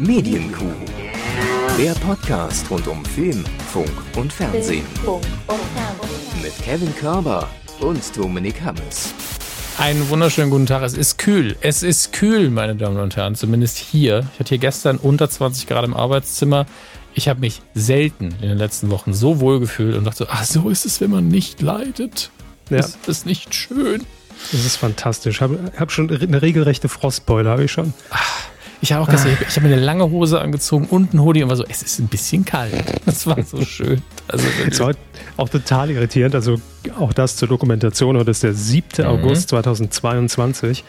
[0.00, 0.64] Medienkuh.
[1.78, 4.86] Der Podcast rund um Film, Funk und Fernsehen.
[6.42, 7.46] Mit Kevin Körber
[7.80, 9.12] und Dominik Hammes.
[9.76, 10.82] Einen wunderschönen guten Tag.
[10.84, 11.54] Es ist kühl.
[11.60, 13.34] Es ist kühl, meine Damen und Herren.
[13.34, 14.26] Zumindest hier.
[14.32, 16.64] Ich hatte hier gestern unter 20 Grad im Arbeitszimmer.
[17.12, 20.70] Ich habe mich selten in den letzten Wochen so wohl gefühlt und dachte, ach, so
[20.70, 22.30] ist es, wenn man nicht leidet.
[22.70, 22.78] Ja.
[22.78, 24.06] Das ist nicht schön.
[24.50, 25.36] Das ist fantastisch.
[25.36, 27.92] Ich habe hab schon eine regelrechte Frostbeule, habe ich schon.
[28.82, 31.50] Ich habe auch gesagt, ich habe mir eine lange Hose angezogen und ein Hoodie und
[31.50, 32.72] war so, es ist ein bisschen kalt.
[33.04, 34.02] Das war so schön.
[34.28, 34.94] Also es war
[35.36, 36.34] auch total irritierend.
[36.34, 36.56] Also
[36.98, 38.16] auch das zur Dokumentation.
[38.16, 38.86] Heute ist der 7.
[38.98, 39.04] Mhm.
[39.04, 40.84] August 2022.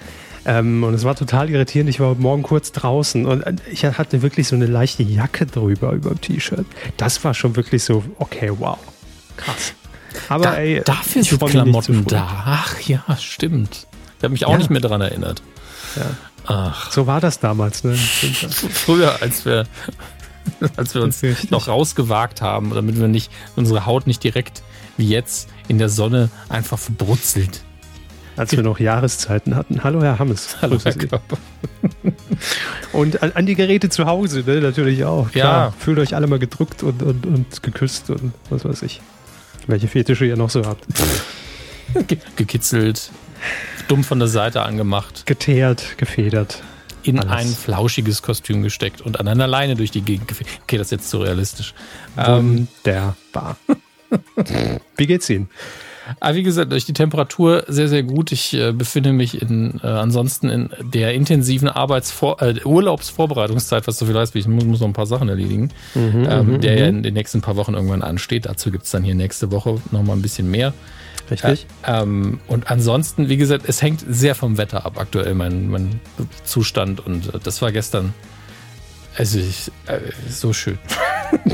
[0.45, 1.89] Ähm, und es war total irritierend.
[1.89, 6.09] Ich war morgen kurz draußen und ich hatte wirklich so eine leichte Jacke drüber über
[6.09, 6.65] dem T-Shirt.
[6.97, 8.77] Das war schon wirklich so, okay, wow.
[9.37, 9.73] Krass.
[10.29, 12.43] Aber da, ey, dafür sind Klamotten da.
[12.45, 13.87] Ach ja, stimmt.
[14.17, 14.57] Ich habe mich auch ja.
[14.57, 15.41] nicht mehr daran erinnert.
[15.95, 16.03] Ja.
[16.45, 16.91] Ach.
[16.91, 17.95] So war das damals, ne?
[17.95, 19.65] Früher, als wir,
[20.75, 24.63] als wir uns noch rausgewagt haben, damit wir nicht, unsere Haut nicht direkt
[24.97, 27.63] wie jetzt in der Sonne einfach verbrutzelt.
[28.37, 29.83] Als wir noch Jahreszeiten hatten.
[29.83, 30.57] Hallo, Herr Hammes.
[30.61, 31.37] Hallo, Herr Körper.
[32.93, 35.31] Und an, an, die Geräte zu Hause, ne, natürlich auch.
[35.31, 35.73] Klar, ja.
[35.77, 39.01] Fühlt euch alle mal gedrückt und, und, und geküsst und was weiß ich.
[39.67, 40.85] Welche Fetische ihr noch so habt.
[42.35, 43.11] Gekitzelt,
[43.87, 45.25] dumm von der Seite angemacht.
[45.25, 46.61] Geteert, gefedert.
[47.03, 47.31] In alles.
[47.31, 50.53] ein flauschiges Kostüm gesteckt und an einer Leine durch die Gegend gefedert.
[50.63, 51.73] Okay, das ist jetzt zu realistisch.
[52.15, 53.57] Wunderbar.
[54.97, 55.49] Wie geht's Ihnen?
[56.19, 58.31] Aber wie gesagt, durch die Temperatur sehr, sehr gut.
[58.31, 64.05] Ich äh, befinde mich in, äh, ansonsten in der intensiven Arbeitsvor äh, Urlaubsvorbereitungszeit, was so
[64.05, 66.77] viel heißt, wie ich muss, muss noch ein paar Sachen erledigen, mhm, ähm, mhm, der
[66.77, 66.97] ja mhm.
[66.97, 68.45] in den nächsten paar Wochen irgendwann ansteht.
[68.45, 70.73] Dazu gibt's dann hier nächste Woche nochmal ein bisschen mehr.
[71.29, 71.67] Richtig.
[71.83, 75.99] Äh, ähm, und ansonsten, wie gesagt, es hängt sehr vom Wetter ab aktuell, mein, mein
[76.43, 77.05] Zustand.
[77.05, 78.13] Und äh, das war gestern
[79.17, 79.99] also ich, äh,
[80.29, 80.79] so schön.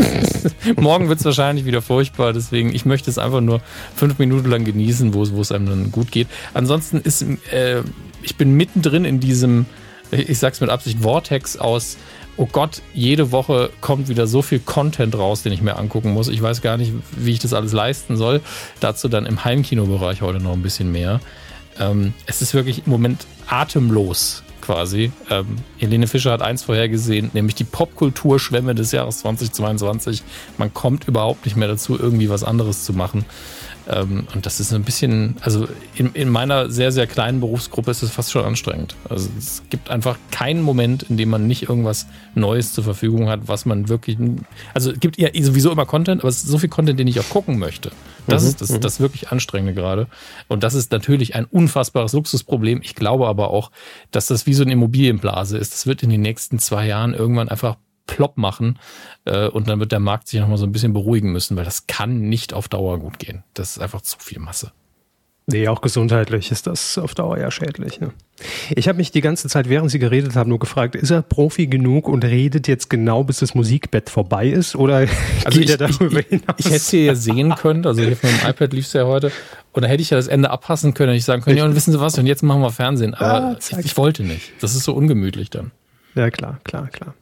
[0.75, 3.61] Morgen wird es wahrscheinlich wieder furchtbar, deswegen ich möchte es einfach nur
[3.95, 6.27] fünf Minuten lang genießen, wo es einem dann gut geht.
[6.53, 7.81] Ansonsten ist äh,
[8.21, 9.65] ich bin mittendrin in diesem,
[10.11, 11.97] ich sag's mit Absicht, Vortex aus.
[12.39, 16.27] Oh Gott, jede Woche kommt wieder so viel Content raus, den ich mir angucken muss.
[16.27, 18.41] Ich weiß gar nicht, wie ich das alles leisten soll.
[18.79, 21.19] Dazu dann im Heimkinobereich heute noch ein bisschen mehr.
[21.79, 25.11] Ähm, es ist wirklich im Moment atemlos quasi.
[25.31, 30.21] Ähm, Helene Fischer hat eins vorhergesehen, nämlich die Popkulturschwemme des Jahres 2022.
[30.57, 33.25] Man kommt überhaupt nicht mehr dazu, irgendwie was anderes zu machen.
[33.89, 38.03] Ähm, und das ist ein bisschen, also in, in meiner sehr, sehr kleinen Berufsgruppe ist
[38.03, 38.95] es fast schon anstrengend.
[39.09, 43.41] Also es gibt einfach keinen Moment, in dem man nicht irgendwas Neues zur Verfügung hat,
[43.47, 44.17] was man wirklich,
[44.73, 47.19] also es gibt ja sowieso immer Content, aber es ist so viel Content, den ich
[47.19, 47.91] auch gucken möchte.
[48.27, 48.81] Das mhm, ist das, mhm.
[48.81, 50.07] das wirklich Anstrengende gerade.
[50.47, 52.81] Und das ist natürlich ein unfassbares Luxusproblem.
[52.83, 53.71] Ich glaube aber auch,
[54.11, 55.73] dass das wie so eine Immobilienblase ist.
[55.73, 58.79] Das wird in den nächsten zwei Jahren irgendwann einfach plopp machen
[59.25, 61.87] äh, und dann wird der Markt sich nochmal so ein bisschen beruhigen müssen, weil das
[61.87, 63.43] kann nicht auf Dauer gut gehen.
[63.53, 64.71] Das ist einfach zu viel Masse.
[65.49, 68.01] Nee, auch gesundheitlich ist das auf Dauer ja schädlich.
[68.01, 68.11] Ne?
[68.75, 71.67] Ich habe mich die ganze Zeit, während Sie geredet haben, nur gefragt, ist er Profi
[71.67, 74.75] genug und redet jetzt genau, bis das Musikbett vorbei ist?
[74.75, 75.07] Oder
[75.45, 76.55] also geht ich, er darüber ich, hinaus?
[76.57, 78.93] Ich, ich hätte es hier ja sehen können, also hier von dem iPad lief es
[78.93, 79.31] ja heute.
[79.71, 81.75] Und da hätte ich ja das Ende abpassen können und ich sagen können, ja, und
[81.75, 83.13] wissen Sie was, und jetzt machen wir Fernsehen.
[83.13, 84.51] Aber ah, ich, ich wollte nicht.
[84.59, 85.71] Das ist so ungemütlich dann.
[86.13, 87.13] Ja, klar, klar, klar.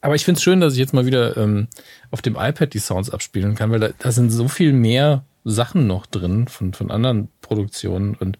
[0.00, 1.68] Aber ich finde es schön, dass ich jetzt mal wieder ähm,
[2.10, 5.86] auf dem iPad die Sounds abspielen kann, weil da, da sind so viel mehr Sachen
[5.86, 8.38] noch drin von, von anderen Produktionen und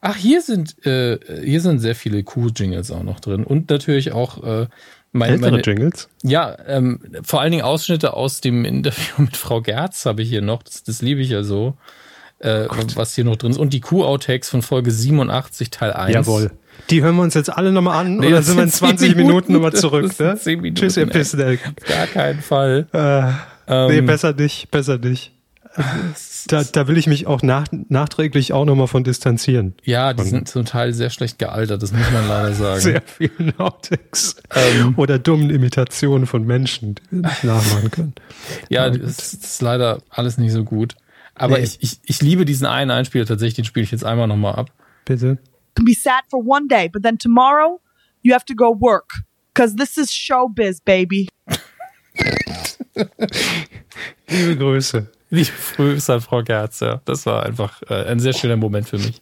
[0.00, 4.42] ach, hier sind äh, hier sind sehr viele Cool-Jingles auch noch drin und natürlich auch
[4.42, 4.66] äh,
[5.12, 6.08] meine, meine Jingles.
[6.22, 10.42] Ja, ähm, vor allen Dingen Ausschnitte aus dem Interview mit Frau Gerz habe ich hier
[10.42, 10.62] noch.
[10.62, 11.76] Das, das liebe ich ja so,
[12.42, 16.14] äh, was hier noch drin ist und die Q-Outtakes von Folge 87 Teil 1.
[16.14, 16.50] Jawohl.
[16.90, 19.10] Die hören wir uns jetzt alle nochmal an nee, und dann sind wir in 20
[19.10, 20.18] Minuten, Minuten nochmal zurück.
[20.18, 20.38] Ne?
[20.46, 21.60] Minuten, Tschüss, ihr Pissneck.
[21.86, 22.86] Gar keinen Fall.
[22.92, 23.30] Äh,
[23.68, 25.32] ähm, nee, besser nicht, besser nicht.
[26.48, 29.74] Da, da will ich mich auch nach, nachträglich auch nochmal von distanzieren.
[29.84, 32.80] Ja, die sind zum Teil sehr schlecht gealtert, das muss man leider sagen.
[32.80, 34.36] Sehr viele Outtakes.
[34.54, 38.14] Ähm, Oder dummen Imitationen von Menschen, die wir nicht nachmachen können.
[38.68, 40.96] Ja, das ist leider alles nicht so gut.
[41.34, 41.64] Aber nee.
[41.64, 44.70] ich, ich, ich liebe diesen einen Einspieler tatsächlich, den spiele ich jetzt einmal nochmal ab.
[45.04, 45.38] Bitte
[45.74, 47.80] can be sad for one day, but then tomorrow
[48.22, 49.10] you have to go work.
[49.54, 51.28] Cause this is showbiz, baby.
[54.28, 55.06] Liebe Grüße.
[55.30, 57.00] Liebe Grüße an Frau Gerz, ja.
[57.04, 59.20] Das war einfach äh, ein sehr schöner Moment für mich.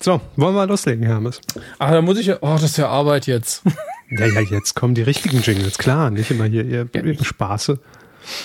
[0.00, 1.40] So, wollen wir loslegen, Hermes?
[1.78, 3.62] Ach, da muss ich ja, oh, das ist ja Arbeit jetzt.
[4.14, 7.78] Ja, ja, jetzt kommen die richtigen Jingles, klar, nicht immer hier ihr, ihr Spaße.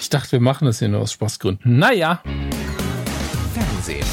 [0.01, 1.77] Ich dachte, wir machen das hier nur aus Spaßgründen.
[1.77, 2.21] Naja.
[3.53, 4.05] Fernsehen.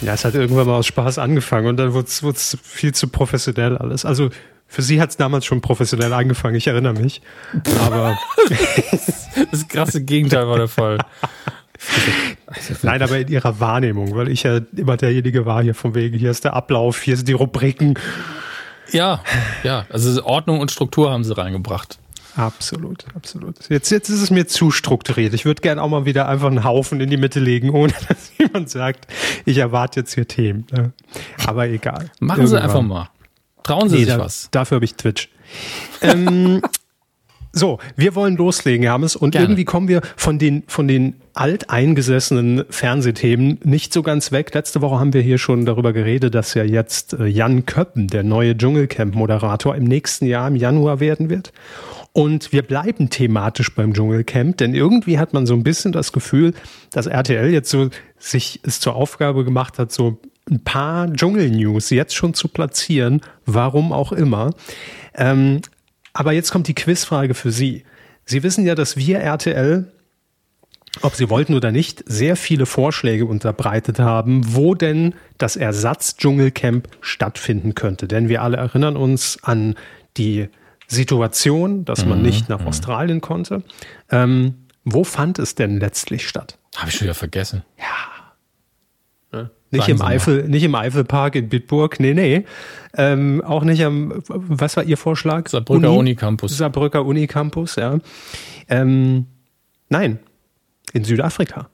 [0.00, 3.76] Ja, es hat irgendwann mal aus Spaß angefangen und dann wurde es viel zu professionell
[3.76, 4.04] alles.
[4.04, 4.30] Also
[4.66, 7.22] für sie hat es damals schon professionell angefangen, ich erinnere mich.
[7.80, 8.16] Aber
[9.50, 10.98] das krasse Gegenteil war der Fall.
[12.82, 16.30] Nein, aber in ihrer Wahrnehmung, weil ich ja immer derjenige war hier von wegen, hier
[16.30, 17.94] ist der Ablauf, hier sind die Rubriken.
[18.92, 19.22] Ja,
[19.64, 21.98] ja, also Ordnung und Struktur haben sie reingebracht.
[22.38, 23.56] Absolut, absolut.
[23.68, 25.34] Jetzt, jetzt ist es mir zu strukturiert.
[25.34, 28.30] Ich würde gerne auch mal wieder einfach einen Haufen in die Mitte legen, ohne dass
[28.38, 29.08] jemand sagt,
[29.44, 30.64] ich erwarte jetzt hier Themen.
[30.70, 30.92] Ne?
[31.46, 32.10] Aber egal.
[32.20, 32.46] Machen Irgendwann.
[32.46, 33.10] Sie einfach mal.
[33.64, 34.48] Trauen Sie nee, sich da, was.
[34.52, 35.30] Dafür habe ich Twitch.
[36.00, 36.62] ähm,
[37.52, 39.46] so, wir wollen loslegen, Hermes, und Gerne.
[39.46, 44.54] irgendwie kommen wir von den, von den alteingesessenen Fernsehthemen nicht so ganz weg.
[44.54, 48.22] Letzte Woche haben wir hier schon darüber geredet, dass ja jetzt äh, Jan Köppen, der
[48.22, 51.52] neue Dschungelcamp-Moderator, im nächsten Jahr im Januar werden wird.
[52.18, 56.52] Und wir bleiben thematisch beim Dschungelcamp, denn irgendwie hat man so ein bisschen das Gefühl,
[56.90, 60.18] dass RTL jetzt so sich es zur Aufgabe gemacht hat, so
[60.50, 64.50] ein paar Dschungel-News jetzt schon zu platzieren, warum auch immer.
[65.14, 65.60] Ähm,
[66.12, 67.84] aber jetzt kommt die Quizfrage für Sie.
[68.24, 69.86] Sie wissen ja, dass wir RTL,
[71.02, 77.76] ob Sie wollten oder nicht, sehr viele Vorschläge unterbreitet haben, wo denn das Ersatz-Dschungelcamp stattfinden
[77.76, 78.08] könnte.
[78.08, 79.76] Denn wir alle erinnern uns an
[80.16, 80.48] die
[80.88, 82.68] Situation, dass man mhm, nicht nach mhm.
[82.68, 83.62] Australien konnte.
[84.10, 84.54] Ähm,
[84.84, 86.58] wo fand es denn letztlich statt?
[86.76, 87.62] Habe ich schon wieder vergessen.
[87.78, 89.38] Ja.
[89.38, 89.50] Ne?
[89.70, 92.46] Nicht im, Eifel, nicht im Eifelpark in Bitburg, nee, nee.
[92.96, 95.48] Ähm, auch nicht am, was war Ihr Vorschlag?
[95.48, 96.56] Saarbrücker Uni, Unicampus.
[96.56, 97.98] Saarbrücker Unicampus, ja.
[98.68, 99.26] Ähm,
[99.90, 100.18] nein,
[100.94, 101.68] in Südafrika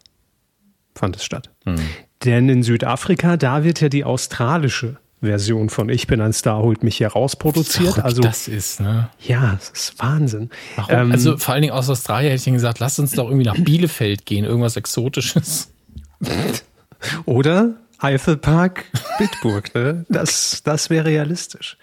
[0.96, 1.50] fand es statt.
[1.64, 1.76] Hm.
[2.24, 6.82] Denn in Südafrika, da wird ja die australische Version von Ich bin ein Star, holt
[6.82, 7.98] mich hier raus produziert.
[7.98, 9.08] Also das ist, ne?
[9.20, 10.50] Ja, das ist Wahnsinn.
[10.88, 13.58] Ähm, also vor allen Dingen aus Australien hätte ich gesagt, lass uns doch irgendwie nach
[13.58, 15.72] Bielefeld gehen, irgendwas Exotisches.
[17.24, 18.84] Oder Eifelpark,
[19.18, 20.04] Bitburg, ne?
[20.08, 21.78] Das, das wäre realistisch.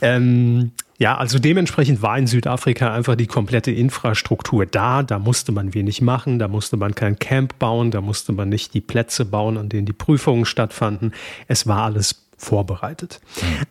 [0.00, 5.02] Ähm, ja, also dementsprechend war in Südafrika einfach die komplette Infrastruktur da.
[5.02, 8.74] Da musste man wenig machen, da musste man kein Camp bauen, da musste man nicht
[8.74, 11.12] die Plätze bauen, an denen die Prüfungen stattfanden.
[11.48, 13.20] Es war alles vorbereitet.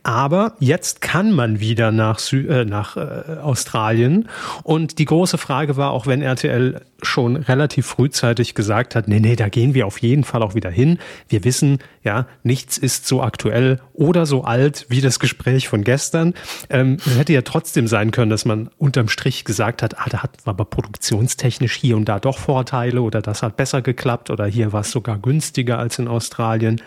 [0.03, 4.29] Aber jetzt kann man wieder nach, Sü äh, nach äh, Australien.
[4.63, 9.35] Und die große Frage war, auch wenn RTL schon relativ frühzeitig gesagt hat, nee, nee,
[9.35, 10.99] da gehen wir auf jeden Fall auch wieder hin.
[11.27, 16.33] Wir wissen, ja, nichts ist so aktuell oder so alt wie das Gespräch von gestern.
[16.69, 20.23] Ähm, es hätte ja trotzdem sein können, dass man unterm Strich gesagt hat, ah, da
[20.23, 24.71] hat aber produktionstechnisch hier und da doch Vorteile oder das hat besser geklappt oder hier
[24.71, 26.81] war es sogar günstiger als in Australien.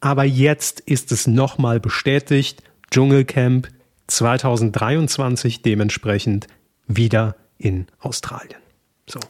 [0.00, 2.62] Aber jetzt ist es nochmal bestätigt.
[2.90, 3.68] Dschungelcamp
[4.06, 6.46] 2023 dementsprechend
[6.86, 8.60] wieder in Australien.
[9.06, 9.20] So.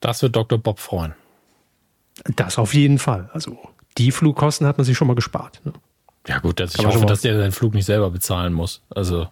[0.00, 0.58] Das wird Dr.
[0.58, 1.14] Bob freuen.
[2.36, 3.30] Das auf jeden Fall.
[3.32, 3.58] Also
[3.98, 5.60] die Flugkosten hat man sich schon mal gespart.
[5.64, 5.72] Ne?
[6.26, 8.82] Ja gut, also ich hoffe, dass der seinen Flug nicht selber bezahlen muss.
[8.90, 9.28] Also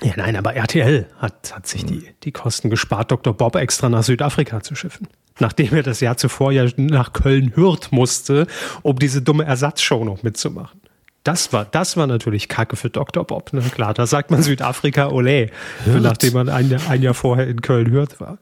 [0.00, 3.34] ja, nein, aber RTL hat, hat sich die, die Kosten gespart, Dr.
[3.34, 5.06] Bob extra nach Südafrika zu schiffen
[5.38, 8.46] nachdem er das Jahr zuvor ja nach Köln-Hürth musste,
[8.82, 10.80] um diese dumme Ersatzshow noch mitzumachen.
[11.24, 13.24] Das war, das war natürlich Kacke für Dr.
[13.24, 13.52] Bob.
[13.52, 13.62] Ne?
[13.62, 15.50] Klar, da sagt man Südafrika Olé,
[15.86, 18.38] nachdem man ein, ein Jahr vorher in Köln-Hürth war.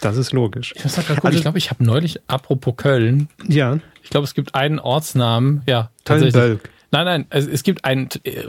[0.00, 0.72] Das ist logisch.
[0.76, 1.00] Ich, also,
[1.30, 3.78] ich glaube, ich habe neulich, apropos Köln, ja.
[4.02, 6.34] ich glaube, es gibt einen Ortsnamen, ja, tatsächlich.
[6.34, 6.70] Köln-Bölk.
[6.90, 8.44] Nein, nein, es, es gibt einen äh,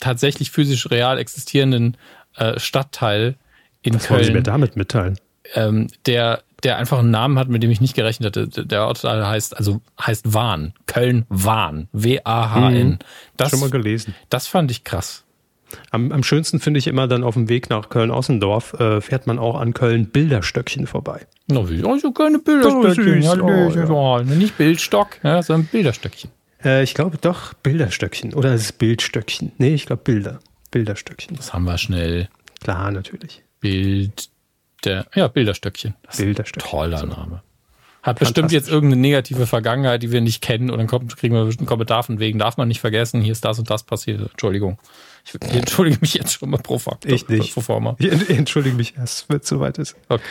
[0.00, 1.96] tatsächlich physisch real existierenden
[2.36, 3.36] äh, Stadtteil
[3.82, 4.02] in Was Köln.
[4.02, 5.18] Was wollen Sie mir damit mitteilen?
[5.54, 8.66] Ähm, der der einfach einen Namen hat, mit dem ich nicht gerechnet hatte.
[8.66, 10.72] Der Ort heißt, also heißt Wahn.
[10.86, 11.88] Köln-Wahn.
[11.92, 12.88] W-A-H-N.
[12.88, 12.98] Mhm.
[13.36, 14.14] Das, Schon mal gelesen.
[14.30, 15.24] Das fand ich krass.
[15.90, 19.38] Am, am schönsten finde ich immer dann auf dem Weg nach Köln-Ossendorf äh, fährt man
[19.38, 21.26] auch an Köln-Bilderstöckchen vorbei.
[21.48, 21.84] Na, wie?
[21.84, 23.90] Also keine Bilderstöckchen.
[23.90, 24.22] Oh, ja.
[24.22, 26.30] Nicht Bildstock, ja, sondern Bilderstöckchen.
[26.64, 28.32] Äh, ich glaube doch Bilderstöckchen.
[28.32, 29.52] Oder ist es Bildstöckchen?
[29.58, 30.38] Nee, ich glaube Bilder.
[30.70, 31.36] Bilderstöckchen.
[31.36, 32.28] Das haben wir schnell.
[32.60, 33.42] Klar, natürlich.
[33.60, 34.30] Bild
[34.86, 35.94] der, ja, Bilderstöckchen.
[36.16, 36.70] Bilderstöckchen.
[36.70, 37.42] Toller Name.
[38.06, 41.42] Hat bestimmt jetzt irgendeine negative Vergangenheit, die wir nicht kennen und dann kommt, kriegen wir
[41.42, 44.20] einen Kommentar von wegen, darf man nicht vergessen, hier ist das und das passiert.
[44.20, 44.78] Entschuldigung.
[45.24, 47.10] Ich, ich entschuldige mich jetzt schon mal pro Faktor.
[47.10, 47.52] Ich nicht.
[47.52, 47.96] Pro forma.
[47.98, 49.96] Ich entschuldige mich erst, wenn es soweit ist.
[50.08, 50.22] Okay.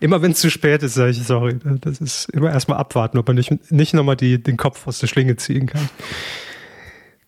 [0.00, 1.56] Immer wenn es zu spät ist, sage ich, sorry.
[1.80, 5.36] Das ist immer erstmal abwarten, ob man nicht, nicht nochmal den Kopf aus der Schlinge
[5.36, 5.88] ziehen kann.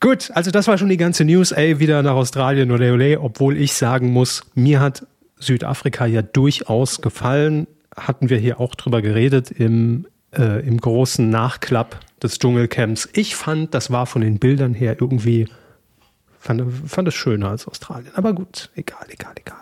[0.01, 1.53] Gut, also das war schon die ganze News.
[1.53, 5.07] Ey, wieder nach Australien oder ole, obwohl ich sagen muss, mir hat
[5.43, 7.67] Südafrika ja durchaus gefallen.
[7.97, 13.09] Hatten wir hier auch drüber geredet im, äh, im großen Nachklapp des Dschungelcamps.
[13.13, 15.49] Ich fand, das war von den Bildern her irgendwie,
[16.39, 18.13] fand, fand es schöner als Australien.
[18.15, 19.59] Aber gut, egal, egal, egal.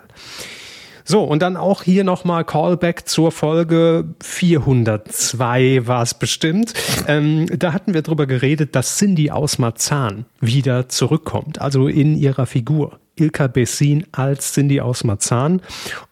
[1.03, 6.73] So, und dann auch hier nochmal Callback zur Folge 402 war es bestimmt.
[7.07, 12.45] Ähm, da hatten wir drüber geredet, dass Cindy aus Marzahn wieder zurückkommt, also in ihrer
[12.45, 12.99] Figur.
[13.21, 15.61] Ilka Bessin als Cindy aus Marzahn.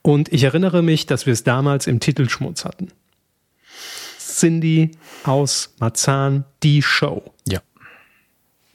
[0.01, 2.89] Und ich erinnere mich, dass wir es damals im Titelschmutz hatten.
[4.17, 4.91] Cindy
[5.23, 7.33] aus Marzahn, die Show.
[7.47, 7.59] Ja.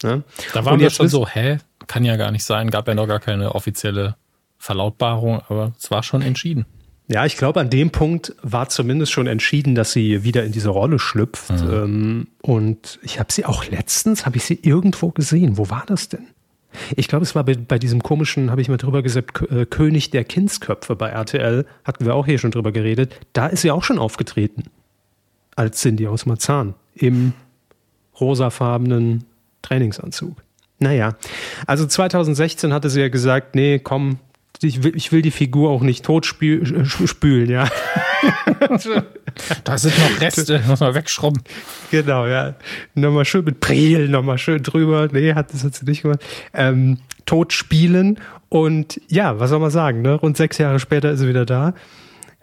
[0.02, 0.22] Ja?
[0.52, 1.58] Da waren wir schon so, hä?
[1.86, 4.16] Kann ja gar nicht sein, gab ja noch gar keine offizielle
[4.58, 6.66] Verlautbarung, aber es war schon entschieden.
[7.06, 10.70] Ja, ich glaube, an dem Punkt war zumindest schon entschieden, dass sie wieder in diese
[10.70, 11.50] Rolle schlüpft.
[11.50, 15.58] Ähm, und ich habe sie auch letztens, habe ich sie irgendwo gesehen.
[15.58, 16.28] Wo war das denn?
[16.96, 20.10] Ich glaube, es war bei, bei diesem komischen, habe ich mal drüber gesagt, äh, König
[20.10, 21.66] der Kindsköpfe bei RTL.
[21.84, 23.14] Hatten wir auch hier schon drüber geredet.
[23.32, 24.64] Da ist sie auch schon aufgetreten.
[25.56, 26.74] Als Cindy aus Marzahn.
[26.94, 27.32] Im
[28.20, 29.24] rosafarbenen
[29.62, 30.36] Trainingsanzug.
[30.78, 31.16] Naja,
[31.66, 34.18] also 2016 hatte sie ja gesagt, nee, komm,
[34.60, 37.68] ich will, ich will die Figur auch nicht tot äh, spülen, ja.
[39.64, 41.42] Da sind noch Reste, muss man wegschrubben.
[41.90, 42.54] Genau, ja.
[42.94, 45.08] Nochmal schön mit Priel, nochmal schön drüber.
[45.10, 46.20] Nee, hat das hat sie nicht gemacht.
[46.52, 48.18] Ähm, tot spielen.
[48.48, 50.14] Und ja, was soll man sagen, ne?
[50.14, 51.74] Rund sechs Jahre später ist sie wieder da.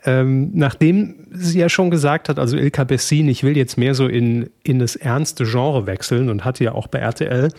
[0.04, 4.08] Ähm, nachdem sie ja schon gesagt hat, also Ilka Bessin, ich will jetzt mehr so
[4.08, 7.50] in, in das ernste Genre wechseln und hatte ja auch bei RTL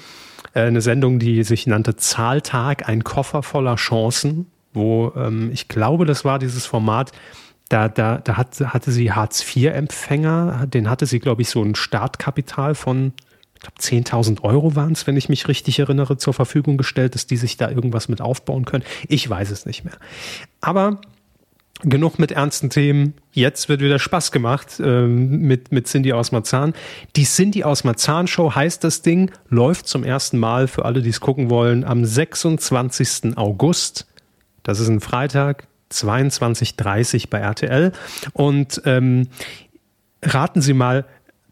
[0.55, 6.05] äh, eine Sendung, die sich nannte Zahltag, ein Koffer voller Chancen, wo ähm, ich glaube,
[6.05, 7.13] das war dieses Format,
[7.73, 12.75] da, da, da hat, hatte sie Hartz-IV-Empfänger, den hatte sie, glaube ich, so ein Startkapital
[12.75, 13.13] von
[13.55, 17.29] ich glaube, 10.000 Euro waren es, wenn ich mich richtig erinnere, zur Verfügung gestellt, dass
[17.29, 18.83] die sich da irgendwas mit aufbauen können.
[19.07, 19.95] Ich weiß es nicht mehr.
[20.61, 21.01] Aber
[21.83, 23.15] genug mit ernsten Themen.
[23.33, 26.75] Jetzt wird wieder Spaß gemacht ähm, mit, mit Cindy aus Marzahn.
[27.15, 31.11] Die Cindy aus Marzahn Show heißt das Ding, läuft zum ersten Mal für alle, die
[31.11, 33.37] es gucken wollen, am 26.
[33.37, 34.09] August.
[34.65, 37.93] Das ist ein Freitag, 22.30 bei RTL.
[38.33, 39.29] Und ähm,
[40.23, 41.05] raten Sie mal,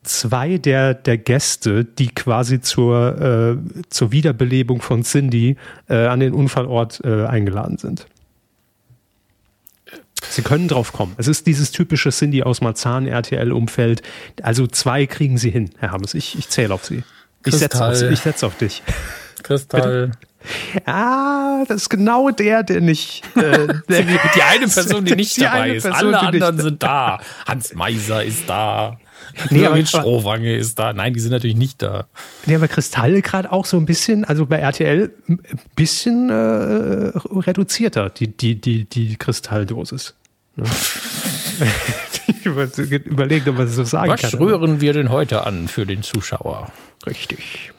[0.02, 5.56] zwei der, der Gäste, die quasi zur, äh, zur Wiederbelebung von Cindy
[5.88, 8.06] äh, an den Unfallort äh, eingeladen sind.
[10.28, 11.14] Sie können drauf kommen.
[11.16, 14.02] Es ist dieses typische Cindy aus Marzahn RTL-Umfeld.
[14.42, 16.14] Also zwei kriegen Sie hin, Herr Hammes.
[16.14, 17.02] Ich, ich zähle auf Sie.
[17.44, 18.82] Ich setze auf, ich setz auf dich.
[19.42, 20.12] Kristall.
[20.87, 23.23] Ah, das ist genau der, der nicht.
[23.37, 23.40] Äh,
[23.88, 25.82] der, Die eine Person, die nicht Die dabei ist.
[25.82, 27.20] Person, Alle anderen sind da.
[27.47, 28.99] Hans Meiser ist da.
[29.50, 30.92] Nee, aber- Strohwange ist da.
[30.92, 32.06] Nein, die sind natürlich nicht da.
[32.47, 35.38] Ja, aber Kristalle gerade auch so ein bisschen, also bei RTL ein
[35.76, 40.14] bisschen äh, reduzierter, die, die, die, die Kristalldosis.
[40.56, 40.64] Ne?
[42.26, 42.68] ich über-
[43.04, 44.35] überlegt, ob man das so sagen Was kann.
[44.40, 46.73] rühren wir denn heute an für den Zuschauer?
[47.06, 47.73] Richtig.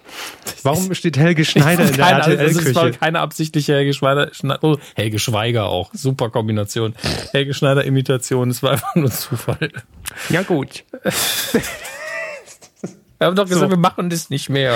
[0.64, 3.00] Warum steht Helge Schneider in der also es war RTL-Küche?
[3.00, 5.90] keine absichtliche Helge Schweiger, oh, Helge Schweiger auch.
[5.94, 6.96] Super Kombination.
[7.32, 8.50] Helge Schneider Imitation.
[8.50, 9.72] Es war einfach nur Zufall.
[10.30, 10.84] Ja, gut.
[13.22, 14.74] Wir haben doch gesagt, wir machen das nicht mehr.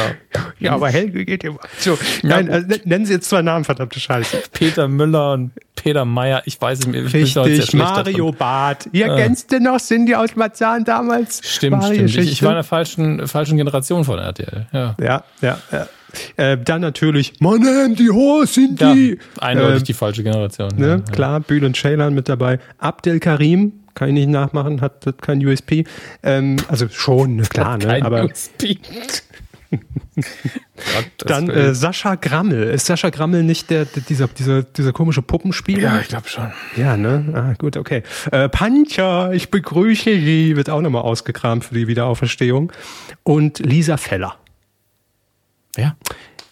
[0.60, 1.58] Ja, aber Helge geht immer.
[1.80, 4.38] So, nein, äh, nennen Sie jetzt zwei Namen, verdammte Scheiße.
[4.54, 6.44] Peter Müller und Peter Meyer.
[6.46, 7.06] Ich weiß es mir.
[7.06, 8.32] Ich Richtig, Mario.
[8.32, 8.88] Barth.
[8.92, 11.42] Ihr kennst du noch Cindy aus Marzahn damals?
[11.44, 12.10] Stimmt, Wahre stimmt.
[12.12, 14.68] Ich, ich war in der falschen, falschen Generation von RTL.
[14.72, 14.96] Ja.
[15.02, 15.88] Ja, ja, ja.
[16.38, 19.18] Äh, dann natürlich, man nennt die Horse, sind Ja, die.
[19.42, 20.70] eindeutig Äh, die falsche Generation.
[20.78, 22.60] Ne, ja, Klar, Bülent Ceylan mit dabei.
[22.78, 25.86] Abdel Karim, kann ich nicht nachmachen, hat, hat kein USP.
[26.22, 28.78] Ähm, also schon, ne, klar, ne, aber USP.
[31.18, 32.64] Dann äh, Sascha Grammel.
[32.64, 35.82] Ist Sascha Grammel nicht der, der dieser, dieser, dieser komische Puppenspieler?
[35.82, 36.52] ja, ich glaube schon.
[36.78, 37.34] Ja, ne?
[37.34, 38.04] Ah, gut, okay.
[38.32, 42.72] Äh, Pancha, ich begrüße Sie, wird auch nochmal ausgekramt für die Wiederauferstehung.
[43.24, 44.38] Und Lisa Feller.
[45.75, 45.96] Ja.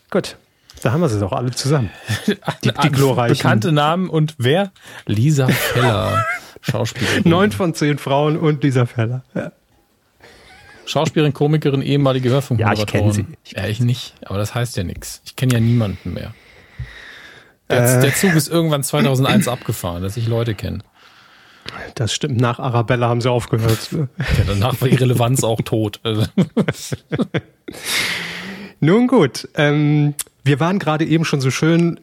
[0.09, 0.37] Gut,
[0.81, 1.89] da haben wir sie doch alle zusammen.
[2.63, 3.37] Die, die glorreichen.
[3.37, 4.71] Bekannte Namen und wer?
[5.05, 6.25] Lisa Feller.
[6.63, 7.23] Schauspielerin.
[7.29, 9.23] Neun von zehn Frauen und Lisa Feller.
[9.35, 9.51] Ja.
[10.85, 13.03] Schauspielerin, Komikerin, ehemalige Hörfunkmoderatorin.
[13.03, 13.55] Ja, ich kenn sie.
[13.55, 14.15] Ja, ich nicht.
[14.25, 15.21] Aber das heißt ja nichts.
[15.25, 16.33] Ich kenne ja niemanden mehr.
[17.69, 18.01] Der, Äh.
[18.01, 20.79] der Zug ist irgendwann 2001 abgefahren, dass ich Leute kenne.
[21.95, 23.89] Das stimmt, nach Arabella haben sie aufgehört.
[23.93, 25.99] Ja, danach war die Relevanz auch tot.
[26.03, 26.25] Also,
[28.79, 31.99] Nun gut, ähm, wir waren gerade eben schon so schön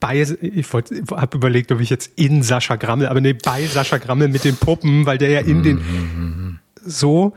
[0.00, 4.28] bei, ich habe überlegt, ob ich jetzt in Sascha Grammel, aber nee, bei Sascha Grammel
[4.28, 7.34] mit den Puppen, weil der ja in den so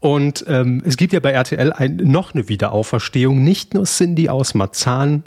[0.00, 3.44] und ähm, es gibt ja bei RTL ein, noch eine Wiederauferstehung.
[3.44, 5.24] Nicht nur Cindy aus Marzahn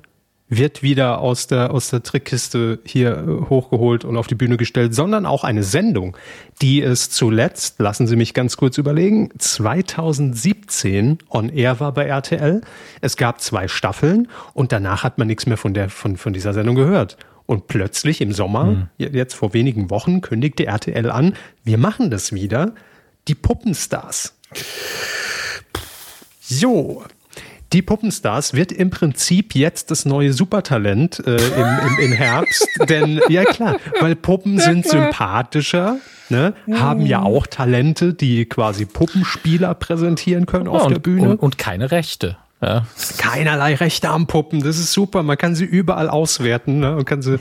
[0.50, 4.94] wird wieder aus der, aus der Trickkiste hier äh, hochgeholt und auf die Bühne gestellt,
[4.94, 6.18] sondern auch eine Sendung,
[6.62, 12.62] die es zuletzt, lassen Sie mich ganz kurz überlegen, 2017 on air war bei RTL.
[13.02, 16.54] Es gab zwei Staffeln und danach hat man nichts mehr von, der, von, von dieser
[16.54, 17.18] Sendung gehört.
[17.46, 18.88] Und plötzlich im Sommer, mhm.
[18.98, 21.34] jetzt vor wenigen Wochen, kündigte RTL an,
[21.64, 22.74] wir machen das wieder.
[23.28, 24.36] Die Puppenstars.
[26.42, 27.04] So,
[27.74, 32.68] die Puppenstars wird im Prinzip jetzt das neue Supertalent äh, im, im, im Herbst.
[32.90, 35.98] Denn, ja klar, weil Puppen sind sympathischer,
[36.30, 41.30] ne, haben ja auch Talente, die quasi Puppenspieler präsentieren können ja, auf und, der Bühne.
[41.30, 42.38] Und, und keine Rechte.
[42.62, 42.86] Ja.
[43.18, 45.22] Keinerlei Rechte am Puppen, das ist super.
[45.22, 46.96] Man kann sie überall auswerten ne?
[46.96, 47.38] und kann sie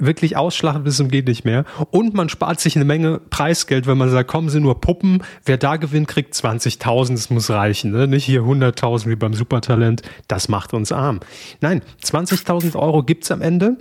[0.00, 1.64] wirklich ausschlachten bis zum geht nicht mehr.
[1.90, 5.22] Und man spart sich eine Menge Preisgeld, wenn man sagt, kommen Sie nur Puppen.
[5.44, 7.12] Wer da gewinnt, kriegt 20.000.
[7.12, 7.92] Das muss reichen.
[7.92, 8.06] Ne?
[8.06, 10.02] Nicht hier 100.000 wie beim Supertalent.
[10.28, 11.20] Das macht uns arm.
[11.60, 13.76] Nein, 20.000 Euro gibt's am Ende.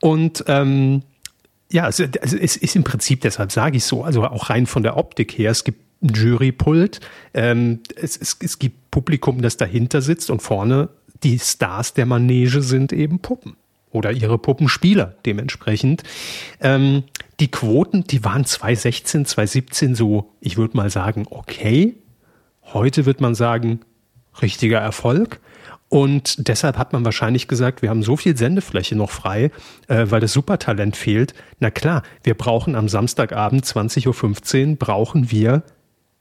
[0.00, 1.02] Und ähm,
[1.70, 4.96] ja, also es ist im Prinzip, deshalb sage ich so, also auch rein von der
[4.96, 7.00] Optik her, es gibt ein Jurypult,
[7.32, 10.90] ähm, es, es, es gibt Publikum, das dahinter sitzt und vorne
[11.22, 13.56] die Stars der Manege sind eben Puppen
[13.92, 16.02] oder ihre Puppenspieler dementsprechend.
[16.60, 17.04] Ähm,
[17.40, 21.94] die Quoten, die waren 2016, 2017 so, ich würde mal sagen, okay.
[22.72, 23.80] Heute wird man sagen,
[24.40, 25.40] richtiger Erfolg.
[25.88, 29.50] Und deshalb hat man wahrscheinlich gesagt, wir haben so viel Sendefläche noch frei,
[29.88, 31.34] äh, weil das Supertalent fehlt.
[31.60, 35.64] Na klar, wir brauchen am Samstagabend 20.15 Uhr, brauchen wir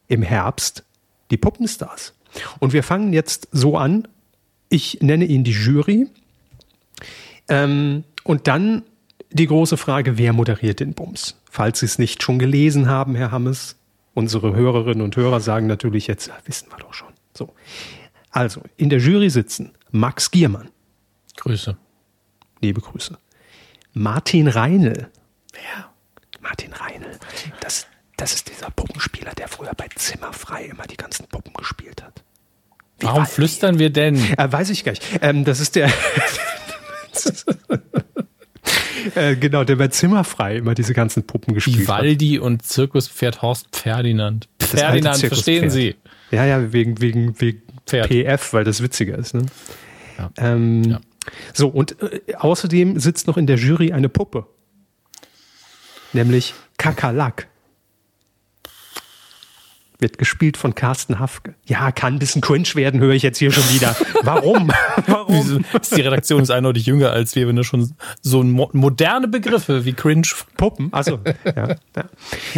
[0.08, 0.84] im Herbst
[1.30, 2.13] die Puppenstars.
[2.60, 4.10] Und wir fangen jetzt so an.
[4.68, 6.08] Ich nenne ihn die Jury.
[7.51, 8.84] Ähm, und dann
[9.29, 11.38] die große Frage, wer moderiert den Bums?
[11.50, 13.75] Falls Sie es nicht schon gelesen haben, Herr Hammes,
[14.13, 17.10] unsere Hörerinnen und Hörer sagen natürlich jetzt, wissen wir doch schon.
[17.34, 17.53] So.
[18.31, 20.70] Also, in der Jury sitzen Max Giermann.
[21.36, 21.77] Grüße.
[22.62, 23.17] Liebe Grüße.
[23.93, 25.10] Martin Reinl.
[25.51, 25.89] Wer?
[26.39, 27.20] Martin Reinl.
[27.60, 32.24] Das, das ist dieser Puppenspieler, der früher bei Zimmerfrei immer die ganzen Puppen gespielt hat.
[33.00, 34.15] Wie Warum flüstern wir denn?
[34.38, 35.03] Äh, weiß ich gar nicht.
[35.22, 35.91] Ähm, das ist der.
[39.15, 42.41] äh, genau, der bei Zimmerfrei immer diese ganzen Puppen gespielt Vivaldi hat.
[42.41, 44.48] und Zirkuspferd Horst Ferdinand.
[44.60, 45.96] Ferdinand, verstehen Sie?
[46.32, 49.34] Ja, ja, wegen, wegen, wegen PF, weil das witziger ist.
[49.34, 49.46] Ne?
[50.18, 50.32] Ja.
[50.38, 51.01] Ähm, ja.
[51.53, 54.48] So, und äh, außerdem sitzt noch in der Jury eine Puppe.
[56.14, 57.48] Nämlich Kakerlak.
[60.01, 61.53] Wird gespielt von Carsten Hafke.
[61.66, 63.96] Ja, kann ein bisschen cringe werden, höre ich jetzt hier schon wieder.
[64.24, 64.72] Warum?
[65.05, 65.64] Warum?
[65.96, 69.94] die Redaktion ist eindeutig jünger als wir, wenn du schon so mo moderne Begriffe wie
[69.94, 70.27] cringe.
[70.57, 70.90] Puppen.
[70.92, 71.20] Achso.
[71.46, 72.05] Ja, ja.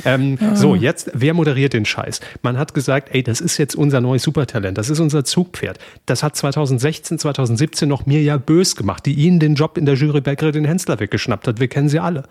[0.05, 0.37] Ähm.
[0.53, 2.21] So, jetzt, wer moderiert den Scheiß?
[2.41, 5.79] Man hat gesagt, ey, das ist jetzt unser neues Supertalent, das ist unser Zugpferd.
[6.05, 9.95] Das hat 2016, 2017 noch mir ja bös gemacht, die ihnen den Job in der
[9.95, 11.59] Jury bei den Hensler weggeschnappt hat.
[11.59, 12.23] Wir kennen sie alle.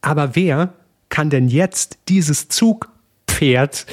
[0.00, 0.72] Aber wer
[1.08, 3.86] kann denn jetzt dieses Zugpferd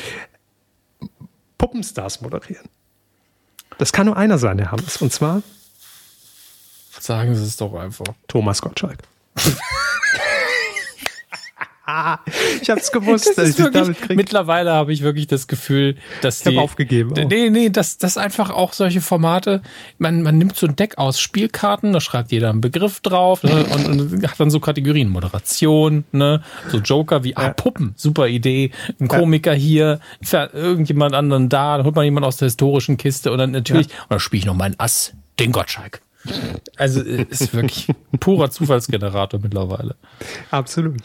[1.57, 2.67] Puppenstars moderieren.
[3.77, 4.97] Das kann nur einer sein, Herr Hammes.
[4.97, 5.41] Und zwar.
[6.99, 8.07] Sagen Sie es doch einfach.
[8.27, 8.99] Thomas Gottschalk.
[12.61, 14.15] ich hab's gewusst, dass ich wirklich, damit kriege.
[14.15, 16.57] Mittlerweile habe ich wirklich das Gefühl, dass ich die.
[16.57, 17.11] aufgegeben.
[17.11, 17.29] Auch.
[17.29, 19.61] Nee, nee, dass das einfach auch solche Formate,
[19.97, 23.65] man, man nimmt so ein Deck aus Spielkarten, da schreibt jeder einen Begriff drauf ne,
[23.65, 28.71] und, und, hat dann so Kategorien, Moderation, ne, so Joker wie, ah, Puppen, super Idee,
[28.99, 29.99] ein Komiker hier,
[30.53, 34.01] irgendjemand anderen da, dann holt man jemand aus der historischen Kiste und dann natürlich, ja.
[34.03, 36.01] und dann spiele ich noch meinen Ass, den Gottschalk.
[36.75, 37.87] Also ist wirklich
[38.19, 39.95] purer Zufallsgenerator mittlerweile.
[40.51, 41.01] Absolut.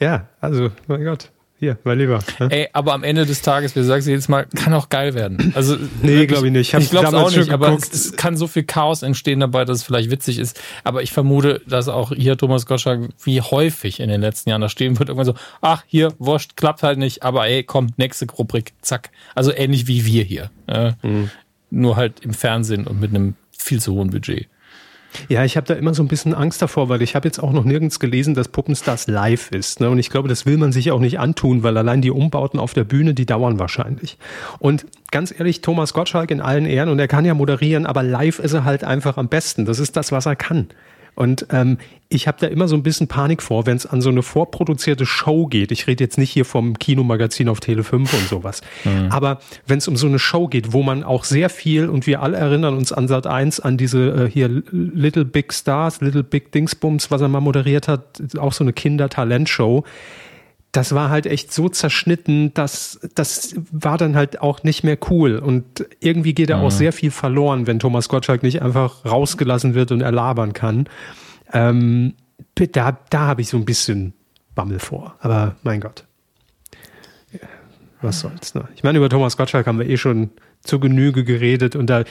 [0.00, 1.30] Ja, also, mein Gott.
[1.58, 2.18] Hier, mein Lieber.
[2.38, 2.48] Ne?
[2.50, 5.52] Ey, aber am Ende des Tages, wie du sagst jedes Mal, kann auch geil werden.
[5.54, 6.74] Also, nee, glaube ich nicht.
[6.74, 9.64] Ich, ich glaube es auch nicht, aber es, es, kann so viel Chaos entstehen dabei,
[9.64, 10.60] dass es vielleicht witzig ist.
[10.84, 14.68] Aber ich vermute, dass auch hier Thomas Gottschalk wie häufig in den letzten Jahren da
[14.68, 18.74] stehen wird, irgendwann so, ach, hier, wurscht, klappt halt nicht, aber ey, komm, nächste Rubrik,
[18.82, 19.10] zack.
[19.34, 20.50] Also ähnlich wie wir hier.
[20.66, 21.30] Äh, mhm.
[21.70, 24.46] Nur halt im Fernsehen und mit einem viel zu hohen Budget.
[25.28, 27.52] Ja, ich habe da immer so ein bisschen Angst davor, weil ich habe jetzt auch
[27.52, 29.80] noch nirgends gelesen, dass Puppenstars live ist.
[29.80, 29.90] Ne?
[29.90, 32.74] Und ich glaube, das will man sich auch nicht antun, weil allein die Umbauten auf
[32.74, 34.18] der Bühne, die dauern wahrscheinlich.
[34.58, 38.38] Und ganz ehrlich, Thomas Gottschalk in allen Ehren und er kann ja moderieren, aber live
[38.38, 39.64] ist er halt einfach am besten.
[39.64, 40.68] Das ist das, was er kann.
[41.16, 44.10] Und ähm, ich habe da immer so ein bisschen Panik vor, wenn es an so
[44.10, 45.72] eine vorproduzierte Show geht.
[45.72, 48.60] Ich rede jetzt nicht hier vom Kinomagazin auf Tele 5 und sowas.
[48.84, 49.08] Mhm.
[49.10, 52.22] Aber wenn es um so eine Show geht, wo man auch sehr viel, und wir
[52.22, 56.52] alle erinnern uns an Sat 1, an diese äh, hier Little Big Stars, Little Big
[56.52, 59.84] Dingsbums, was er mal moderiert hat, auch so eine Kinder-Talent-Show
[60.76, 65.38] das war halt echt so zerschnitten, dass das war dann halt auch nicht mehr cool.
[65.38, 66.64] Und irgendwie geht da mhm.
[66.64, 70.86] auch sehr viel verloren, wenn Thomas Gottschalk nicht einfach rausgelassen wird und erlabern kann.
[71.52, 72.14] Ähm,
[72.54, 74.12] da da habe ich so ein bisschen
[74.54, 75.16] Bammel vor.
[75.20, 76.04] Aber mein Gott.
[78.02, 78.68] Was soll's, ne?
[78.76, 81.74] Ich meine, über Thomas Gottschalk haben wir eh schon zur Genüge geredet.
[81.74, 82.04] Und da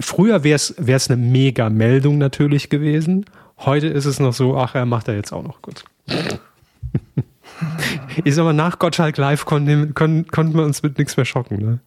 [0.00, 3.26] früher wäre es eine Mega-Meldung natürlich gewesen.
[3.58, 5.84] Heute ist es noch so, ach, er macht er jetzt auch noch gut.
[8.24, 11.58] ich sag mal, nach Gottschalk Live konnten, konnten, konnten wir uns mit nichts mehr schocken.
[11.58, 11.80] Ne?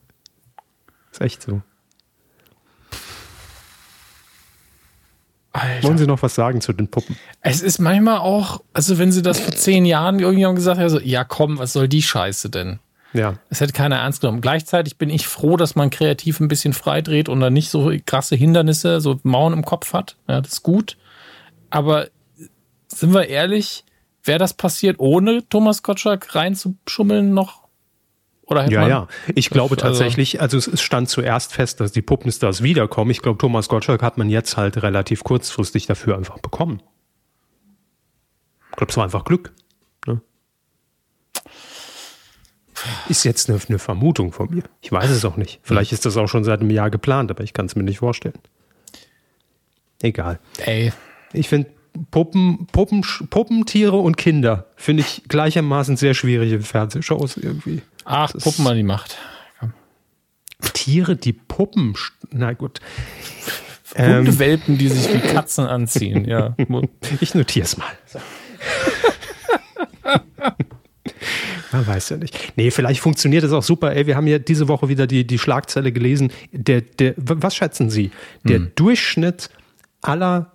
[1.12, 1.62] Ist echt so.
[5.54, 5.88] Alter.
[5.88, 7.16] Wollen Sie noch was sagen zu den Puppen?
[7.40, 11.00] Es ist manchmal auch, also wenn Sie das vor zehn Jahren irgendjemand gesagt hätte, so,
[11.00, 12.80] ja komm, was soll die Scheiße denn?
[13.14, 13.36] Ja.
[13.50, 14.42] Es hätte keiner ernst genommen.
[14.42, 18.36] Gleichzeitig bin ich froh, dass man kreativ ein bisschen freidreht und dann nicht so krasse
[18.36, 20.18] Hindernisse, so Mauern im Kopf hat.
[20.28, 20.98] Ja, das ist gut.
[21.70, 22.08] Aber
[22.90, 23.86] sind wir ehrlich,
[24.28, 27.66] wäre das passiert, ohne Thomas Gottschalk reinzuschummeln noch?
[28.48, 29.08] Oder ja, ja.
[29.34, 33.10] Ich glaube also tatsächlich, also es stand zuerst fest, dass die Puppenstars wiederkommen.
[33.10, 36.82] Ich glaube, Thomas Gottschalk hat man jetzt halt relativ kurzfristig dafür einfach bekommen.
[38.72, 39.52] Ich glaube, es war einfach Glück.
[40.06, 40.22] Ne?
[43.10, 44.64] Ist jetzt eine, eine, Vermutung von mir.
[44.82, 45.60] Ich weiß es auch nicht.
[45.64, 48.00] Vielleicht ist das auch schon seit einem Jahr geplant, aber ich kann es mir nicht
[48.00, 48.38] vorstellen.
[50.02, 50.40] Egal.
[50.58, 50.94] Ey.
[51.34, 51.72] Ich finde
[52.12, 57.82] Puppen, Puppen, Puppentiere und Kinder finde ich gleichermaßen sehr schwierige Fernsehshows irgendwie.
[58.04, 59.18] Ach, das Puppen an die Macht.
[59.60, 59.74] Komm.
[60.74, 61.96] Tiere, die Puppen.
[62.32, 62.80] Na gut.
[63.98, 64.78] Hundewelpen, ähm.
[64.78, 66.56] die sich wie Katzen anziehen, ja.
[67.22, 67.92] Ich notiere es mal.
[68.06, 68.20] So.
[71.72, 72.54] Man weiß ja nicht.
[72.56, 73.94] Nee, vielleicht funktioniert es auch super.
[73.94, 76.32] Ey, wir haben ja diese Woche wieder die, die Schlagzeile gelesen.
[76.52, 78.12] Der, der, was schätzen Sie?
[78.44, 78.72] Der hm.
[78.76, 79.50] Durchschnitt
[80.02, 80.52] aller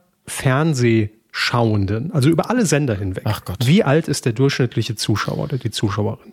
[1.32, 3.24] Fernsehschauenden, also über alle Sender hinweg.
[3.26, 3.66] Ach Gott.
[3.66, 6.32] Wie alt ist der durchschnittliche Zuschauer oder die Zuschauerin?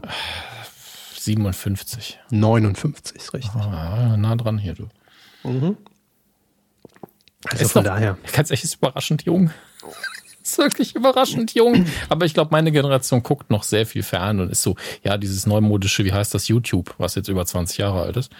[1.20, 2.20] 57.
[2.30, 3.54] 59 ist richtig.
[3.56, 4.88] Ah, nah dran hier, du.
[5.44, 5.78] Mhm.
[7.46, 8.18] Also ist von noch, daher.
[8.34, 9.52] Ganz echt ist überraschend jung.
[10.48, 11.86] Ist wirklich überraschend jung.
[12.10, 15.46] Aber ich glaube, meine Generation guckt noch sehr viel fern und ist so, ja, dieses
[15.46, 18.32] neumodische, wie heißt das, YouTube, was jetzt über 20 Jahre alt ist.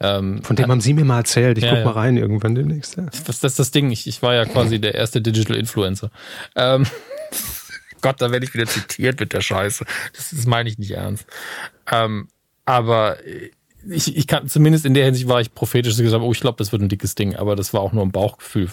[0.00, 1.58] Ähm, Von dem haben Sie mir mal erzählt.
[1.58, 2.96] Ich ja, guck mal rein irgendwann demnächst.
[2.96, 3.06] Ja.
[3.06, 3.90] Was, das ist das Ding.
[3.90, 6.10] Ich, ich war ja quasi der erste Digital Influencer.
[6.56, 6.86] Ähm,
[8.00, 9.84] Gott, da werde ich wieder zitiert mit der Scheiße.
[10.14, 11.26] Das, das meine ich nicht ernst.
[11.90, 12.28] Ähm,
[12.66, 13.16] aber
[13.88, 16.72] ich, ich kann, zumindest in der Hinsicht war ich prophetisch gesagt, oh, ich glaube, das
[16.72, 18.68] wird ein dickes Ding, aber das war auch nur ein Bauchgefühl.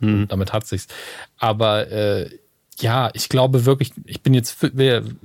[0.00, 0.28] Hm.
[0.28, 0.88] Damit hat sich's.
[1.38, 2.30] Aber äh,
[2.80, 4.52] ja, ich glaube wirklich, ich bin jetzt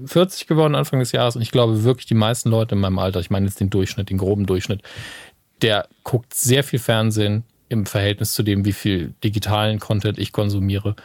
[0.06, 3.20] 40 geworden Anfang des Jahres und ich glaube wirklich, die meisten Leute in meinem Alter,
[3.20, 4.82] ich meine jetzt den Durchschnitt, den groben Durchschnitt,
[5.62, 10.96] der guckt sehr viel Fernsehen im Verhältnis zu dem, wie viel digitalen Content ich konsumiere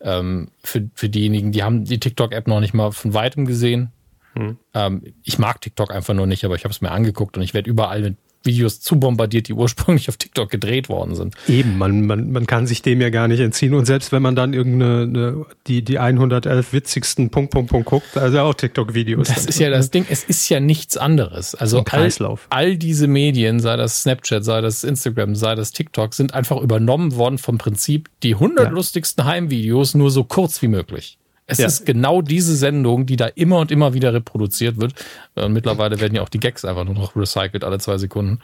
[0.00, 3.90] ähm, für, für diejenigen, die haben die TikTok-App noch nicht mal von weitem gesehen.
[4.34, 4.58] Hm.
[4.74, 7.54] Ähm, ich mag TikTok einfach nur nicht, aber ich habe es mir angeguckt und ich
[7.54, 11.34] werde überall mit Videos zu bombardiert, die ursprünglich auf TikTok gedreht worden sind.
[11.48, 13.74] Eben, man, man, man kann sich dem ja gar nicht entziehen.
[13.74, 18.16] Und selbst wenn man dann irgendeine, eine, die, die 111 witzigsten Punkt, Punkt, Punkt guckt,
[18.16, 19.28] also auch TikTok-Videos.
[19.28, 21.54] Das ist ja das Ding, es ist ja nichts anderes.
[21.54, 22.10] Also all,
[22.50, 27.16] all diese Medien, sei das Snapchat, sei das Instagram, sei das TikTok, sind einfach übernommen
[27.16, 28.70] worden vom Prinzip, die 100 ja.
[28.70, 31.18] lustigsten Heimvideos nur so kurz wie möglich.
[31.46, 31.66] Es ja.
[31.66, 34.94] ist genau diese Sendung, die da immer und immer wieder reproduziert wird.
[35.34, 38.40] Und mittlerweile werden ja auch die Gags einfach nur noch recycelt alle zwei Sekunden.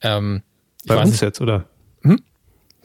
[0.00, 0.42] Ähm,
[0.86, 1.20] Bei uns nicht.
[1.20, 1.66] jetzt, oder?
[2.02, 2.20] Hm?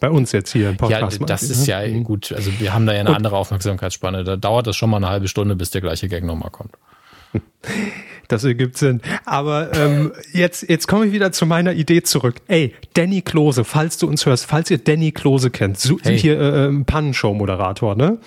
[0.02, 1.20] Bei uns jetzt hier im Podcast.
[1.20, 1.86] Ja, das ist ne?
[1.86, 2.04] ja mhm.
[2.04, 2.34] gut.
[2.34, 3.16] Also wir haben da ja eine gut.
[3.16, 4.26] andere Aufmerksamkeitsspanne.
[4.26, 6.74] Da dauert das schon mal eine halbe Stunde, bis der gleiche Gag nochmal kommt.
[8.30, 9.02] Das ergibt Sinn.
[9.26, 12.36] Aber ähm, jetzt, jetzt komme ich wieder zu meiner Idee zurück.
[12.48, 16.18] Ey, Danny Klose, falls du uns hörst, falls ihr Danny Klose kennt, so, hey.
[16.18, 18.20] hier äh, Pannenshow-Moderator, ne?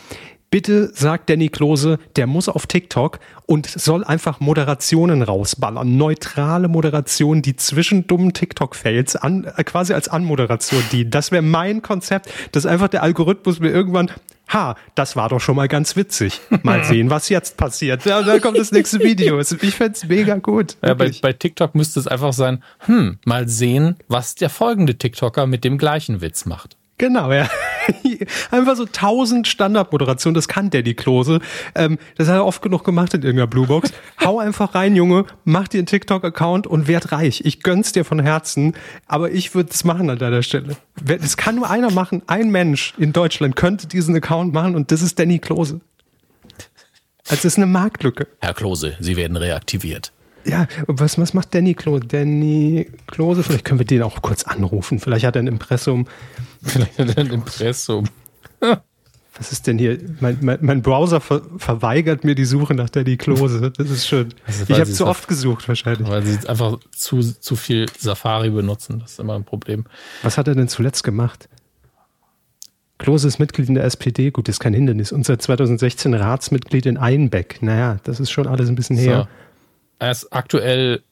[0.57, 5.99] Bitte sagt Danny Klose, der muss auf TikTok und soll einfach Moderationen rausballern.
[5.99, 11.11] Neutrale Moderationen, die zwischen dummen TikTok-Fails an, äh, quasi als Anmoderation dienen.
[11.11, 14.11] Das wäre mein Konzept, dass einfach der Algorithmus mir irgendwann
[14.49, 16.40] Ha, das war doch schon mal ganz witzig.
[16.62, 18.07] Mal sehen, was jetzt passiert.
[18.07, 19.38] Ja, dann kommt das nächste Video.
[19.61, 20.79] Ich fände mega gut.
[20.83, 25.47] Ja, bei, bei TikTok müsste es einfach sein, hm, mal sehen, was der folgende TikToker
[25.47, 26.79] mit dem gleichen Witz macht.
[26.99, 27.49] Genau, ja.
[28.51, 31.41] Einfach so tausend Standardmoderationen, das kann Daddy Klose.
[31.75, 33.93] Ähm, das hat er oft genug gemacht in irgendeiner Bluebox.
[34.25, 37.43] Hau einfach rein, Junge, mach dir einen TikTok-Account und werd reich.
[37.45, 38.75] Ich gönn's dir von Herzen,
[39.07, 40.77] aber ich würde es machen an deiner Stelle.
[41.05, 42.23] Das kann nur einer machen.
[42.27, 45.81] Ein Mensch in Deutschland könnte diesen Account machen und das ist Danny Klose.
[47.29, 48.27] Also das ist eine Marktlücke.
[48.41, 50.13] Herr Klose, Sie werden reaktiviert.
[50.45, 52.07] Ja, was, was macht Danny Klose?
[52.07, 54.99] Danny Klose, vielleicht können wir den auch kurz anrufen.
[54.99, 56.07] Vielleicht hat er ein Impressum.
[56.62, 58.09] Vielleicht hat er ein Impressum.
[59.38, 59.99] Was ist denn hier?
[60.21, 63.71] Mein, mein, mein Browser ver verweigert mir die Suche nach Danny Klose.
[63.71, 64.35] Das ist schön.
[64.47, 66.09] Also, ich habe zu oft gesucht wahrscheinlich.
[66.09, 69.01] Weil sie einfach zu, zu viel Safari benutzen.
[69.01, 69.85] Das ist immer ein Problem.
[70.23, 71.49] Was hat er denn zuletzt gemacht?
[72.99, 74.31] Klose ist Mitglied in der SPD.
[74.31, 75.12] Gut, das ist kein Hindernis.
[75.12, 77.59] Und seit 2016 Ratsmitglied in Einbeck.
[77.61, 79.29] Naja, das ist schon alles ein bisschen her.
[79.29, 79.29] So.
[79.99, 81.03] Er ist aktuell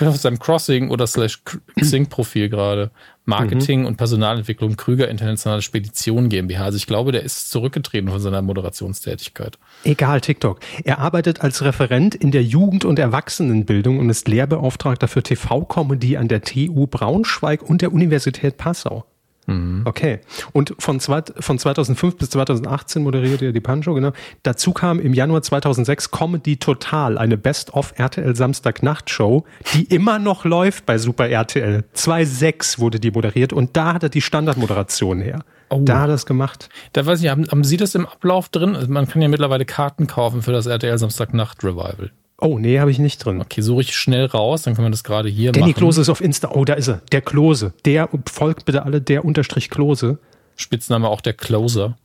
[0.00, 1.42] auf seinem Crossing oder slash
[1.80, 2.90] Xing-Profil gerade.
[3.24, 3.86] Marketing mhm.
[3.86, 6.64] und Personalentwicklung Krüger Internationale Spedition GmbH.
[6.64, 9.58] Also ich glaube, der ist zurückgetreten von seiner Moderationstätigkeit.
[9.84, 10.60] Egal, TikTok.
[10.84, 16.28] Er arbeitet als Referent in der Jugend- und Erwachsenenbildung und ist Lehrbeauftragter für TV-Comedy an
[16.28, 19.04] der TU Braunschweig und der Universität Passau.
[19.48, 19.82] Mhm.
[19.86, 20.20] Okay.
[20.52, 24.12] Und von, zwei, von 2005 bis 2018 moderierte er die Pancho, genau.
[24.42, 30.84] Dazu kam im Januar 2006 Comedy Total, eine Best-of RTL Samstag-Nacht-Show, die immer noch läuft
[30.84, 31.84] bei Super RTL.
[31.96, 35.40] 2.6 wurde die moderiert und da hat er die Standardmoderation her.
[35.70, 35.80] Oh.
[35.82, 36.68] Da hat er es gemacht.
[36.92, 38.76] Da weiß ich, haben, haben Sie das im Ablauf drin?
[38.76, 42.10] Also man kann ja mittlerweile Karten kaufen für das RTL Samstag-Nacht-Revival.
[42.40, 43.40] Oh, nee, habe ich nicht drin.
[43.40, 45.72] Okay, suche ich schnell raus, dann können wir das gerade hier Danny machen.
[45.72, 46.50] Danny Klose ist auf Insta.
[46.52, 47.02] Oh, da ist er.
[47.10, 47.72] Der Klose.
[47.84, 50.18] Der, folgt bitte alle, der Unterstrich Klose.
[50.54, 51.98] Spitzname auch der Closer.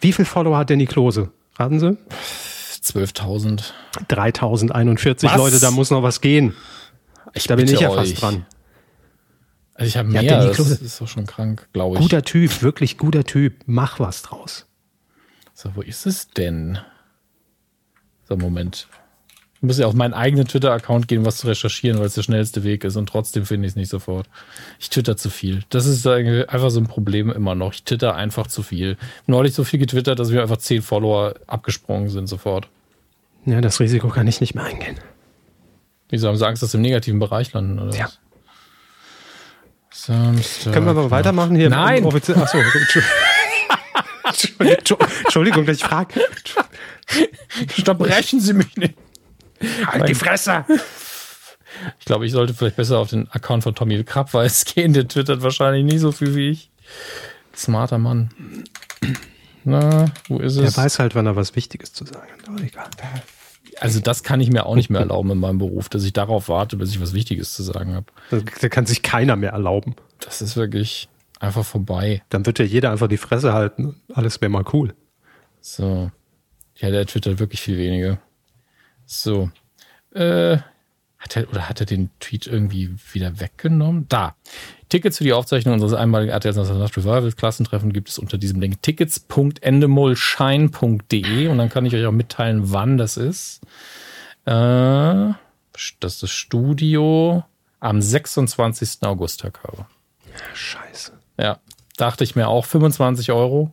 [0.00, 1.32] Wie viel Follower hat Danny Klose?
[1.56, 1.96] Raten Sie?
[2.82, 3.72] 12.000.
[4.08, 6.54] 3.041 Leute, da muss noch was gehen.
[7.34, 8.46] Ich da bin ich ja fast dran.
[9.74, 10.70] Also ich habe mehr, ja, Danny Klose.
[10.70, 12.02] das ist doch schon krank, glaube ich.
[12.02, 13.62] Guter Typ, wirklich guter Typ.
[13.66, 14.66] Mach was draus.
[15.52, 16.78] So, wo ist es denn?
[18.28, 18.86] So, Moment.
[19.62, 22.64] Ich muss ja auf meinen eigenen Twitter-Account gehen, was zu recherchieren, weil es der schnellste
[22.64, 24.28] Weg ist und trotzdem finde ich es nicht sofort.
[24.80, 25.62] Ich twitter zu viel.
[25.68, 27.72] Das ist einfach so ein Problem immer noch.
[27.72, 28.96] Ich twitter einfach zu viel.
[29.28, 32.66] Neulich so viel getwittert, dass mir einfach zehn Follower abgesprungen sind sofort.
[33.46, 34.96] Ja, das Risiko kann ich nicht mehr eingehen.
[36.08, 37.78] Wieso haben sie Angst, dass sie im negativen Bereich landen?
[37.78, 38.08] Oder ja.
[39.92, 40.72] Samstag.
[40.72, 41.70] Können wir mal weitermachen hier?
[41.70, 42.04] Nein!
[42.04, 42.58] Achso,
[44.58, 46.20] Entschuldigung, dass ich frage.
[47.78, 48.94] Stopp, brechen Sie mich nicht.
[49.86, 50.64] Halt die Fresse!
[51.98, 54.92] Ich glaube, ich sollte vielleicht besser auf den Account von Tommy Krabweis gehen.
[54.92, 56.70] Der twittert wahrscheinlich nie so viel wie ich.
[57.54, 58.30] Smarter Mann.
[59.64, 60.74] Na, wo ist es?
[60.74, 62.48] Der weiß halt, wann er was Wichtiges zu sagen hat.
[62.48, 62.88] Aber egal.
[63.80, 66.48] Also das kann ich mir auch nicht mehr erlauben in meinem Beruf, dass ich darauf
[66.48, 68.06] warte, bis ich was Wichtiges zu sagen habe.
[68.60, 69.96] Da kann sich keiner mehr erlauben.
[70.20, 71.08] Das ist wirklich
[71.40, 72.22] einfach vorbei.
[72.28, 73.96] Dann wird ja jeder einfach die Fresse halten.
[74.12, 74.94] Alles wäre mal cool.
[75.60, 76.10] So.
[76.76, 78.18] Ja, der twittert wirklich viel weniger.
[79.12, 79.50] So.
[80.14, 80.58] Äh,
[81.18, 84.06] hat er, oder hat er den Tweet irgendwie wieder weggenommen?
[84.08, 84.34] Da.
[84.88, 88.82] Tickets für die Aufzeichnung unseres einmaligen RTL Nacht Revival Klassentreffen gibt es unter diesem Link
[88.82, 93.60] tickets.endemolschein.de und dann kann ich euch auch mitteilen, wann das ist.
[94.44, 95.36] Äh, das
[96.02, 97.44] ist das Studio
[97.80, 98.98] am 26.
[99.02, 99.86] August, Herr Körber.
[100.54, 101.12] Scheiße.
[101.38, 101.60] Ja,
[101.96, 103.70] dachte ich mir auch 25 Euro.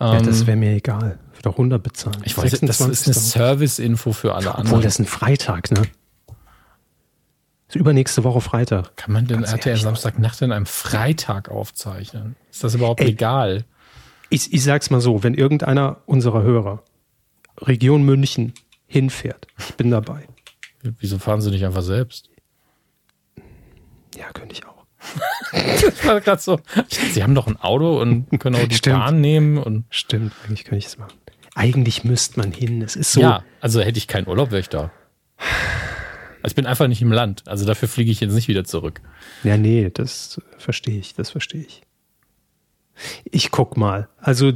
[0.00, 2.22] Ja, das ähm, wäre mir egal doch 100 bezahlen.
[2.24, 4.68] Ich weiß, das ist eine Service-Info für alle anderen.
[4.68, 5.82] Obwohl, das ist ein Freitag, ne?
[7.66, 8.96] Das ist übernächste Woche Freitag.
[8.96, 12.36] Kann man denn Ganz RTL Samstagnacht in einem Freitag aufzeichnen?
[12.50, 13.64] Ist das überhaupt Ey, legal?
[14.30, 16.82] Ich, ich sag's mal so, wenn irgendeiner unserer Hörer
[17.58, 18.52] Region München
[18.86, 20.26] hinfährt, ich bin dabei.
[20.98, 22.28] Wieso fahren sie nicht einfach selbst?
[24.16, 24.84] Ja, könnte ich auch.
[25.52, 26.60] das war gerade so.
[27.12, 28.98] Sie haben doch ein Auto und können auch die Stimmt.
[28.98, 29.58] Bahn nehmen.
[29.58, 31.14] Und Stimmt, eigentlich könnte ich es machen.
[31.54, 32.82] Eigentlich müsste man hin.
[32.82, 33.20] Es ist so.
[33.20, 34.90] Ja, also hätte ich keinen Urlaub, wäre ich da.
[36.42, 37.44] Also ich bin einfach nicht im Land.
[37.46, 39.00] Also dafür fliege ich jetzt nicht wieder zurück.
[39.44, 41.14] Ja, nee, das verstehe ich.
[41.14, 41.82] Das verstehe ich.
[43.24, 44.08] Ich guck mal.
[44.18, 44.52] Also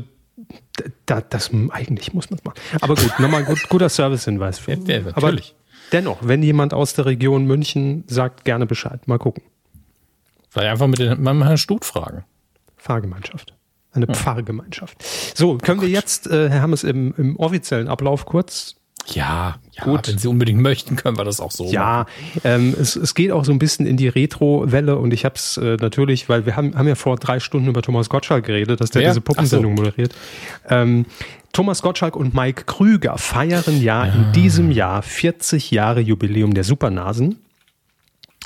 [1.06, 2.58] da, das eigentlich muss man es machen.
[2.80, 4.58] Aber gut, nochmal gut, guter Servicehinweis.
[4.58, 5.14] Für, ja, natürlich.
[5.14, 5.36] Aber
[5.92, 9.06] dennoch, wenn jemand aus der Region München sagt, gerne Bescheid.
[9.08, 9.42] Mal gucken.
[10.50, 12.24] Vielleicht einfach mit, den, Herrn Stut fragen.
[12.76, 13.54] Fahrgemeinschaft.
[13.98, 14.14] Eine ja.
[14.14, 15.02] Pfarrgemeinschaft.
[15.34, 18.78] So, können oh wir jetzt, äh, Herr Hammes, im, im offiziellen Ablauf kurz
[19.14, 20.08] ja, ja, gut.
[20.08, 21.64] Wenn Sie unbedingt möchten, können wir das auch so.
[21.70, 22.06] Ja,
[22.44, 25.56] ähm, es, es geht auch so ein bisschen in die Retro-Welle und ich habe es
[25.56, 28.90] äh, natürlich, weil wir haben, haben ja vor drei Stunden über Thomas Gottschalk geredet, dass
[28.90, 29.08] der ja?
[29.08, 29.82] diese Puppensendung so.
[29.82, 30.14] moderiert.
[30.68, 31.06] Ähm,
[31.52, 36.64] Thomas Gottschalk und Mike Krüger feiern ja, ja in diesem Jahr 40 Jahre Jubiläum der
[36.64, 37.38] Supernasen.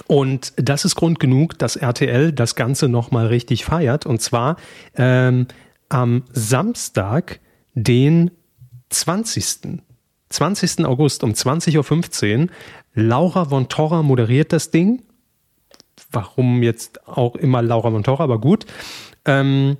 [0.06, 4.06] Und das ist Grund genug, dass RTL das Ganze nochmal richtig feiert.
[4.06, 4.56] Und zwar
[4.96, 5.46] ähm,
[5.88, 7.40] am Samstag,
[7.74, 8.30] den
[8.90, 9.82] 20.
[10.30, 10.84] 20.
[10.84, 12.46] August um 20.15 Uhr.
[12.94, 15.02] Laura von Torra moderiert das Ding.
[16.10, 18.66] Warum jetzt auch immer Laura von Torra, aber gut.
[19.24, 19.76] Ähm,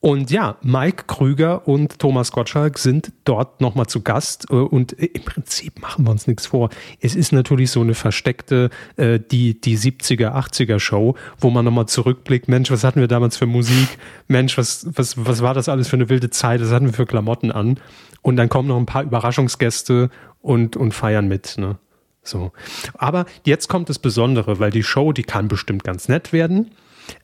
[0.00, 4.46] und ja, Mike Krüger und Thomas Gottschalk sind dort nochmal zu Gast.
[4.48, 6.70] Äh, und im Prinzip machen wir uns nichts vor.
[7.00, 11.86] Es ist natürlich so eine versteckte, äh, die, die 70er, 80er Show, wo man nochmal
[11.86, 12.46] zurückblickt.
[12.46, 13.98] Mensch, was hatten wir damals für Musik?
[14.28, 16.60] Mensch, was, was, was war das alles für eine wilde Zeit?
[16.60, 17.80] Was hatten wir für Klamotten an?
[18.22, 20.10] Und dann kommen noch ein paar Überraschungsgäste
[20.42, 21.58] und, und feiern mit.
[21.58, 21.76] Ne?
[22.22, 22.52] So.
[22.94, 26.70] Aber jetzt kommt das Besondere, weil die Show, die kann bestimmt ganz nett werden.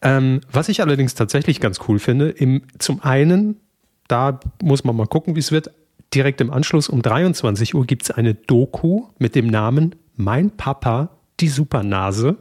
[0.03, 3.61] Ähm, was ich allerdings tatsächlich ganz cool finde, im, zum einen,
[4.09, 5.70] da muss man mal gucken, wie es wird,
[6.14, 11.11] direkt im Anschluss um 23 Uhr gibt es eine Doku mit dem Namen Mein Papa
[11.40, 12.37] die Supernase.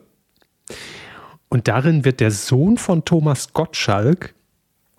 [1.49, 4.34] Und darin wird der Sohn von Thomas Gottschalk,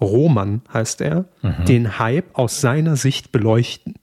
[0.00, 1.64] Roman heißt er, mhm.
[1.66, 3.94] den Hype aus seiner Sicht beleuchten.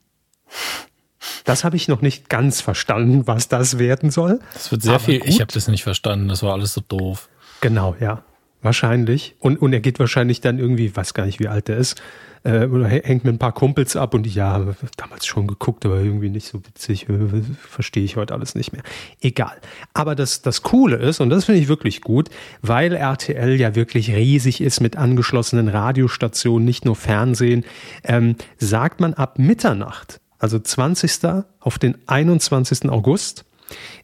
[1.43, 4.39] Das habe ich noch nicht ganz verstanden, was das werden soll.
[4.53, 5.19] Das wird sehr viel.
[5.19, 5.27] Gut.
[5.27, 6.27] Ich habe das nicht verstanden.
[6.27, 7.29] Das war alles so doof.
[7.61, 8.23] Genau, ja.
[8.61, 9.35] Wahrscheinlich.
[9.39, 12.01] Und, und er geht wahrscheinlich dann irgendwie, weiß gar nicht, wie alt er ist,
[12.43, 16.29] äh, oder hängt mit ein paar Kumpels ab und ja, damals schon geguckt, aber irgendwie
[16.29, 18.83] nicht so witzig, äh, verstehe ich heute alles nicht mehr.
[19.19, 19.57] Egal.
[19.93, 22.29] Aber das, das Coole ist, und das finde ich wirklich gut,
[22.61, 27.65] weil RTL ja wirklich riesig ist mit angeschlossenen Radiostationen, nicht nur Fernsehen,
[28.03, 31.43] ähm, sagt man ab Mitternacht, also 20.
[31.59, 32.89] auf den 21.
[32.89, 33.45] August,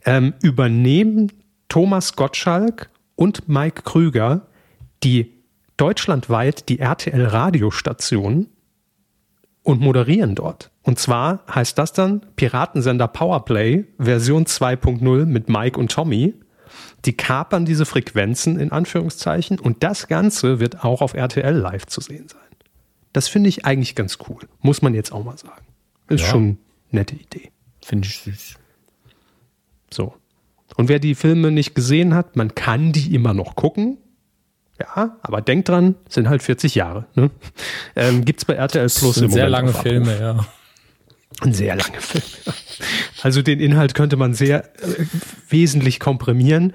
[0.05, 1.31] ähm, übernehmen
[1.69, 4.46] Thomas Gottschalk und Mike Krüger
[5.03, 5.33] die
[5.77, 8.47] deutschlandweit die RTL Radiostation
[9.63, 10.71] und moderieren dort.
[10.81, 16.33] Und zwar heißt das dann Piratensender Powerplay Version 2.0 mit Mike und Tommy.
[17.05, 22.01] Die kapern diese Frequenzen in Anführungszeichen und das Ganze wird auch auf RTL live zu
[22.01, 22.41] sehen sein.
[23.13, 24.39] Das finde ich eigentlich ganz cool.
[24.61, 25.65] Muss man jetzt auch mal sagen.
[26.07, 26.27] Ist ja.
[26.27, 26.57] schon eine
[26.91, 27.51] nette Idee.
[27.83, 28.55] Finde ich süß.
[29.91, 30.13] So.
[30.75, 33.97] Und wer die Filme nicht gesehen hat, man kann die immer noch gucken.
[34.79, 37.05] Ja, aber denkt dran, sind halt 40 Jahre.
[37.15, 37.31] Ne?
[37.95, 40.45] Ähm, Gibt es bei RTL Plus das im sehr lange Filme, ja.
[41.41, 42.23] Ein sehr lange Film.
[43.21, 45.05] Also den Inhalt könnte man sehr äh,
[45.49, 46.73] wesentlich komprimieren,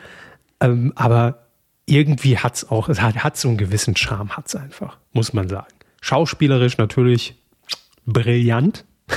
[0.60, 1.46] ähm, aber
[1.86, 5.32] irgendwie hat es auch, es hat, hat so einen gewissen Charme, hat es einfach, muss
[5.32, 5.72] man sagen.
[6.00, 7.40] Schauspielerisch natürlich
[8.04, 8.84] brillant.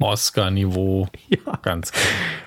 [0.00, 1.08] Oscar-Niveau.
[1.28, 1.56] Ja.
[1.62, 2.04] Ganz klar.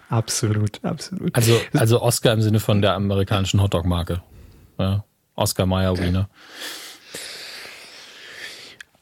[0.09, 1.35] Absolut, absolut.
[1.35, 4.21] Also, also Oscar im Sinne von der amerikanischen Hotdog-Marke.
[4.79, 5.05] Ja.
[5.35, 6.29] Oscar Mayer Wiener.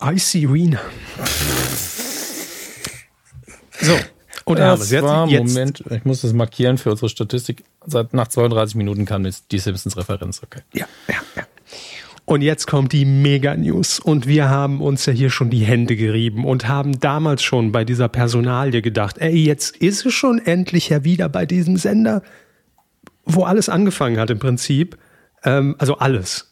[0.02, 0.82] Icy Wiener.
[3.80, 3.98] So.
[4.46, 7.64] Oder haben wir war, jetzt, Moment, ich muss das markieren für unsere Statistik.
[7.86, 10.62] Seit nach 32 Minuten kam jetzt die Simpsons-Referenz, okay.
[10.74, 11.44] Ja, ja, ja.
[12.26, 14.00] Und jetzt kommt die Mega-News.
[14.00, 17.84] Und wir haben uns ja hier schon die Hände gerieben und haben damals schon bei
[17.84, 22.24] dieser Personalie gedacht, ey, jetzt ist es schon endlich ja wieder bei diesem Sender,
[23.26, 24.98] wo alles angefangen hat im Prinzip.
[25.44, 26.52] Ähm, also alles.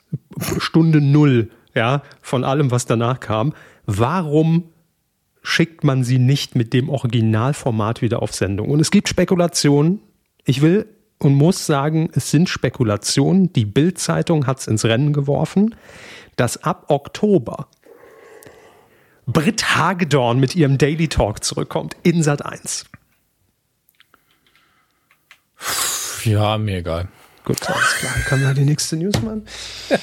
[0.57, 3.53] Stunde Null, ja, von allem, was danach kam.
[3.85, 4.65] Warum
[5.41, 8.69] schickt man sie nicht mit dem Originalformat wieder auf Sendung?
[8.69, 10.01] Und es gibt Spekulationen.
[10.45, 10.87] Ich will
[11.19, 13.51] und muss sagen, es sind Spekulationen.
[13.53, 15.75] Die Bild-Zeitung hat es ins Rennen geworfen,
[16.35, 17.67] dass ab Oktober
[19.27, 22.85] Britt Hagedorn mit ihrem Daily Talk zurückkommt in Sat 1.
[26.23, 27.09] Ja, mir egal.
[27.49, 28.13] Gut, alles klar.
[28.27, 29.43] Können wir die nächste News machen?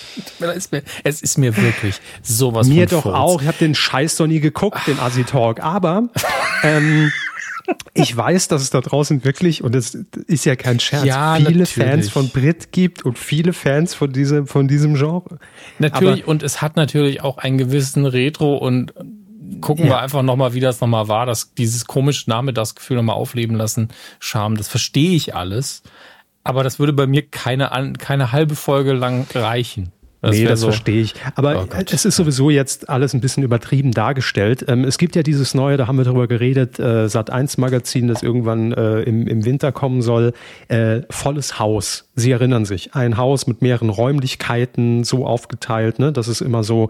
[1.05, 3.15] es ist mir wirklich sowas Mir doch Furz.
[3.15, 3.41] auch.
[3.41, 5.63] Ich habe den Scheiß doch nie geguckt, den Assi Talk.
[5.63, 6.09] Aber
[6.65, 7.13] ähm,
[7.95, 9.95] ich weiß, dass es da draußen wirklich, und es
[10.27, 11.73] ist ja kein Scherz, ja, viele natürlich.
[11.73, 15.39] Fans von Brit gibt und viele Fans von diesem, von diesem Genre.
[15.79, 18.93] Natürlich, Aber, und es hat natürlich auch einen gewissen Retro- und
[19.61, 19.93] gucken ja.
[19.93, 23.57] wir einfach nochmal, wie das nochmal war, dass dieses komische Name, das Gefühl nochmal aufleben
[23.57, 25.85] lassen, Charme, das verstehe ich alles
[26.47, 29.93] aber das würde bei mir keine, keine halbe Folge lang reichen.
[30.23, 31.15] Das nee, das so, verstehe ich.
[31.35, 34.65] Aber oh es ist sowieso jetzt alles ein bisschen übertrieben dargestellt.
[34.67, 38.09] Ähm, es gibt ja dieses neue, da haben wir drüber geredet, äh, Sat 1 Magazin,
[38.09, 40.33] das irgendwann äh, im, im Winter kommen soll.
[40.69, 42.11] Äh, volles Haus.
[42.17, 42.95] Sie erinnern sich.
[42.95, 46.89] Ein Haus mit mehreren Räumlichkeiten, so aufgeteilt, ne, dass es immer so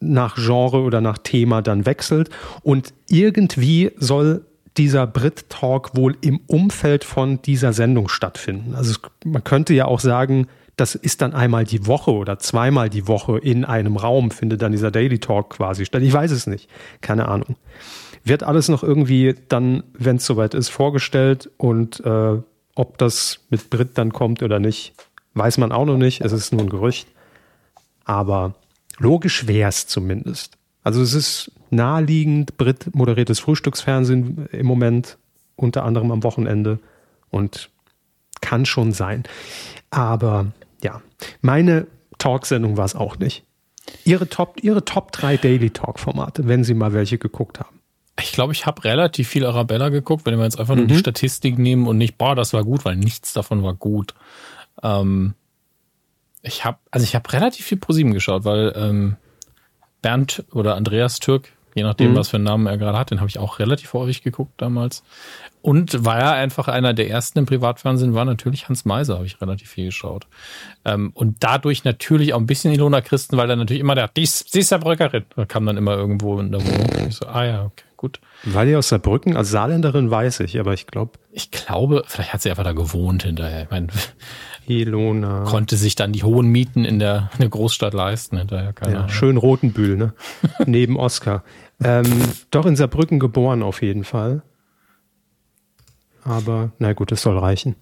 [0.00, 2.30] nach Genre oder nach Thema dann wechselt.
[2.62, 8.74] Und irgendwie soll dieser Brit-Talk wohl im Umfeld von dieser Sendung stattfinden.
[8.74, 13.06] Also man könnte ja auch sagen, das ist dann einmal die Woche oder zweimal die
[13.06, 16.02] Woche in einem Raum, findet dann dieser Daily Talk quasi statt.
[16.02, 16.68] Ich weiß es nicht.
[17.02, 17.56] Keine Ahnung.
[18.24, 22.40] Wird alles noch irgendwie dann, wenn es soweit ist, vorgestellt und äh,
[22.74, 24.94] ob das mit Brit dann kommt oder nicht,
[25.34, 26.22] weiß man auch noch nicht.
[26.22, 27.08] Es ist nur ein Gerücht.
[28.04, 28.54] Aber
[28.98, 30.56] logisch wäre es zumindest.
[30.82, 35.18] Also es ist naheliegend, Brit moderiertes Frühstücksfernsehen im Moment,
[35.56, 36.78] unter anderem am Wochenende
[37.30, 37.70] und
[38.40, 39.22] kann schon sein.
[39.90, 41.00] Aber ja,
[41.40, 41.86] meine
[42.18, 43.44] Talksendung war es auch nicht.
[44.04, 47.80] Ihre Top, Ihre Top 3 Daily Talk-Formate, wenn Sie mal welche geguckt haben.
[48.20, 50.88] Ich glaube, ich habe relativ viel Arabella geguckt, wenn wir jetzt einfach nur mhm.
[50.88, 54.14] die Statistik nehmen und nicht, boah, das war gut, weil nichts davon war gut.
[54.82, 55.34] Ähm,
[56.42, 59.16] ich habe, also ich habe relativ viel ProSieben geschaut, weil ähm,
[60.02, 62.16] Bernd oder Andreas Türk, Je nachdem, mhm.
[62.16, 63.10] was für einen Namen er gerade hat.
[63.10, 65.02] Den habe ich auch relativ häufig geguckt damals.
[65.62, 69.40] Und war er einfach einer der ersten im Privatfernsehen, war natürlich Hans Meiser, habe ich
[69.40, 70.26] relativ viel geschaut.
[70.84, 74.22] Ähm, und dadurch natürlich auch ein bisschen Ilona Christen, weil er natürlich immer der, die
[74.22, 75.24] ist, die ist Saarbrückerin.
[75.36, 77.08] Da kam dann immer irgendwo in der Wohnung.
[77.08, 78.20] Ich so, ah ja, okay, gut.
[78.42, 79.36] War die aus Saarbrücken?
[79.36, 81.12] Als Saarländerin weiß ich, aber ich glaube.
[81.30, 83.62] Ich glaube, vielleicht hat sie einfach da gewohnt hinterher.
[83.62, 83.86] Ich meine,
[84.66, 85.44] Ilona.
[85.44, 88.72] Konnte sich dann die hohen Mieten in der, in der Großstadt leisten hinterher.
[88.72, 89.10] Keine ja, Ahnung.
[89.10, 90.14] schön Rotenbühl, ne?
[90.66, 91.44] Neben Oscar.
[91.82, 92.06] Ähm,
[92.50, 94.42] doch in Saarbrücken geboren auf jeden Fall.
[96.24, 97.74] Aber na gut, das soll reichen.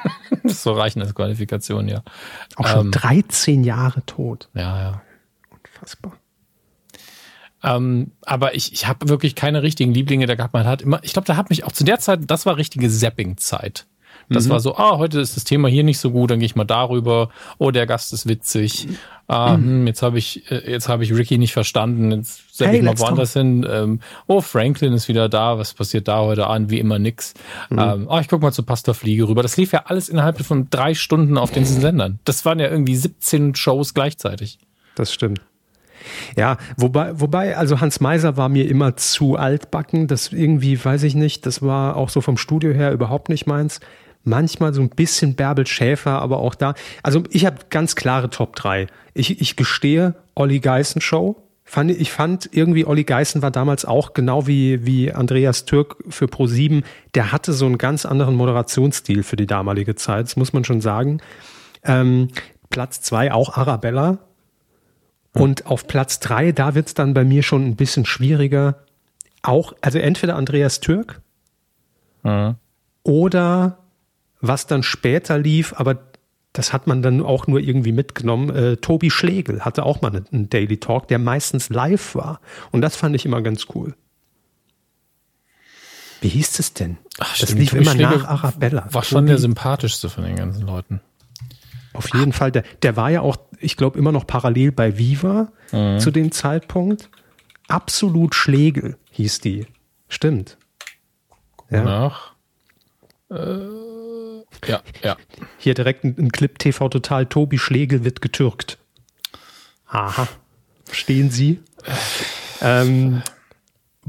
[0.44, 2.02] das soll reichen als Qualifikation, ja.
[2.56, 4.48] Auch schon ähm, 13 Jahre tot.
[4.54, 5.02] Ja, ja.
[5.50, 6.12] Unfassbar.
[7.62, 10.26] Ähm, aber ich, ich habe wirklich keine richtigen Lieblinge.
[10.26, 12.46] Da gab man hat immer, ich glaube, da hat mich auch zu der Zeit, das
[12.46, 13.86] war richtige Zapping-Zeit.
[14.28, 14.50] Das mhm.
[14.50, 16.64] war so, ah, heute ist das Thema hier nicht so gut, dann gehe ich mal
[16.64, 17.30] darüber.
[17.58, 18.88] Oh, der Gast ist witzig.
[19.26, 19.64] Ah, mhm.
[19.64, 22.10] hm, jetzt habe ich, äh, jetzt habe ich Ricky nicht verstanden.
[22.12, 23.66] Jetzt setze hey, ich mal woanders hin.
[23.70, 25.58] Ähm, oh, Franklin ist wieder da.
[25.58, 26.70] Was passiert da heute an?
[26.70, 27.34] Wie immer nix.
[27.70, 27.78] Mhm.
[27.78, 29.42] Ähm, oh, ich guck mal zu Pastor Fliege rüber.
[29.42, 32.20] Das lief ja alles innerhalb von drei Stunden auf den Sendern.
[32.24, 34.58] Das waren ja irgendwie 17 Shows gleichzeitig.
[34.94, 35.40] Das stimmt.
[36.36, 40.06] Ja, wobei, wobei, also Hans Meiser war mir immer zu altbacken.
[40.06, 43.80] Das irgendwie, weiß ich nicht, das war auch so vom Studio her überhaupt nicht meins
[44.24, 46.74] manchmal so ein bisschen Bärbel Schäfer, aber auch da.
[47.02, 48.86] Also ich habe ganz klare Top 3.
[49.14, 51.42] Ich, ich gestehe, Olli Geißen Show.
[51.64, 56.24] Fand, ich fand irgendwie, Olli Geißen war damals auch genau wie, wie Andreas Türk für
[56.24, 56.82] Pro7.
[57.14, 60.80] Der hatte so einen ganz anderen Moderationsstil für die damalige Zeit, das muss man schon
[60.80, 61.20] sagen.
[61.84, 62.28] Ähm,
[62.70, 64.18] Platz 2 auch Arabella.
[65.34, 68.78] Und auf Platz 3, da wird es dann bei mir schon ein bisschen schwieriger.
[69.42, 71.20] Auch, also entweder Andreas Türk
[72.22, 72.56] mhm.
[73.04, 73.78] oder
[74.40, 75.98] was dann später lief, aber
[76.52, 78.50] das hat man dann auch nur irgendwie mitgenommen.
[78.54, 82.40] Äh, Tobi Schlegel hatte auch mal einen Daily Talk, der meistens live war.
[82.72, 83.94] Und das fand ich immer ganz cool.
[86.20, 86.98] Wie hieß es denn?
[87.18, 88.82] Ach, das stimmt, lief Tobi immer Schlegel nach Arabella.
[88.86, 89.06] War Tobi.
[89.06, 91.00] schon der sympathischste von den ganzen Leuten.
[91.92, 92.50] Auf jeden Fall.
[92.50, 95.98] Der, der war ja auch, ich glaube, immer noch parallel bei Viva mhm.
[96.00, 97.10] zu dem Zeitpunkt.
[97.68, 99.66] Absolut Schlegel hieß die.
[100.08, 100.58] Stimmt.
[101.70, 101.84] Ja.
[101.84, 102.34] Nach.
[103.30, 103.87] Äh
[104.68, 105.16] ja, ja.
[105.58, 107.26] Hier direkt ein, ein Clip TV Total.
[107.26, 108.78] Tobi Schlegel wird getürkt.
[109.88, 110.28] Aha.
[110.90, 111.60] Stehen Sie?
[112.60, 113.22] ähm,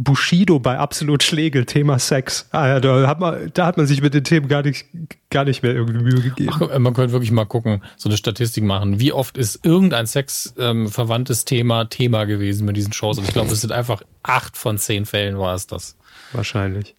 [0.02, 2.48] Bushido bei Absolut Schlegel, Thema Sex.
[2.52, 4.86] Ah ja, da hat man, da hat man sich mit den Themen gar nicht,
[5.30, 6.54] gar nicht mehr irgendwie Mühe gegeben.
[6.54, 9.02] Ach, man könnte wirklich mal gucken, so eine Statistik machen.
[9.02, 13.18] Wie oft ist irgendein sexverwandtes ähm, Thema Thema gewesen mit diesen Shows?
[13.18, 15.98] Und ich glaube, es sind einfach acht von zehn Fällen war es das.
[16.32, 16.96] Wahrscheinlich.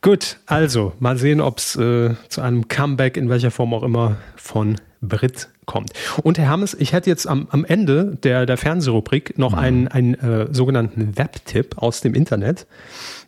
[0.00, 4.16] Gut, also mal sehen, ob es äh, zu einem Comeback in welcher Form auch immer
[4.36, 5.92] von Brit kommt.
[6.22, 9.58] Und Herr Hammes, ich hätte jetzt am, am Ende der, der Fernsehrubrik noch mhm.
[9.58, 12.66] einen, einen äh, sogenannten Webtipp aus dem Internet.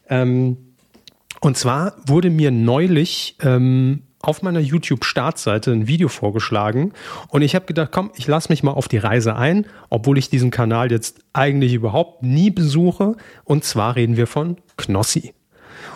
[0.09, 0.57] Ähm,
[1.41, 6.93] und zwar wurde mir neulich ähm, auf meiner YouTube-Startseite ein Video vorgeschlagen
[7.29, 10.29] und ich habe gedacht, komm, ich lasse mich mal auf die Reise ein, obwohl ich
[10.29, 13.17] diesen Kanal jetzt eigentlich überhaupt nie besuche.
[13.45, 15.33] Und zwar reden wir von Knossi.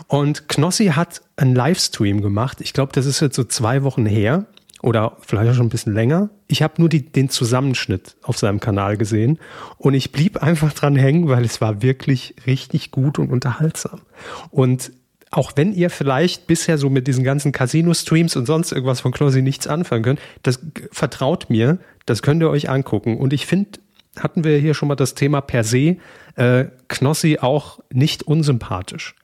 [0.06, 2.60] Und Knossi hat einen Livestream gemacht.
[2.60, 4.46] Ich glaube, das ist jetzt so zwei Wochen her
[4.82, 6.28] oder vielleicht auch schon ein bisschen länger.
[6.46, 9.38] Ich habe nur die, den Zusammenschnitt auf seinem Kanal gesehen
[9.78, 14.02] und ich blieb einfach dran hängen, weil es war wirklich richtig gut und unterhaltsam.
[14.50, 14.92] Und
[15.30, 19.42] auch wenn ihr vielleicht bisher so mit diesen ganzen Casino-Streams und sonst irgendwas von Knossi
[19.42, 20.60] nichts anfangen könnt, das
[20.92, 23.16] vertraut mir, das könnt ihr euch angucken.
[23.16, 23.80] Und ich finde,
[24.18, 25.96] hatten wir hier schon mal das Thema per se,
[26.36, 29.16] äh, Knossi auch nicht unsympathisch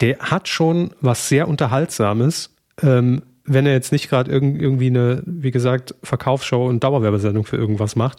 [0.00, 5.22] der hat schon was sehr Unterhaltsames, ähm, wenn er jetzt nicht gerade irg irgendwie eine,
[5.26, 8.18] wie gesagt, Verkaufsshow und Dauerwerbesendung für irgendwas macht.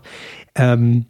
[0.53, 1.05] Ähm,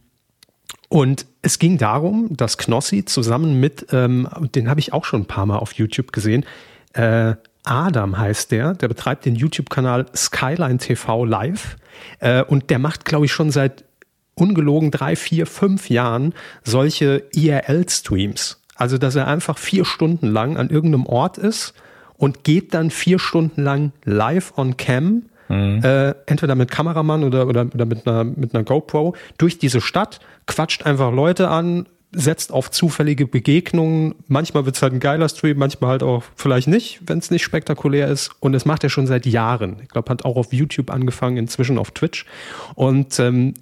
[0.89, 5.27] und es ging darum, dass Knossi zusammen mit, ähm, den habe ich auch schon ein
[5.27, 6.45] paar Mal auf YouTube gesehen,
[6.93, 7.35] äh,
[7.65, 11.77] Adam heißt der, der betreibt den YouTube-Kanal Skyline TV Live
[12.19, 13.83] äh, und der macht, glaube ich, schon seit
[14.35, 18.61] ungelogen drei, vier, fünf Jahren solche IRL-Streams.
[18.75, 21.73] Also, dass er einfach vier Stunden lang an irgendeinem Ort ist
[22.17, 25.81] und geht dann vier Stunden lang live on cam, mhm.
[25.83, 30.19] äh, entweder mit Kameramann oder, oder, oder mit, einer, mit einer GoPro, durch diese Stadt,
[30.45, 34.15] quatscht einfach Leute an, setzt auf zufällige Begegnungen.
[34.27, 37.43] Manchmal wird es halt ein geiler Stream, manchmal halt auch vielleicht nicht, wenn es nicht
[37.43, 38.31] spektakulär ist.
[38.39, 39.77] Und das macht er schon seit Jahren.
[39.81, 42.25] Ich glaube, hat auch auf YouTube angefangen, inzwischen auf Twitch.
[42.75, 43.53] Und ähm,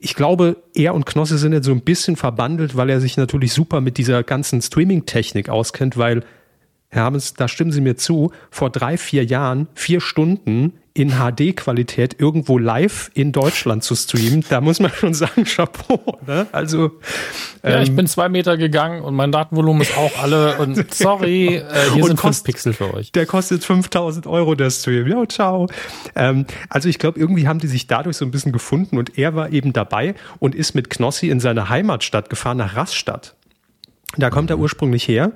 [0.00, 3.52] ich glaube, er und Knosse sind jetzt so ein bisschen verbandelt, weil er sich natürlich
[3.52, 6.24] super mit dieser ganzen Streaming-Technik auskennt, weil,
[6.88, 12.18] Herr Hamens, da stimmen Sie mir zu, vor drei, vier Jahren, vier Stunden in HD-Qualität
[12.18, 16.18] irgendwo live in Deutschland zu streamen, da muss man schon sagen, Chapeau.
[16.26, 16.46] Ne?
[16.52, 16.92] Also
[17.62, 21.56] ja, ähm, ich bin zwei Meter gegangen und mein Datenvolumen ist auch alle und sorry,
[21.56, 23.12] äh, hier sind fünf Pixel für euch.
[23.12, 25.06] Der kostet 5000 Euro der Stream.
[25.06, 25.68] Ja, ciao.
[26.14, 29.34] Ähm, also ich glaube, irgendwie haben die sich dadurch so ein bisschen gefunden und er
[29.34, 33.34] war eben dabei und ist mit Knossi in seine Heimatstadt gefahren nach Rastatt.
[34.16, 35.32] Da kommt er ursprünglich her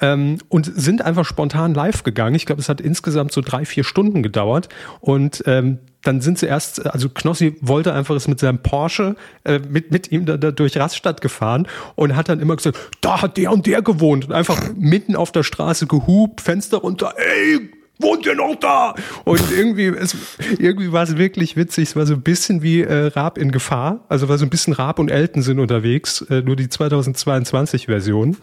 [0.00, 2.34] ähm, und sind einfach spontan live gegangen.
[2.34, 4.68] Ich glaube, es hat insgesamt so drei, vier Stunden gedauert.
[5.00, 9.58] Und ähm, dann sind sie erst, also Knossi wollte einfach es mit seinem Porsche äh,
[9.58, 13.36] mit, mit ihm da, da durch Raststadt gefahren und hat dann immer gesagt, da hat
[13.36, 17.70] der und der gewohnt und einfach mitten auf der Straße gehupt, Fenster runter, ey,
[18.00, 18.94] wohnt ihr noch da?
[19.24, 20.16] Und irgendwie, es,
[20.58, 21.90] irgendwie war es wirklich witzig.
[21.90, 24.04] Es war so ein bisschen wie äh, Raab in Gefahr.
[24.08, 28.36] Also war so ein bisschen Raab und Elton sind unterwegs, äh, nur die 2022-Version.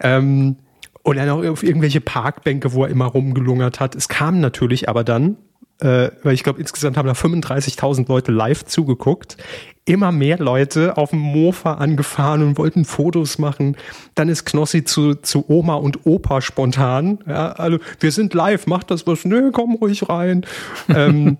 [0.00, 0.56] Ähm,
[1.02, 3.94] und dann auch auf irgendwelche Parkbänke, wo er immer rumgelungert hat.
[3.94, 5.36] Es kam natürlich aber dann,
[5.80, 9.36] äh, weil ich glaube, insgesamt haben da 35.000 Leute live zugeguckt.
[9.88, 13.76] Immer mehr Leute auf dem Mofa angefahren und wollten Fotos machen.
[14.14, 17.18] Dann ist Knossi zu, zu Oma und Opa spontan.
[17.26, 19.24] Ja, also, wir sind live, macht das was?
[19.24, 20.44] Nö, komm ruhig rein.
[20.88, 21.38] ähm,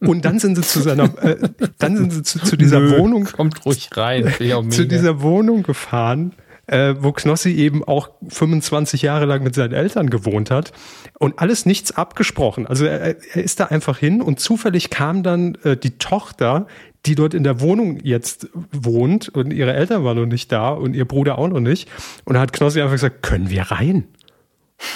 [0.00, 1.36] und dann sind sie zu seiner, äh,
[1.78, 3.24] dann sind sie zu, zu dieser Nö, Wohnung.
[3.24, 4.32] Kommt ruhig rein.
[4.70, 6.34] zu dieser Wohnung gefahren
[6.68, 10.72] äh, wo Knossi eben auch 25 Jahre lang mit seinen Eltern gewohnt hat
[11.18, 12.66] und alles nichts abgesprochen.
[12.66, 16.66] Also er, er ist da einfach hin und zufällig kam dann äh, die Tochter,
[17.08, 20.94] die dort in der Wohnung jetzt wohnt und ihre Eltern waren noch nicht da und
[20.94, 21.88] ihr Bruder auch noch nicht.
[22.26, 24.04] Und da hat Knossi einfach gesagt, können wir rein?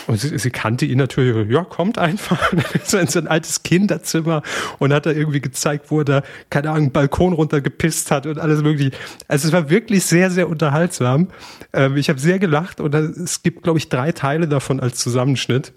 [0.07, 2.53] Und sie, sie, kannte ihn natürlich, ja, kommt einfach.
[2.85, 4.43] so in sein altes Kinderzimmer
[4.79, 8.63] und hat da irgendwie gezeigt, wo er da, keine Ahnung, Balkon runtergepisst hat und alles
[8.63, 8.93] mögliche.
[9.27, 11.29] Also es war wirklich sehr, sehr unterhaltsam.
[11.73, 15.73] Ähm, ich habe sehr gelacht und es gibt, glaube ich, drei Teile davon als Zusammenschnitt.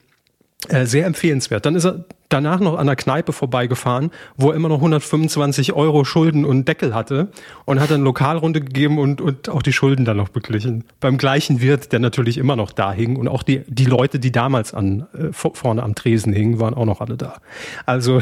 [0.70, 1.66] Äh, sehr empfehlenswert.
[1.66, 6.06] Dann ist er danach noch an der Kneipe vorbeigefahren, wo er immer noch 125 Euro
[6.06, 7.30] Schulden und Deckel hatte
[7.66, 10.86] und hat dann Lokalrunde gegeben und, und auch die Schulden dann noch beglichen.
[11.00, 14.32] Beim gleichen Wirt, der natürlich immer noch da hing und auch die, die Leute, die
[14.32, 17.36] damals an, äh, vorne am Tresen hingen, waren auch noch alle da.
[17.86, 18.22] Also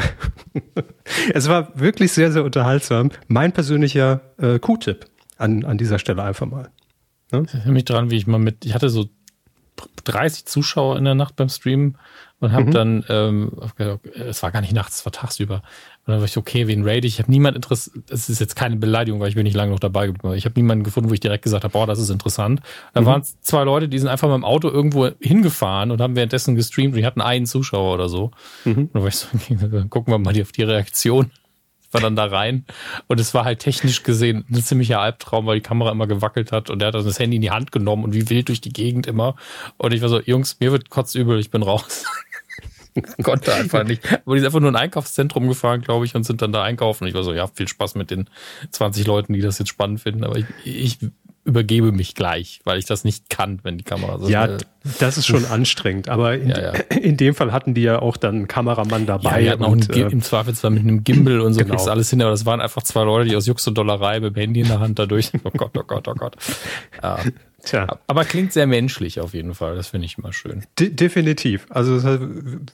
[1.32, 3.10] es war wirklich sehr, sehr unterhaltsam.
[3.26, 5.06] Mein persönlicher äh, Q-Tipp
[5.38, 6.68] an, an dieser Stelle einfach mal.
[7.32, 7.44] Ne?
[7.46, 9.06] Ich erinnere mich dran, wie ich mal mit, ich hatte so
[10.04, 11.96] 30 Zuschauer in der Nacht beim Streamen
[12.40, 12.70] und habe mhm.
[12.72, 13.52] dann, ähm,
[14.14, 15.62] es war gar nicht nachts, es war tagsüber.
[16.06, 17.14] Und dann war ich, okay, wen raid ich?
[17.14, 19.80] Ich habe niemand interessiert, es ist jetzt keine Beleidigung, weil ich bin nicht lange noch
[19.80, 20.34] dabei geblieben.
[20.34, 22.60] Ich habe niemanden gefunden, wo ich direkt gesagt habe, boah, das ist interessant.
[22.92, 23.06] Da mhm.
[23.06, 26.94] waren zwei Leute, die sind einfach mit dem Auto irgendwo hingefahren und haben währenddessen gestreamt
[26.94, 28.30] und die hatten einen Zuschauer oder so.
[28.64, 28.74] Mhm.
[28.76, 29.56] Und dann war ich so, okay,
[29.88, 31.30] gucken wir mal auf die Reaktion
[31.94, 32.64] war dann da rein
[33.06, 36.70] und es war halt technisch gesehen ein ziemlicher Albtraum, weil die Kamera immer gewackelt hat
[36.70, 38.72] und er hat dann das Handy in die Hand genommen und wie wild durch die
[38.72, 39.36] Gegend immer.
[39.78, 42.04] Und ich war so, Jungs, mir wird kotzübel, ich bin raus.
[43.22, 44.04] Konnte einfach nicht.
[44.24, 46.62] Aber die sind einfach nur in ein Einkaufszentrum gefahren, glaube ich, und sind dann da
[46.62, 47.06] einkaufen.
[47.08, 48.28] Ich war so, ja, viel Spaß mit den
[48.70, 50.22] 20 Leuten, die das jetzt spannend finden.
[50.22, 50.98] Aber ich, ich
[51.44, 54.28] übergebe mich gleich, weil ich das nicht kann, wenn die Kamera so.
[54.28, 54.48] Ja,
[54.98, 56.08] das ist schon anstrengend.
[56.08, 56.72] Aber in, ja, ja.
[57.00, 59.42] in, dem Fall hatten die ja auch dann einen Kameramann dabei.
[59.42, 61.72] Ja, die und, auch einen, äh, im Zweifelsfall mit einem Gimbal und so genau.
[61.72, 62.22] kriegst du alles hin.
[62.22, 64.68] Aber das waren einfach zwei Leute, die aus Jux und Dollerei mit dem Handy in
[64.68, 65.30] der Hand dadurch.
[65.44, 66.36] Oh Gott, oh Gott, oh Gott.
[67.02, 67.18] Ja.
[67.64, 67.98] Tja.
[68.06, 69.76] Aber klingt sehr menschlich auf jeden Fall.
[69.76, 70.64] Das finde ich immer schön.
[70.78, 71.66] De definitiv.
[71.70, 72.20] Also es hat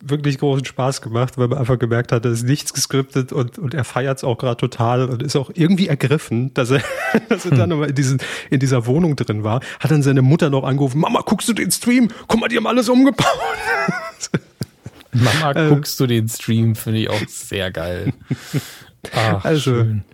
[0.03, 3.75] wirklich großen Spaß gemacht, weil man einfach gemerkt hat, da ist nichts geskriptet und, und
[3.75, 6.83] er feiert es auch gerade total und ist auch irgendwie ergriffen, dass er,
[7.29, 7.59] dass er hm.
[7.59, 8.19] dann nochmal in, diesen,
[8.51, 9.61] in dieser Wohnung drin war.
[9.79, 12.11] Hat dann seine Mutter noch angerufen, Mama, guckst du den Stream?
[12.27, 13.27] Guck mal, die haben alles umgebaut.
[15.13, 15.69] Mama, äh.
[15.69, 16.75] guckst du den Stream?
[16.75, 18.13] Finde ich auch sehr geil.
[19.15, 20.05] Ach, also, schön.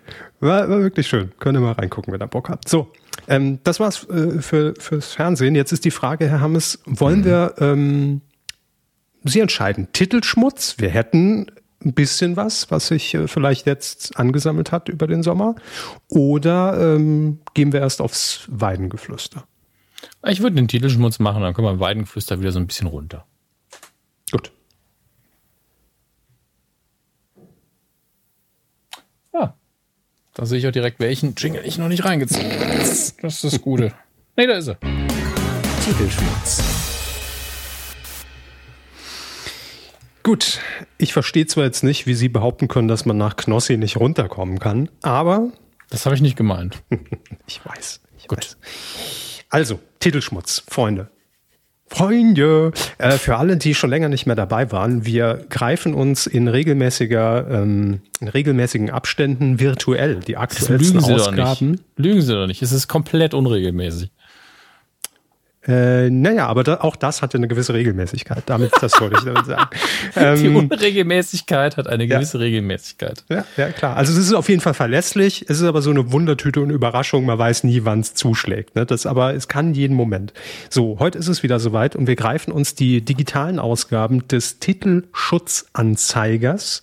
[0.41, 1.33] War, war wirklich schön.
[1.39, 2.69] Könnt ihr mal reingucken, wenn ihr Bock habt.
[2.69, 2.93] So,
[3.29, 5.55] ähm, das war's äh, für, fürs Fernsehen.
[5.55, 7.25] Jetzt ist die Frage, Herr Hammes, wollen mhm.
[7.25, 8.21] wir, ähm,
[9.25, 11.47] Sie entscheiden, Titelschmutz, wir hätten
[11.85, 15.57] ein bisschen was, was sich äh, vielleicht jetzt angesammelt hat über den Sommer,
[16.09, 19.45] oder ähm, gehen wir erst aufs Weidengeflüster?
[20.27, 23.27] Ich würde den Titelschmutz machen, dann können wir Weidengeflüster wieder so ein bisschen runter.
[24.31, 24.53] Gut.
[30.37, 32.77] Da sehe ich auch direkt, welchen Jingle ich noch nicht reingezogen habe.
[32.77, 33.95] Das ist das Gute.
[34.37, 34.79] Nee, da ist er.
[35.83, 36.63] Titelschmutz.
[40.23, 40.61] Gut,
[40.99, 44.59] ich verstehe zwar jetzt nicht, wie Sie behaupten können, dass man nach Knossi nicht runterkommen
[44.59, 45.53] kann, aber.
[45.89, 46.83] Das habe ich nicht gemeint.
[47.47, 48.03] ich weiß.
[48.19, 48.39] Ich Gut.
[48.39, 48.57] Weiß.
[49.49, 51.09] Also, Titelschmutz, Freunde.
[51.89, 56.49] Freunde, äh, für alle, die schon länger nicht mehr dabei waren, wir greifen uns in
[56.49, 61.37] regelmäßiger, ähm, in regelmäßigen Abständen virtuell die aktuellsten Lügen Sie Ausgaben.
[61.37, 61.85] Doch nicht.
[61.97, 64.11] Lügen Sie doch nicht, es ist komplett unregelmäßig.
[65.69, 68.43] Äh, naja, aber da, auch das hatte eine gewisse Regelmäßigkeit.
[68.47, 69.71] Damit, das wollte ich damit sagen.
[70.15, 72.45] Ähm, Die Unregelmäßigkeit hat eine gewisse ja.
[72.45, 73.25] Regelmäßigkeit.
[73.29, 73.97] Ja, ja, klar.
[73.97, 75.45] Also es ist auf jeden Fall verlässlich.
[75.49, 77.27] Es ist aber so eine Wundertüte und Überraschung.
[77.27, 78.77] Man weiß nie, wann es zuschlägt.
[78.77, 78.87] Ne?
[78.87, 80.33] Das, aber es kann jeden Moment.
[80.71, 86.81] So, heute ist es wieder soweit und wir greifen uns die digitalen Ausgaben des Titelschutzanzeigers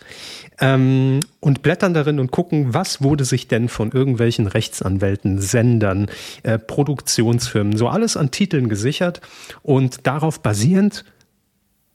[0.64, 6.08] ähm, und blättern darin und gucken, was wurde sich denn von irgendwelchen Rechtsanwälten, Sendern,
[6.44, 9.20] äh, Produktionsfirmen, so alles an Titeln gesichert
[9.62, 11.04] und darauf basierend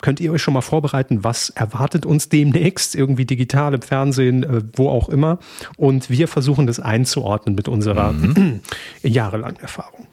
[0.00, 4.62] könnt ihr euch schon mal vorbereiten, was erwartet uns demnächst, irgendwie digital im Fernsehen, äh,
[4.74, 5.38] wo auch immer.
[5.76, 8.60] Und wir versuchen das einzuordnen mit unserer mhm.
[9.02, 10.06] jahrelangen Erfahrung.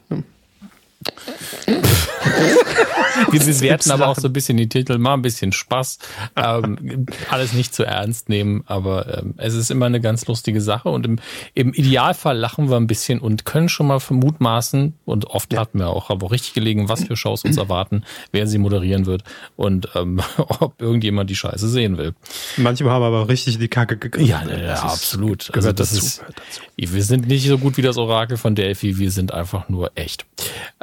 [3.32, 5.99] Wir bewerten aber auch so ein bisschen die Titel, mal ein bisschen Spaß,
[6.36, 10.89] ähm, alles nicht zu ernst nehmen, aber ähm, es ist immer eine ganz lustige Sache
[10.89, 11.20] und im,
[11.53, 15.60] im Idealfall lachen wir ein bisschen und können schon mal vermutmaßen und oft ja.
[15.60, 19.24] hatten wir auch, aber richtig gelegen, was für Shows uns erwarten, wer sie moderieren wird
[19.56, 22.14] und ähm, ob irgendjemand die Scheiße sehen will.
[22.58, 24.28] Manchmal haben aber richtig die Kacke gegriffen.
[24.28, 25.51] Ja, ja, ja absolut.
[25.53, 26.24] Also das dazu, ist,
[26.78, 30.26] wir sind nicht so gut wie das Orakel von Delphi, wir sind einfach nur echt.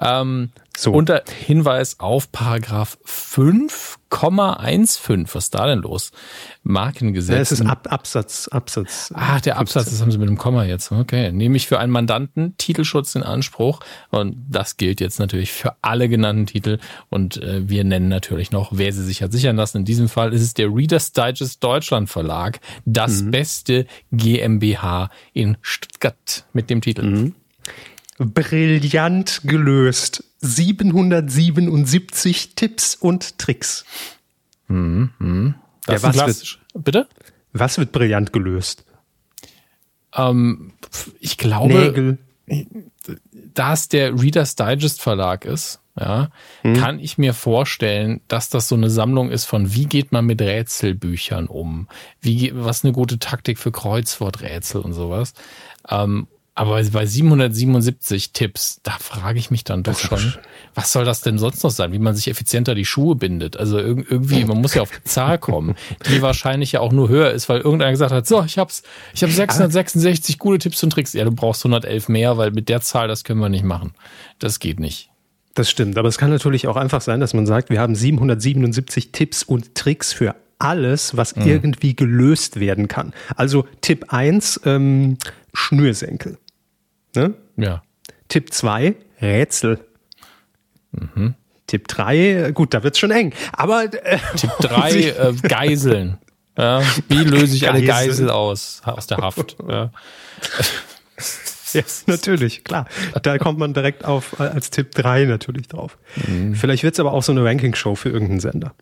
[0.01, 0.93] Ähm, so.
[0.93, 5.35] Unter Hinweis auf Paragraph 5,15.
[5.35, 6.13] Was ist da denn los?
[6.63, 7.35] Markengesetz.
[7.35, 9.13] Ja, es ist Ab Absatz, Absatz.
[9.15, 10.91] Ah, der Absatz, das haben Sie mit dem Komma jetzt.
[10.91, 11.31] Okay.
[11.31, 13.81] Nehme ich für einen Mandanten Titelschutz in Anspruch.
[14.11, 16.79] Und das gilt jetzt natürlich für alle genannten Titel.
[17.11, 19.79] Und äh, wir nennen natürlich noch, wer sie sich hat sichern lassen.
[19.79, 22.61] In diesem Fall ist es der Reader's Digest Deutschland Verlag.
[22.87, 23.31] Das mhm.
[23.31, 27.03] beste GmbH in Stuttgart mit dem Titel.
[27.03, 27.35] Mhm.
[28.19, 30.25] Brillant gelöst.
[30.43, 33.85] 777 Tipps und Tricks.
[34.69, 35.11] Mhm.
[35.19, 35.55] Mhm.
[35.89, 37.09] Ja, was wird, bitte?
[37.53, 38.85] Was wird brillant gelöst?
[40.15, 40.73] Ähm,
[41.21, 42.19] ich glaube,
[42.49, 42.77] Nägel.
[43.33, 46.31] da es der Reader's Digest Verlag ist, ja,
[46.63, 46.75] hm.
[46.75, 50.41] kann ich mir vorstellen, dass das so eine Sammlung ist von wie geht man mit
[50.41, 51.87] Rätselbüchern um,
[52.21, 55.35] wie was eine gute Taktik für Kreuzworträtsel und sowas.
[55.89, 60.35] Ähm, aber bei 777 Tipps, da frage ich mich dann doch schon,
[60.75, 61.93] was soll das denn sonst noch sein?
[61.93, 63.57] Wie man sich effizienter die Schuhe bindet?
[63.57, 65.77] Also irgendwie, man muss ja auf die Zahl kommen,
[66.11, 68.83] die wahrscheinlich ja auch nur höher ist, weil irgendeiner gesagt hat, so, ich hab's,
[69.15, 71.15] ich habe 666 gute Tipps und Tricks.
[71.15, 73.95] Ja, du brauchst 111 mehr, weil mit der Zahl, das können wir nicht machen.
[74.39, 75.09] Das geht nicht.
[75.55, 79.13] Das stimmt, aber es kann natürlich auch einfach sein, dass man sagt, wir haben 777
[79.13, 81.47] Tipps und Tricks für alles, was mhm.
[81.47, 83.13] irgendwie gelöst werden kann.
[83.37, 85.19] Also Tipp 1, ähm,
[85.53, 86.39] Schnürsenkel.
[87.15, 87.35] Ne?
[87.57, 87.83] Ja.
[88.29, 89.81] Tipp 2, Rätsel.
[90.93, 91.35] Mhm.
[91.67, 93.33] Tipp 3, gut, da wird's schon eng.
[93.53, 96.19] Aber äh, Tipp 3, äh, Geiseln.
[96.57, 99.57] Ja, wie löse ich eine Geisel aus, aus der Haft?
[99.67, 99.91] Ja.
[101.73, 102.87] ja, natürlich, klar.
[103.23, 105.99] Da kommt man direkt auf als Tipp 3 natürlich drauf.
[106.27, 106.55] Mhm.
[106.55, 108.75] Vielleicht wird's aber auch so eine Ranking-Show für irgendeinen Sender.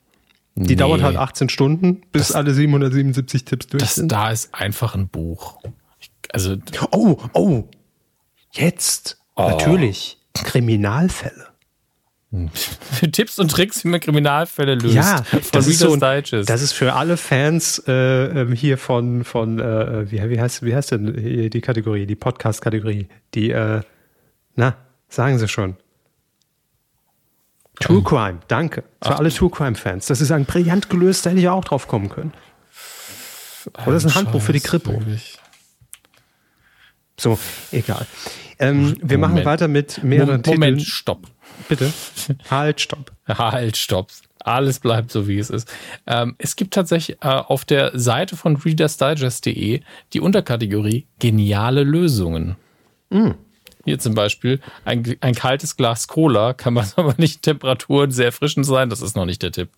[0.56, 0.74] Die nee.
[0.74, 4.10] dauert halt 18 Stunden, bis das, alle 777 Tipps durch das, sind.
[4.10, 5.62] Da ist einfach ein Buch.
[6.00, 6.56] Ich, also
[6.90, 7.64] oh, oh,
[8.52, 9.48] Jetzt, oh.
[9.48, 11.50] natürlich, Kriminalfälle.
[12.52, 14.94] Für Tipps und Tricks, wie man Kriminalfälle löst.
[14.94, 20.08] Ja, das ist, so, das ist für alle Fans äh, ähm, hier von, von äh,
[20.12, 23.08] wie, wie, heißt, wie heißt denn die Kategorie, die Podcast-Kategorie?
[23.34, 23.80] Die, äh,
[24.54, 24.76] na,
[25.08, 25.76] sagen Sie schon.
[27.80, 28.04] True ähm.
[28.04, 28.84] Crime, danke.
[29.02, 29.18] Für Ach.
[29.18, 30.06] alle True Crime-Fans.
[30.06, 32.32] Das ist ein brillant gelöst, da hätte ich auch drauf kommen können.
[33.82, 34.92] Oder das ist ein Handbuch für die Kripo.
[34.92, 35.36] Wirklich.
[37.18, 37.38] So,
[37.72, 38.06] egal.
[38.60, 39.20] Ähm, wir Moment.
[39.20, 40.60] machen weiter mit mehreren Moment, Titeln.
[40.60, 41.26] Moment, stopp.
[41.68, 41.92] Bitte.
[42.50, 43.12] Halt, stopp.
[43.26, 44.10] halt, stopp.
[44.42, 45.70] Alles bleibt so, wie es ist.
[46.06, 49.80] Ähm, es gibt tatsächlich äh, auf der Seite von readersdigest.de
[50.12, 52.56] die Unterkategorie Geniale Lösungen.
[53.10, 53.32] Mm.
[53.84, 58.66] Hier zum Beispiel ein, ein kaltes Glas Cola kann man aber nicht Temperaturen sehr erfrischend
[58.66, 58.90] sein.
[58.90, 59.70] Das ist noch nicht der Tipp.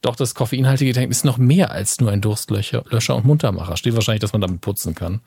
[0.00, 3.76] Doch das koffeinhaltige Getränk ist noch mehr als nur ein Durstlöscher Löscher und Muntermacher.
[3.76, 5.20] Steht wahrscheinlich, dass man damit putzen kann.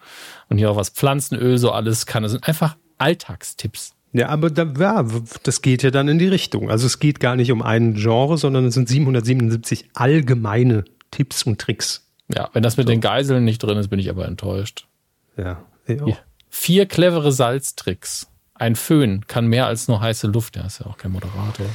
[0.49, 2.23] Und hier auch was Pflanzenöl, so alles kann.
[2.23, 3.93] Das sind einfach Alltagstipps.
[4.13, 5.05] Ja, aber da, ja,
[5.43, 6.69] das geht ja dann in die Richtung.
[6.69, 11.59] Also es geht gar nicht um einen Genre, sondern es sind 777 allgemeine Tipps und
[11.59, 12.07] Tricks.
[12.27, 12.91] Ja, wenn das mit so.
[12.91, 14.87] den Geiseln nicht drin ist, bin ich aber enttäuscht.
[15.37, 16.17] Ja, ich auch.
[16.49, 18.27] Vier clevere Salztricks.
[18.53, 20.55] Ein Föhn kann mehr als nur heiße Luft.
[20.55, 21.65] Der ist ja auch kein Moderator.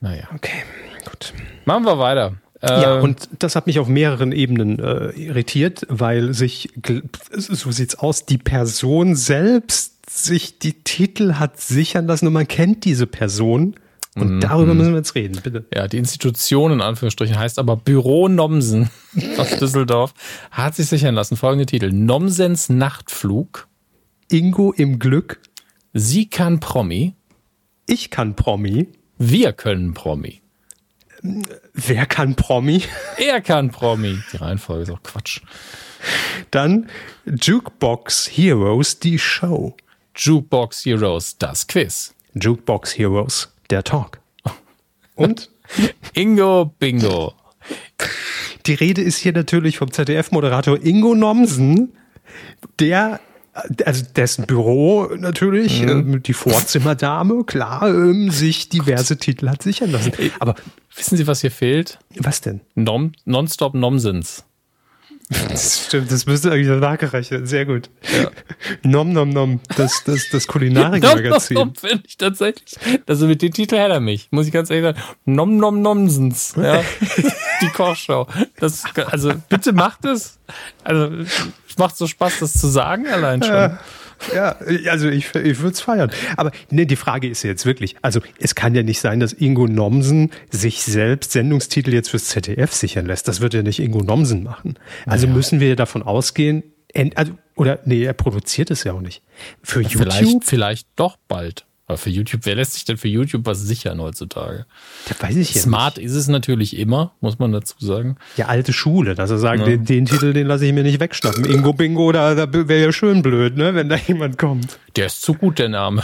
[0.00, 0.28] Naja.
[0.34, 0.62] Okay,
[1.04, 1.32] gut.
[1.64, 2.34] Machen wir weiter.
[2.62, 6.70] Ja, äh, und das hat mich auf mehreren Ebenen äh, irritiert, weil sich,
[7.32, 12.84] so sieht's aus, die Person selbst sich die Titel hat sichern lassen und man kennt
[12.84, 13.76] diese Person.
[14.14, 14.40] Und mhm.
[14.40, 15.66] darüber müssen wir jetzt reden, bitte.
[15.74, 18.90] Ja, die Institution in Anführungsstrichen heißt aber Büro Nomsen
[19.36, 20.14] aus Düsseldorf,
[20.50, 21.36] hat sich sichern lassen.
[21.36, 21.92] Folgende Titel.
[21.92, 23.68] Nomsens Nachtflug.
[24.30, 25.40] Ingo im Glück.
[25.92, 27.14] Sie kann Promi.
[27.86, 28.88] Ich kann Promi.
[29.18, 30.40] Wir können Promi.
[31.74, 32.82] Wer kann Promi?
[33.18, 34.18] Er kann Promi.
[34.32, 35.40] Die Reihenfolge ist auch Quatsch.
[36.50, 36.88] Dann
[37.24, 39.76] Jukebox Heroes, die Show.
[40.16, 42.14] Jukebox Heroes, das Quiz.
[42.34, 44.20] Jukebox Heroes, der Talk.
[45.14, 45.50] Und
[46.14, 47.34] Ingo Bingo.
[48.66, 51.92] die Rede ist hier natürlich vom ZDF-Moderator Ingo Nomsen,
[52.78, 53.20] der
[53.84, 60.12] also dessen Büro natürlich, ähm, die Vorzimmerdame, klar, ähm, sich diverse Titel hat sichern lassen.
[60.40, 60.54] Aber
[60.94, 61.98] Wissen Sie, was hier fehlt?
[62.18, 62.60] was denn?
[62.74, 64.44] Nom Nonstop Nomsens.
[65.28, 67.48] Das stimmt, das müsste eigentlich nachgerechnet.
[67.48, 67.90] Sehr gut.
[68.82, 71.56] Nom nom nom, das, das, das Kulinarik-Magazin.
[71.56, 72.76] Nom, nom, finde ich tatsächlich.
[73.06, 75.16] Also mit dem Titel hätte er mich, muss ich ganz ehrlich sagen.
[75.24, 76.54] Nom nom nomsens.
[76.56, 76.80] Ja.
[77.60, 78.28] Die Kochshow.
[78.60, 80.38] Das, also bitte macht es.
[80.84, 81.10] Also
[81.68, 83.52] es macht so Spaß, das zu sagen allein schon.
[83.52, 83.80] Ja,
[84.88, 86.10] also ich, ich würde es feiern.
[86.36, 89.66] Aber ne, die Frage ist jetzt wirklich, also es kann ja nicht sein, dass Ingo
[89.66, 93.28] Nomsen sich selbst Sendungstitel jetzt fürs ZDF sichern lässt.
[93.28, 94.78] Das wird ja nicht Ingo Nomsen machen.
[95.04, 96.62] Also müssen wir davon ausgehen,
[97.14, 99.22] also, oder nee, er produziert es ja auch nicht.
[99.62, 100.12] Für YouTube?
[100.12, 101.66] Vielleicht, vielleicht doch bald.
[101.88, 104.66] Aber für YouTube, wer lässt sich denn für YouTube was sichern heutzutage?
[105.08, 108.08] Da weiß ich ja Smart ist es natürlich immer, muss man dazu sagen.
[108.08, 108.38] nicht.
[108.38, 111.44] Ja, alte Schule, dass er sagt, den, den Titel, den lasse ich mir nicht wegschnappen.
[111.44, 114.80] Ingo Bingo, da, da wäre ja schön blöd, ne, wenn da jemand kommt.
[114.96, 116.02] Der ist zu gut, der Name.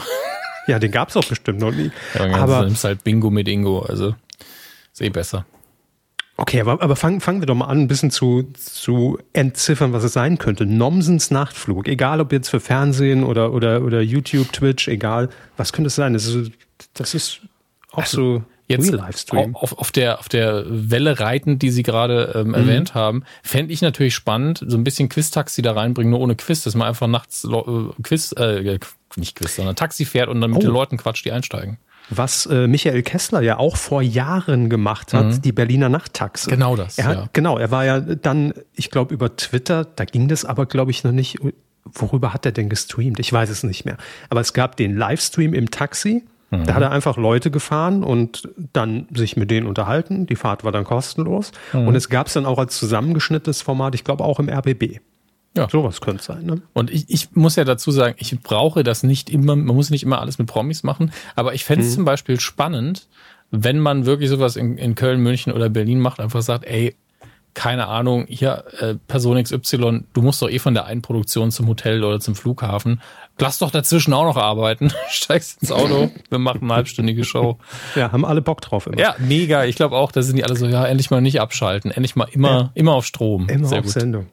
[0.68, 1.90] Ja, den gab's auch bestimmt noch nie.
[2.14, 4.14] Ja, dann Aber nimmst halt Bingo mit Ingo, also
[4.92, 5.44] ist eh besser.
[6.36, 10.02] Okay, aber, aber fangen, fangen wir doch mal an, ein bisschen zu, zu entziffern, was
[10.02, 10.66] es sein könnte.
[10.66, 15.88] Nomsens Nachtflug, egal ob jetzt für Fernsehen oder, oder, oder YouTube, Twitch, egal, was könnte
[15.88, 16.14] es sein?
[16.14, 16.50] Das ist,
[16.94, 17.40] das ist
[17.92, 18.94] auch so Jetzt
[19.54, 23.82] auf, auf, der, auf der Welle reitend, die Sie gerade ähm, erwähnt haben, fände ich
[23.82, 27.44] natürlich spannend, so ein bisschen Quiz-Taxi da reinbringen, nur ohne Quiz, dass man einfach nachts
[27.44, 28.78] äh, Quiz, äh,
[29.16, 30.62] nicht Quiz, sondern Taxi fährt und dann mit Oh.
[30.62, 31.78] den Leuten quatscht, die einsteigen.
[32.10, 36.50] Was äh, Michael Kessler ja auch vor Jahren gemacht hat, die Berliner Nachttaxe.
[36.50, 37.28] Genau das, Er hat, ja.
[37.32, 41.04] Genau, er war ja dann, ich glaube, über Twitter, da ging das aber, glaube ich,
[41.04, 41.38] noch nicht.
[41.84, 43.18] Worüber hat er denn gestreamt?
[43.18, 43.96] Ich weiß es nicht mehr.
[44.30, 46.24] Aber es gab den Livestream im Taxi.
[46.50, 46.64] Mhm.
[46.64, 50.26] Da hat er einfach Leute gefahren und dann sich mit denen unterhalten.
[50.26, 51.50] Die Fahrt war dann kostenlos.
[51.72, 51.88] Mhm.
[51.88, 55.00] Und es gab es dann auch als zusammengeschnittenes Format, ich glaube auch im RBB.
[55.56, 55.68] Ja.
[55.68, 56.44] Sowas könnte es sein.
[56.44, 56.62] Ne?
[56.72, 60.02] Und ich, ich muss ja dazu sagen, ich brauche das nicht immer, man muss nicht
[60.02, 63.06] immer alles mit Promis machen, aber ich fände es zum Beispiel spannend,
[63.50, 66.96] wenn man wirklich sowas in, in Köln, München oder Berlin macht, einfach sagt, ey,
[67.54, 71.68] keine Ahnung, hier äh, Person XY, du musst doch eh von der einen Produktion zum
[71.68, 73.02] Hotel oder zum Flughafen.
[73.38, 74.90] Lass doch dazwischen auch noch arbeiten.
[75.10, 77.58] Steigst ins Auto, wir machen eine halbstündige Show.
[77.94, 78.98] Ja, haben alle Bock drauf immer.
[78.98, 79.64] Ja, mega.
[79.64, 81.90] Ich glaube auch, da sind die alle so, ja, endlich mal nicht abschalten.
[81.90, 83.48] Endlich mal immer, immer auf Strom.
[83.48, 83.92] Immer Sehr auf gut.
[83.92, 84.26] Sendung.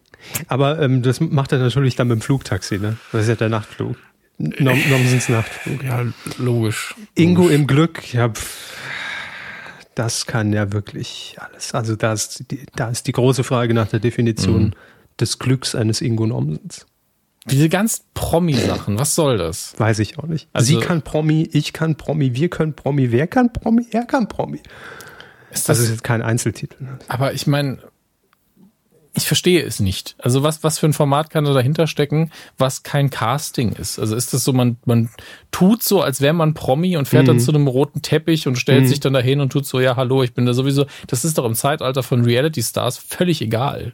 [0.48, 2.98] Aber ähm, das macht er natürlich dann mit dem Flugtaxi, ne?
[3.12, 3.98] Das ist ja der Nachtflug.
[4.38, 5.84] Nom Nomsens Nachtflug.
[5.84, 6.06] Ja,
[6.38, 6.96] logisch.
[7.16, 8.74] Ingo im Glück, ja, pff,
[9.96, 11.74] das kann ja wirklich alles.
[11.74, 14.74] Also da ist die, da ist die große Frage nach der Definition Mhm.
[15.20, 16.86] des Glücks eines Ingo Nomsens.
[17.46, 19.74] Diese ganz Promi-Sachen, was soll das?
[19.78, 20.48] Weiß ich auch nicht.
[20.54, 24.28] Also- Sie kann Promi, ich kann Promi, wir können Promi, wer kann Promi, er kann
[24.28, 24.58] Promi.
[25.52, 26.78] Ist Das das, ist jetzt kein Einzeltitel.
[27.08, 27.80] aber ich meine,
[29.16, 30.16] ich verstehe es nicht.
[30.20, 33.98] Also was, was für ein Format kann da dahinter stecken, was kein Casting ist?
[34.00, 35.10] Also ist das so, man, man
[35.52, 37.28] tut so, als wäre man Promi und fährt Mhm.
[37.28, 40.22] dann zu einem roten Teppich und stellt sich dann dahin und tut so, ja, hallo,
[40.24, 40.86] ich bin da sowieso.
[41.08, 43.94] Das ist doch im Zeitalter von Reality Stars völlig egal.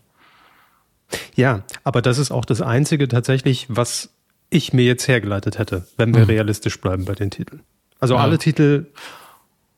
[1.35, 4.09] Ja, aber das ist auch das Einzige tatsächlich, was
[4.49, 7.61] ich mir jetzt hergeleitet hätte, wenn wir realistisch bleiben bei den Titeln.
[7.99, 8.17] Also Mhm.
[8.19, 8.23] Ja.
[8.23, 8.85] alle Titel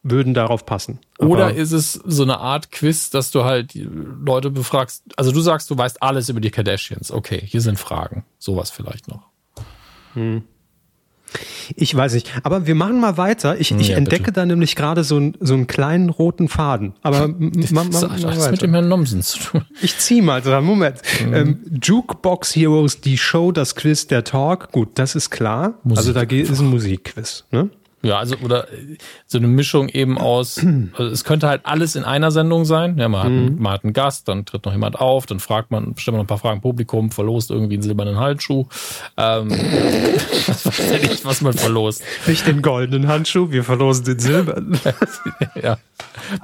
[0.09, 0.99] würden darauf passen.
[1.19, 5.03] Oder Aber- ist es so eine Art Quiz, dass du halt Leute befragst?
[5.15, 7.11] Also du sagst, du weißt alles über die Kardashians.
[7.11, 8.23] Okay, hier sind Fragen.
[8.39, 9.27] Sowas vielleicht noch.
[11.75, 12.31] Ich weiß nicht.
[12.43, 13.59] Aber wir machen mal weiter.
[13.59, 14.31] Ich, ich Ja, entdecke bitte.
[14.39, 16.93] da nämlich gerade so, einen- so einen kleinen roten Faden.
[17.01, 18.57] Aber m- ma, Das ma, hat ma alles mit weiter.
[18.57, 19.65] dem Herrn Nomsen zu tun.
[19.81, 20.63] Ich zieh mal dran.
[20.63, 21.01] Moment.
[21.25, 21.33] Mhm.
[21.33, 24.71] Ähm, Jukebox Heroes, die Show, das Quiz, der Talk.
[24.71, 25.73] Gut, das ist klar.
[25.83, 27.43] Musik also da geht, ist ein Musikquiz.
[27.51, 27.69] Ne?
[28.07, 28.67] Ja, also oder
[29.25, 32.97] so eine Mischung eben aus, also es könnte halt alles in einer Sendung sein.
[32.97, 35.71] Ja, man hat, einen, man hat einen Gast, dann tritt noch jemand auf, dann fragt
[35.71, 38.65] man, stellt man noch ein paar Fragen Publikum, verlost irgendwie einen silbernen Halsschuh.
[39.17, 39.49] Ähm,
[40.47, 42.01] das weiß ja nicht, was man verlost.
[42.27, 44.79] Nicht den goldenen Handschuh, wir verlosen den silbernen.
[45.61, 45.77] ja.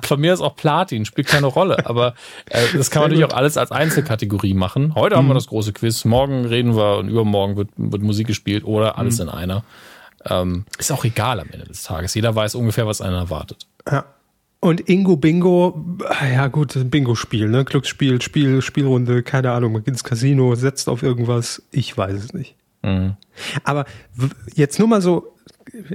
[0.02, 1.86] Von mir ist auch Platin, spielt keine Rolle.
[1.86, 2.14] Aber
[2.50, 4.96] äh, das kann man natürlich auch alles als Einzelkategorie machen.
[4.96, 8.66] Heute haben wir das große Quiz, morgen reden wir und übermorgen wird, wird Musik gespielt
[8.66, 9.64] oder alles in einer.
[10.30, 12.14] Ähm, ist auch egal am Ende des Tages.
[12.14, 13.68] Jeder weiß ungefähr, was einen erwartet.
[13.90, 14.06] Ja.
[14.60, 17.66] Und Ingo Bingo, ja gut, Bingo-Spiel, ne?
[17.66, 22.34] Glücksspiel, Spiel, Spielrunde, keine Ahnung, man geht ins Casino, setzt auf irgendwas, ich weiß es
[22.34, 22.56] nicht.
[23.64, 25.34] Aber w- jetzt nur mal so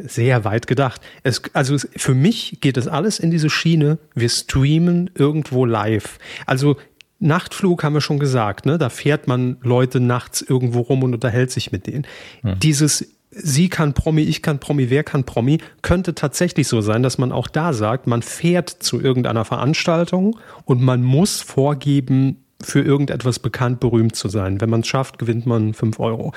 [0.06, 1.00] sehr weit gedacht.
[1.22, 6.18] Es, also es, für mich geht das alles in diese Schiene, wir streamen irgendwo live.
[6.44, 6.76] Also
[7.20, 8.76] Nachtflug haben wir schon gesagt, ne?
[8.78, 12.06] Da fährt man Leute nachts irgendwo rum und unterhält sich mit denen.
[12.42, 12.58] Hm.
[12.60, 17.18] Dieses Sie kann Promi, ich kann Promi, wer kann Promi, könnte tatsächlich so sein, dass
[17.18, 23.38] man auch da sagt, man fährt zu irgendeiner Veranstaltung und man muss vorgeben, für irgendetwas
[23.38, 24.60] bekannt, berühmt zu sein.
[24.60, 26.32] Wenn man es schafft, gewinnt man fünf Euro.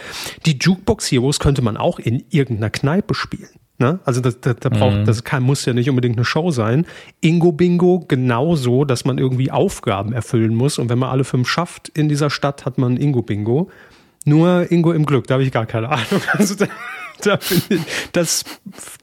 [0.46, 3.50] Die Jukebox Heroes könnte man auch in irgendeiner Kneipe spielen.
[3.80, 4.00] Ne?
[4.06, 5.06] Also das, das, das, braucht, mhm.
[5.06, 6.86] das kann, muss ja nicht unbedingt eine Show sein.
[7.20, 10.78] Ingo Bingo genauso, dass man irgendwie Aufgaben erfüllen muss.
[10.78, 13.72] Und wenn man alle fünf schafft in dieser Stadt, hat man Ingo Bingo.
[14.26, 16.22] Nur Ingo im Glück, da habe ich gar keine Ahnung.
[16.34, 16.68] Also da,
[17.24, 17.80] da ich,
[18.12, 18.46] das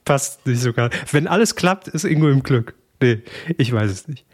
[0.04, 0.90] passt nicht sogar.
[1.10, 2.74] Wenn alles klappt, ist Ingo im Glück.
[3.00, 3.22] Nee,
[3.56, 4.24] ich weiß es nicht.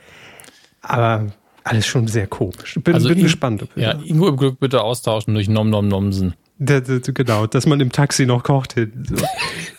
[0.83, 1.33] Aber
[1.65, 2.79] alles schon sehr komisch.
[2.83, 3.67] Bin, also bin in, gespannt.
[3.77, 6.35] Ja, Ingo im Glück bitte austauschen durch Nom Nom Nomsen.
[6.59, 9.05] Genau, dass man im Taxi noch kocht hin.
[9.09, 9.17] So.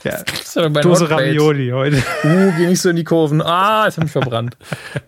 [0.04, 0.70] Ja.
[0.70, 1.98] Dose Ravioli heute.
[2.24, 3.42] Uh, geh nicht so in die Kurven.
[3.42, 4.56] Ah, jetzt hab ich verbrannt.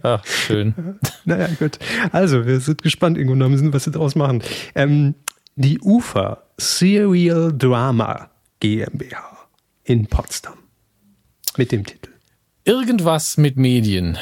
[0.02, 0.74] Ach, schön.
[1.26, 1.78] Naja, gut.
[2.12, 4.42] Also, wir sind gespannt, Ingo Nomsen, was sie daraus machen.
[4.74, 5.14] Ähm,
[5.58, 8.30] die UFA Serial Drama
[8.60, 9.50] GmbH
[9.84, 10.54] in Potsdam.
[11.58, 12.12] Mit dem Titel.
[12.64, 14.20] Irgendwas mit Medien.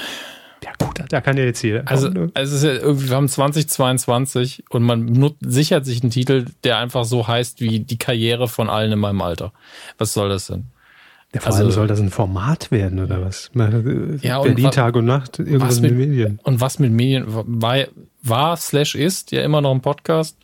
[0.63, 1.83] Ja gut, da kann ja jetzt jeder.
[1.87, 6.45] Also, also es ist ja irgendwie, wir haben 2022 und man sichert sich einen Titel,
[6.63, 9.51] der einfach so heißt wie die Karriere von allen in meinem Alter.
[9.97, 10.67] Was soll das denn?
[11.33, 13.51] Ja, vor also, allem soll das ein Format werden oder was?
[14.21, 16.39] Ja, Berlin Tag und Nacht, irgendwas mit, mit, Medien.
[16.43, 17.87] Und was mit Medien war,
[18.21, 20.37] war slash ist ja immer noch ein Podcast.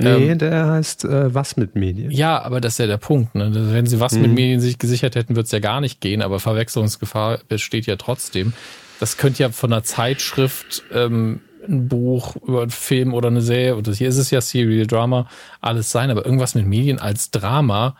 [0.00, 2.10] Nee, ähm, der heißt äh, Was mit Medien.
[2.10, 3.34] Ja, aber das ist ja der Punkt.
[3.34, 3.50] Ne?
[3.72, 4.22] Wenn sie was hm.
[4.22, 7.96] mit Medien sich gesichert hätten, würde es ja gar nicht gehen, aber Verwechslungsgefahr besteht ja
[7.96, 8.52] trotzdem.
[8.98, 13.76] Das könnte ja von einer Zeitschrift, ähm, ein Buch über einen Film oder eine Serie,
[13.76, 15.28] oder hier ist es ja Serial Drama,
[15.60, 17.96] alles sein, aber irgendwas mit Medien als Drama,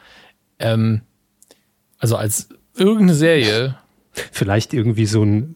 [0.59, 1.03] ähm,
[1.99, 3.77] also als irgendeine Serie,
[4.13, 5.55] Vielleicht irgendwie so ein,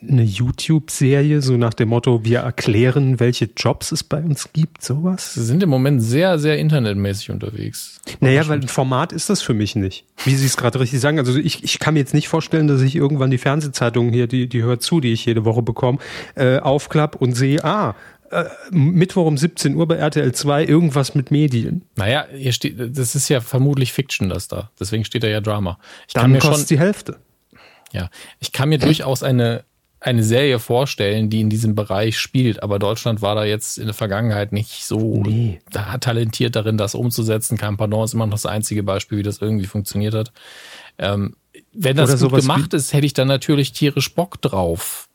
[0.00, 5.34] eine YouTube-Serie, so nach dem Motto, wir erklären, welche Jobs es bei uns gibt, sowas?
[5.34, 8.00] Sie sind im Moment sehr, sehr internetmäßig unterwegs.
[8.20, 10.04] Naja, weil ein Format ist das für mich nicht.
[10.24, 11.18] Wie Sie es gerade richtig sagen.
[11.18, 14.48] Also ich, ich kann mir jetzt nicht vorstellen, dass ich irgendwann die Fernsehzeitung hier, die,
[14.48, 15.98] die hört zu, die ich jede Woche bekomme,
[16.36, 17.96] äh, aufklapp und sehe, ah,
[18.30, 21.82] äh, Mittwoch um 17 Uhr bei RTL 2 irgendwas mit Medien.
[21.96, 24.70] Naja, hier steht, das ist ja vermutlich Fiction, das da.
[24.78, 25.78] Deswegen steht da ja Drama.
[26.08, 27.16] Ich Dann kostet schon, die Hälfte.
[27.92, 28.10] Ja,
[28.40, 29.64] ich kann mir durchaus eine,
[30.00, 33.94] eine Serie vorstellen, die in diesem Bereich spielt, aber Deutschland war da jetzt in der
[33.94, 35.60] Vergangenheit nicht so nee.
[35.70, 37.56] da, talentiert darin, das umzusetzen.
[37.56, 40.32] Kein Pardon ist immer noch das einzige Beispiel, wie das irgendwie funktioniert hat.
[40.98, 41.36] Ähm,
[41.72, 45.08] wenn das Oder gut gemacht ist, hätte ich dann natürlich tierisch Bock drauf.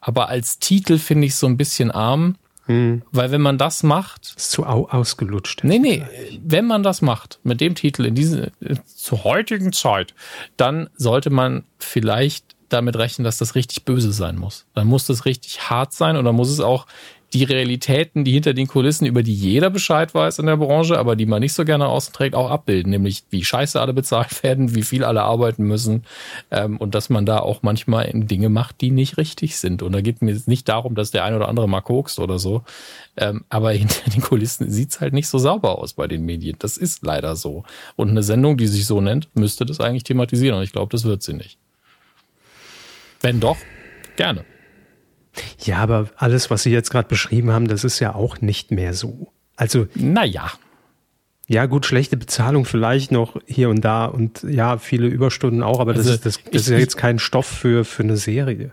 [0.00, 2.36] Aber als Titel finde ich so ein bisschen arm.
[2.68, 3.02] Hm.
[3.10, 4.34] Weil wenn man das macht.
[4.36, 5.64] Ist zu au ausgelutscht.
[5.64, 6.04] Nee, nee.
[6.42, 8.52] Wenn man das macht, mit dem Titel in diese,
[8.84, 10.14] zur heutigen Zeit,
[10.56, 14.66] dann sollte man vielleicht damit rechnen, dass das richtig böse sein muss.
[14.74, 16.86] Dann muss das richtig hart sein und dann muss es auch
[17.34, 21.14] die Realitäten, die hinter den Kulissen, über die jeder Bescheid weiß in der Branche, aber
[21.14, 22.90] die man nicht so gerne außen trägt, auch abbilden.
[22.90, 26.04] Nämlich, wie scheiße alle bezahlt werden, wie viel alle arbeiten müssen
[26.50, 29.82] ähm, und dass man da auch manchmal Dinge macht, die nicht richtig sind.
[29.82, 32.38] Und da geht mir jetzt nicht darum, dass der ein oder andere mal kokst oder
[32.38, 32.62] so.
[33.16, 36.56] Ähm, aber hinter den Kulissen sieht's halt nicht so sauber aus bei den Medien.
[36.58, 37.64] Das ist leider so.
[37.96, 40.56] Und eine Sendung, die sich so nennt, müsste das eigentlich thematisieren.
[40.56, 41.58] Und ich glaube, das wird sie nicht.
[43.20, 43.58] Wenn doch,
[44.16, 44.44] gerne.
[45.64, 48.94] Ja, aber alles, was Sie jetzt gerade beschrieben haben, das ist ja auch nicht mehr
[48.94, 49.32] so.
[49.56, 49.86] Also.
[49.94, 50.52] Naja.
[51.46, 55.92] Ja, gut, schlechte Bezahlung vielleicht noch hier und da und ja, viele Überstunden auch, aber
[55.92, 58.72] also das, ist, das, das ich, ist ja jetzt kein Stoff für, für eine Serie.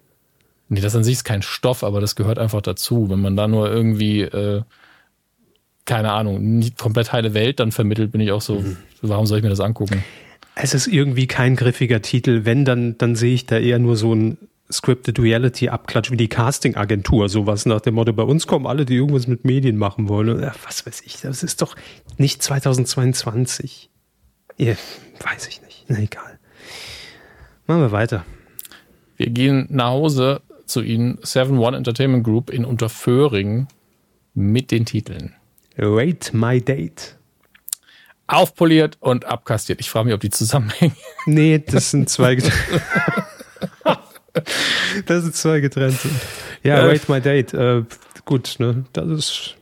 [0.67, 3.09] Nee, das an sich ist kein Stoff, aber das gehört einfach dazu.
[3.09, 4.63] Wenn man da nur irgendwie, äh,
[5.85, 8.77] keine Ahnung, nicht komplett heile Welt dann vermittelt, bin ich auch so, mhm.
[9.01, 10.03] warum soll ich mir das angucken?
[10.55, 12.41] Es ist irgendwie kein griffiger Titel.
[12.43, 14.37] Wenn, dann, dann sehe ich da eher nur so ein
[14.71, 18.85] Scripted Reality Abklatsch wie die Casting Agentur, sowas nach dem Motto, bei uns kommen alle,
[18.85, 20.41] die irgendwas mit Medien machen wollen.
[20.41, 21.75] Ja, was weiß ich, das ist doch
[22.17, 23.89] nicht 2022.
[24.57, 24.73] Ja,
[25.19, 25.85] weiß ich nicht.
[25.87, 26.39] Na egal.
[27.67, 28.25] Machen wir weiter.
[29.17, 33.67] Wir gehen nach Hause zu Ihnen, 7-One Entertainment Group in Unterföhring
[34.33, 35.33] mit den Titeln.
[35.77, 37.17] Rate My Date.
[38.27, 39.79] Aufpoliert und abkastiert.
[39.79, 40.95] Ich frage mich, ob die zusammenhängen.
[41.27, 42.37] Nee, das sind zwei.
[45.05, 46.09] das sind zwei getrennte.
[46.63, 47.53] Ja, äh, Wait My Date.
[47.53, 47.83] Äh,
[48.25, 48.85] gut, ne?
[48.93, 49.55] Das ist.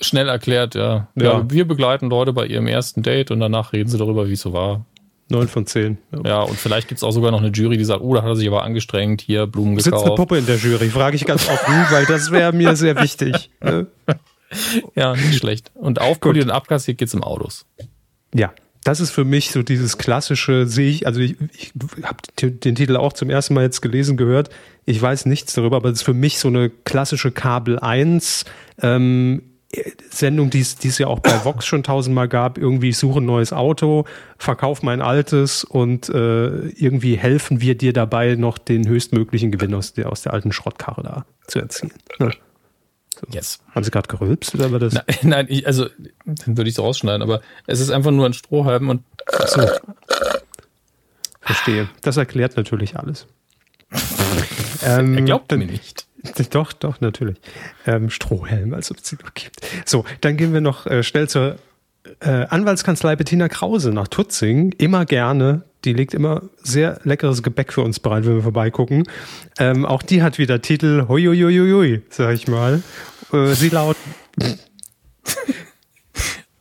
[0.00, 1.08] Schnell erklärt, ja.
[1.14, 1.24] ja.
[1.24, 1.50] ja.
[1.50, 4.52] Wir begleiten Leute bei ihrem ersten Date und danach reden sie darüber, wie es so
[4.52, 4.84] war.
[5.28, 5.98] Neun von zehn.
[6.12, 6.20] Ja.
[6.28, 8.28] ja, und vielleicht gibt es auch sogar noch eine Jury, die sagt, oh, da hat
[8.28, 10.04] er sich aber angestrengt, hier Blumen Sitzt gekauft.
[10.04, 13.00] Sitzt eine Puppe in der Jury, frage ich ganz offen, weil das wäre mir sehr
[13.00, 13.50] wichtig.
[13.62, 13.86] Ne?
[14.94, 15.72] Ja, nicht schlecht.
[15.74, 17.66] Und aufpoliert und abkassiert geht's im Autos.
[18.32, 18.52] Ja,
[18.86, 21.72] das ist für mich so dieses klassische, sehe ich, also ich, ich
[22.04, 24.48] habe den Titel auch zum ersten Mal jetzt gelesen, gehört.
[24.84, 28.44] Ich weiß nichts darüber, aber es ist für mich so eine klassische Kabel 1
[28.82, 29.42] ähm,
[30.08, 32.58] Sendung, die es ja auch bei Vox schon tausendmal gab.
[32.58, 34.04] Irgendwie ich suche ein neues Auto,
[34.38, 39.94] verkauf mein altes und äh, irgendwie helfen wir dir dabei, noch den höchstmöglichen Gewinn aus
[39.94, 41.92] der, aus der alten Schrottkarre da zu erzielen.
[42.20, 42.30] Ja.
[43.18, 43.26] So.
[43.32, 43.60] Yes.
[43.74, 44.92] Haben Sie gerade gerülpst oder war das?
[44.92, 45.86] Nein, nein ich, also
[46.26, 49.02] dann würde ich es rausschneiden, aber es ist einfach nur ein Strohhalm und.
[49.32, 49.66] Ach so.
[51.40, 51.88] Verstehe.
[52.02, 53.26] Das erklärt natürlich alles.
[54.84, 56.06] ähm, er glaubt mir nicht.
[56.50, 57.36] Doch, doch, natürlich.
[57.86, 59.60] Ähm, Strohhelm, als ob es sie noch gibt.
[59.84, 61.56] So, dann gehen wir noch äh, schnell zur
[62.18, 64.72] äh, Anwaltskanzlei Bettina Krause nach Tutzing.
[64.72, 65.62] Immer gerne.
[65.86, 69.04] Die legt immer sehr leckeres Gebäck für uns bereit, wenn wir vorbeigucken.
[69.56, 72.82] Ähm, auch die hat wieder Titel Huiuiuiui, sag ich mal.
[73.32, 73.96] Äh, sie laut.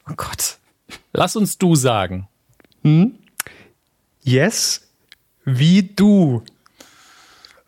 [0.08, 0.58] oh Gott.
[1.12, 2.28] Lass uns du sagen.
[2.84, 3.16] Hm?
[4.22, 4.88] Yes,
[5.44, 6.44] wie du.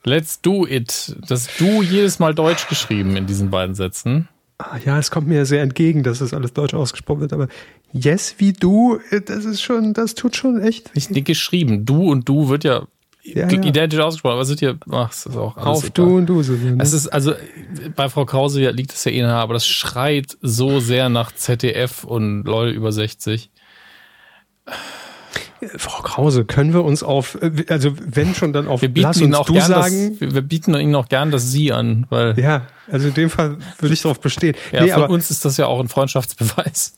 [0.03, 1.16] Let's do it.
[1.28, 4.30] Das Du jedes Mal deutsch geschrieben in diesen beiden Sätzen.
[4.60, 7.47] Ah, ja, es kommt mir sehr entgegen, dass das alles deutsch ausgesprochen wird, aber
[7.93, 10.93] yes wie du, äh, das ist schon, das tut schon echt.
[10.95, 11.85] Nicht geschrieben.
[11.85, 12.88] Du und du wird ja,
[13.23, 13.61] ja, ja.
[13.61, 16.43] identisch ausgesprochen, aber sind hier, ach, das ist auch Auf du und du.
[16.43, 16.77] So, ne?
[16.79, 17.33] Es ist, also,
[17.95, 22.03] bei Frau Krause liegt es ja eh nahe, aber das schreit so sehr nach ZDF
[22.03, 23.49] und Leute über 60.
[25.77, 29.25] Frau Krause, können wir uns auf, also wenn schon dann auf wir bieten Lass uns
[29.25, 30.17] Ihnen auch gern sagen.
[30.19, 32.39] Das, wir bieten Ihnen auch gern das Sie an, weil.
[32.39, 34.55] Ja, also in dem Fall würde ich darauf bestehen.
[34.71, 36.93] Ja, nee, von aber, uns ist das ja auch ein Freundschaftsbeweis.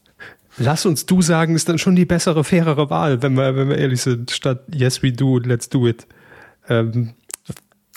[0.60, 3.78] Lass uns du sagen, ist dann schon die bessere, fairere Wahl, wenn wir, wenn wir
[3.78, 6.08] ehrlich sind, statt Yes we do, let's do it.
[6.68, 7.14] Ähm,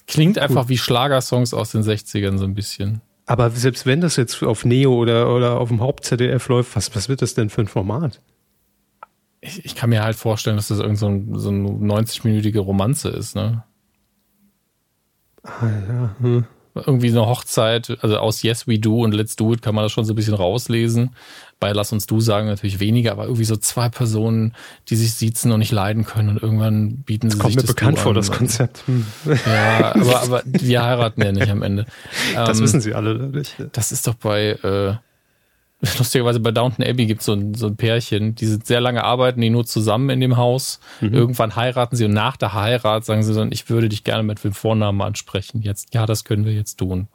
[0.07, 0.43] Klingt gut.
[0.43, 3.01] einfach wie Schlagersongs aus den 60ern so ein bisschen.
[3.27, 7.09] Aber selbst wenn das jetzt auf Neo oder, oder auf dem Haupt-ZDF läuft, was, was
[7.09, 8.21] wird das denn für ein Format?
[9.43, 13.11] ich, ich kann mir halt vorstellen, dass das irgend so, ein, so eine 90-minütige Romanze
[13.11, 13.65] ist, ne?
[15.43, 16.17] Ah, ja.
[16.21, 16.45] Hm.
[16.75, 19.93] Irgendwie eine Hochzeit, also aus Yes We Do und Let's Do It kann man das
[19.93, 21.11] schon so ein bisschen rauslesen.
[21.61, 24.55] Bei Lass uns Du sagen natürlich weniger, aber irgendwie so zwei Personen,
[24.89, 27.67] die sich sitzen und nicht leiden können und irgendwann bieten das sie kommt sich mir
[27.67, 28.85] das bekannt vor, das Konzept.
[28.87, 29.07] Hm.
[29.47, 31.87] Ja, aber, aber wir heiraten ja nicht am Ende.
[32.35, 33.55] Das ähm, wissen sie alle nicht.
[33.73, 34.95] Das ist doch bei äh,
[35.99, 39.41] lustigerweise bei Downton Abbey gibt so es so ein Pärchen, die sind sehr lange arbeiten,
[39.41, 40.79] die nur zusammen in dem Haus.
[41.01, 41.13] Mhm.
[41.13, 44.43] Irgendwann heiraten sie und nach der Heirat sagen sie dann, ich würde dich gerne mit
[44.45, 45.61] dem Vornamen ansprechen.
[45.61, 47.09] Jetzt, ja, das können wir jetzt tun.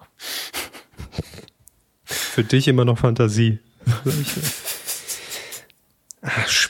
[2.03, 3.59] Für dich immer noch Fantasie.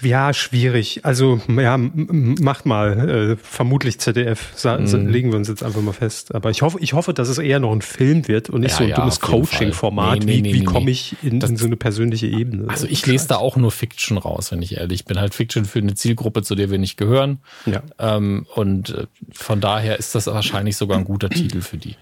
[0.01, 1.01] Ja, schwierig.
[1.03, 3.09] Also, ja, macht mal.
[3.09, 4.51] Äh, vermutlich ZDF.
[4.55, 5.07] Sa mm.
[5.07, 6.33] Legen wir uns jetzt einfach mal fest.
[6.35, 8.77] Aber ich hoffe, ich hoffe, dass es eher noch ein Film wird und nicht ja,
[8.77, 10.19] so ein ja, dummes Coaching-Format.
[10.19, 12.69] Nee, nee, wie, nee, wie komme ich in, in, so eine persönliche Ebene?
[12.69, 15.19] Also, ich lese da auch nur Fiction raus, wenn ich ehrlich bin.
[15.19, 17.39] Halt Fiction für eine Zielgruppe, zu der wir nicht gehören.
[17.65, 17.81] Ja.
[17.99, 21.95] Ähm, und äh, von daher ist das wahrscheinlich sogar ein guter Titel für die.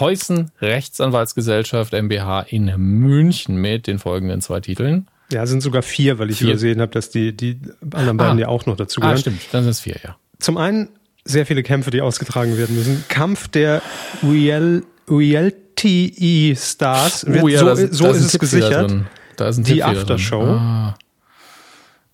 [0.00, 5.08] Heusen Rechtsanwaltsgesellschaft MBH in München mit den folgenden zwei Titeln.
[5.30, 6.48] Ja, sind sogar vier, weil ich vier.
[6.48, 7.60] übersehen habe, dass die, die
[7.92, 8.40] anderen beiden ah.
[8.40, 9.16] ja auch noch dazu gehören.
[9.16, 10.16] Ah, stimmt, dann sind es vier, ja.
[10.38, 10.88] Zum einen
[11.24, 13.04] sehr viele Kämpfe, die ausgetragen werden müssen.
[13.08, 13.82] Kampf der
[14.22, 17.26] Real, Realty Stars.
[17.26, 18.94] Oh, ja, so, da, so da ist es gesichert.
[19.36, 20.42] Da ist ein die Aftershow.
[20.42, 20.98] Ah.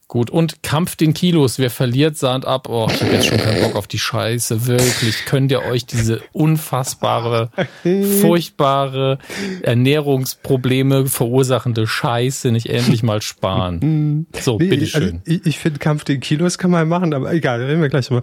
[0.07, 1.59] Gut, und Kampf den Kilos.
[1.59, 2.69] Wer verliert, sahnt ab.
[2.69, 4.67] Oh, ich habe jetzt schon keinen Bock auf die Scheiße.
[4.67, 5.25] Wirklich.
[5.25, 7.51] Könnt ihr euch diese unfassbare,
[8.21, 9.19] furchtbare
[9.63, 14.27] Ernährungsprobleme verursachende Scheiße nicht endlich mal sparen?
[14.39, 15.03] So, nee, bitteschön.
[15.03, 18.07] Also ich, ich finde, Kampf den Kilos kann man machen, aber egal, reden wir gleich
[18.09, 18.23] drüber.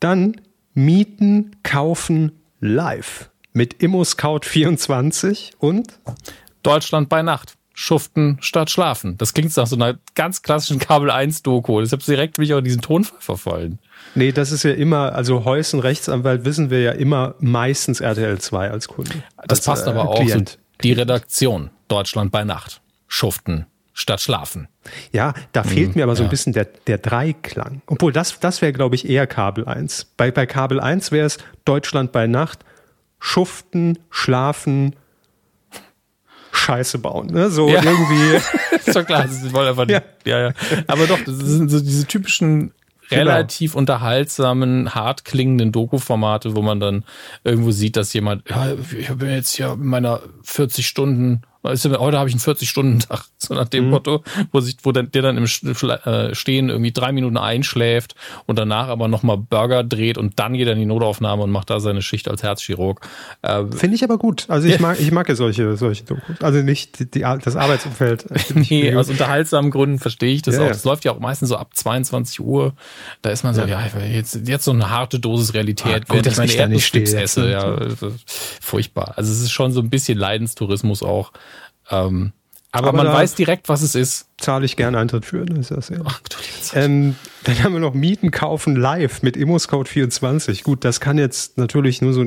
[0.00, 0.40] Dann
[0.74, 3.30] mieten, kaufen, live.
[3.54, 5.98] Mit ImmoScout24 und
[6.62, 9.18] Deutschland bei Nacht schuften statt schlafen.
[9.18, 11.80] Das klingt nach so einer ganz klassischen Kabel 1 Doku.
[11.80, 13.80] Deshalb direkt mich auch in diesen Tonfall verfallen.
[14.14, 18.70] Nee, das ist ja immer, also Heusen Rechtsanwalt wissen wir ja immer meistens RTL 2
[18.70, 19.22] als Kunde.
[19.48, 20.28] Das als, passt aber äh, auch.
[20.28, 20.40] So
[20.82, 22.80] die Redaktion Deutschland bei Nacht.
[23.08, 24.68] Schuften statt schlafen.
[25.12, 27.82] Ja, da fehlt hm, mir aber so ein bisschen der, der Dreiklang.
[27.86, 30.12] Obwohl, das, das wäre, glaube ich, eher Kabel 1.
[30.16, 32.64] Bei, bei Kabel 1 wäre es Deutschland bei Nacht,
[33.20, 34.96] schuften, schlafen,
[36.54, 37.28] Scheiße bauen.
[37.28, 37.50] Ne?
[37.50, 37.82] So ja.
[37.82, 38.40] irgendwie.
[38.76, 40.02] ist doch klar, das wollen einfach nicht.
[40.24, 40.38] Ja.
[40.38, 40.54] ja, ja.
[40.86, 42.72] Aber doch, das sind so diese typischen
[43.08, 43.22] genau.
[43.32, 43.80] relativ genau.
[43.80, 47.04] unterhaltsamen, hart klingenden Doku-Formate, wo man dann
[47.42, 52.28] irgendwo sieht, dass jemand, ja, ich bin jetzt ja in meiner 40 Stunden Heute habe
[52.28, 53.90] ich einen 40-Stunden-Tag, so nach dem mhm.
[53.90, 58.14] Motto, wo sich, wo der, dann im äh, Stehen irgendwie drei Minuten einschläft
[58.46, 61.70] und danach aber nochmal Burger dreht und dann geht er in die Notaufnahme und macht
[61.70, 63.00] da seine Schicht als Herzchirurg.
[63.42, 64.44] Äh, Finde ich aber gut.
[64.48, 66.40] Also ich mag, ich mag ja solche, solche Dokus.
[66.40, 68.26] Also nicht die, die das Arbeitsumfeld.
[68.54, 70.68] nee, aus unterhaltsamen Gründen verstehe ich das ja, auch.
[70.68, 72.74] Das läuft ja auch meistens so ab 22 Uhr.
[73.22, 76.26] Da ist man so, ja, ja jetzt, jetzt so eine harte Dosis Realität, ah, während
[76.26, 77.50] ich meine Erdnusschips esse.
[77.50, 77.78] Ja,
[78.60, 79.14] furchtbar.
[79.16, 81.32] Also es ist schon so ein bisschen Leidenstourismus auch.
[81.90, 82.32] Ähm,
[82.74, 84.26] aber, aber, man weiß direkt, was es ist.
[84.36, 85.44] Zahle ich gerne Eintritt für.
[85.44, 85.60] Ne?
[85.60, 85.98] Ist das ja.
[86.04, 86.36] Ach, du
[86.78, 87.14] ähm,
[87.44, 90.64] dann haben wir noch Mieten kaufen live mit ImmoScout24.
[90.64, 92.24] Gut, das kann jetzt natürlich nur so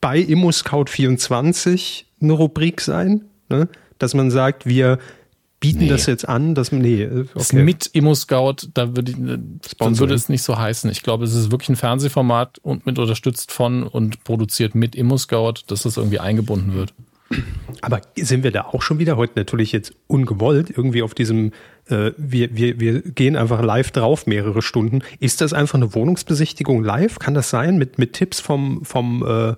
[0.00, 3.68] bei ImmoScout24 eine Rubrik sein, ne?
[3.98, 4.98] dass man sagt, wir
[5.60, 5.88] bieten nee.
[5.88, 7.62] das jetzt an, dass man, nee, okay.
[7.62, 9.12] Mit ImmoScout, da würde,
[9.78, 10.90] dann würde es nicht so heißen.
[10.90, 15.54] Ich glaube, es ist wirklich ein Fernsehformat und mit unterstützt von und produziert mit ImmoScout,
[15.66, 16.94] dass das irgendwie eingebunden wird.
[17.80, 21.52] Aber sind wir da auch schon wieder heute natürlich jetzt ungewollt irgendwie auf diesem,
[21.88, 25.02] äh, wir, wir, wir gehen einfach live drauf mehrere Stunden.
[25.18, 27.18] Ist das einfach eine Wohnungsbesichtigung live?
[27.18, 27.78] Kann das sein?
[27.78, 29.50] Mit, mit Tipps vom, vom äh,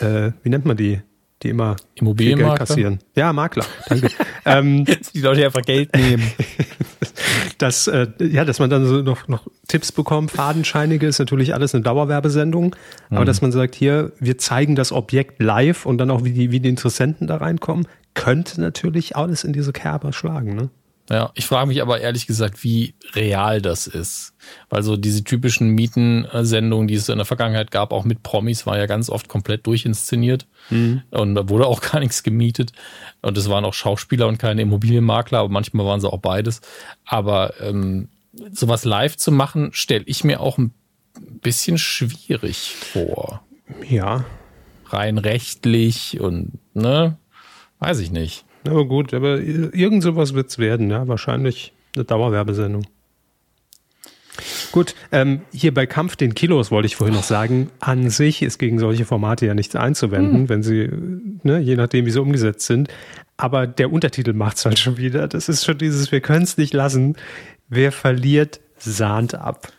[0.00, 1.00] äh, wie nennt man die?
[1.42, 2.98] Die immer Immobilienmakler kassieren.
[3.14, 3.64] Ja, Makler.
[3.88, 4.10] Danke.
[4.44, 6.30] ähm, die Leute einfach Geld nehmen.
[7.58, 10.32] dass, äh, ja, dass man dann so noch, noch Tipps bekommt.
[10.32, 12.74] Fadenscheinige ist natürlich alles eine Dauerwerbesendung.
[13.08, 13.16] Mhm.
[13.16, 16.50] Aber dass man sagt, hier, wir zeigen das Objekt live und dann auch, wie die,
[16.50, 20.56] wie die Interessenten da reinkommen, könnte natürlich alles in diese Kerber schlagen.
[20.56, 20.70] Ne?
[21.08, 24.32] Ja, ich frage mich aber ehrlich gesagt, wie real das ist.
[24.68, 28.78] Weil so diese typischen Mietensendungen, die es in der Vergangenheit gab, auch mit Promis, war
[28.78, 30.46] ja ganz oft komplett durchinszeniert.
[30.70, 31.02] Mhm.
[31.10, 32.72] Und da wurde auch gar nichts gemietet.
[33.22, 36.60] Und es waren auch Schauspieler und keine Immobilienmakler, aber manchmal waren sie auch beides.
[37.04, 40.72] Aber ähm, sowas live zu machen, stelle ich mir auch ein
[41.42, 43.42] bisschen schwierig vor.
[43.88, 44.24] Ja.
[44.86, 47.16] Rein rechtlich und, ne?
[47.78, 48.44] Weiß ich nicht.
[48.66, 51.08] Aber gut, aber irgend sowas wird es werden, ja.
[51.08, 52.86] Wahrscheinlich eine Dauerwerbesendung.
[54.72, 58.58] Gut, ähm, hier bei Kampf den Kilos wollte ich vorhin noch sagen, an sich ist
[58.58, 60.48] gegen solche Formate ja nichts einzuwenden, hm.
[60.48, 60.88] wenn sie,
[61.42, 62.88] ne, je nachdem, wie sie umgesetzt sind.
[63.36, 65.26] Aber der Untertitel macht es halt schon wieder.
[65.26, 67.16] Das ist schon dieses, wir können es nicht lassen.
[67.70, 69.72] Wer verliert, sahnt ab.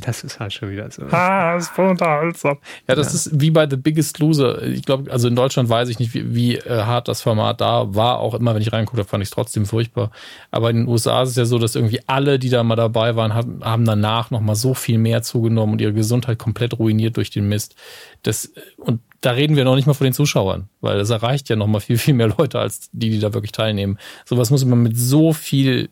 [0.00, 1.04] Das ist halt schon wieder so.
[1.10, 2.58] Ah, ist unterhaltsam.
[2.86, 3.14] Ja, das ja.
[3.14, 4.62] ist wie bei The Biggest Loser.
[4.62, 7.94] Ich glaube, also in Deutschland weiß ich nicht, wie, wie äh, hart das Format da
[7.94, 8.18] war.
[8.20, 10.10] Auch immer, wenn ich reingucke, fand ich es trotzdem furchtbar.
[10.50, 13.16] Aber in den USA ist es ja so, dass irgendwie alle, die da mal dabei
[13.16, 17.30] waren, haben, haben danach nochmal so viel mehr zugenommen und ihre Gesundheit komplett ruiniert durch
[17.30, 17.74] den Mist.
[18.22, 21.56] Das, und da reden wir noch nicht mal von den Zuschauern, weil das erreicht ja
[21.56, 23.98] nochmal viel, viel mehr Leute als die, die da wirklich teilnehmen.
[24.24, 25.88] Sowas muss man mit so viel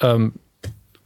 [0.00, 0.34] ähm,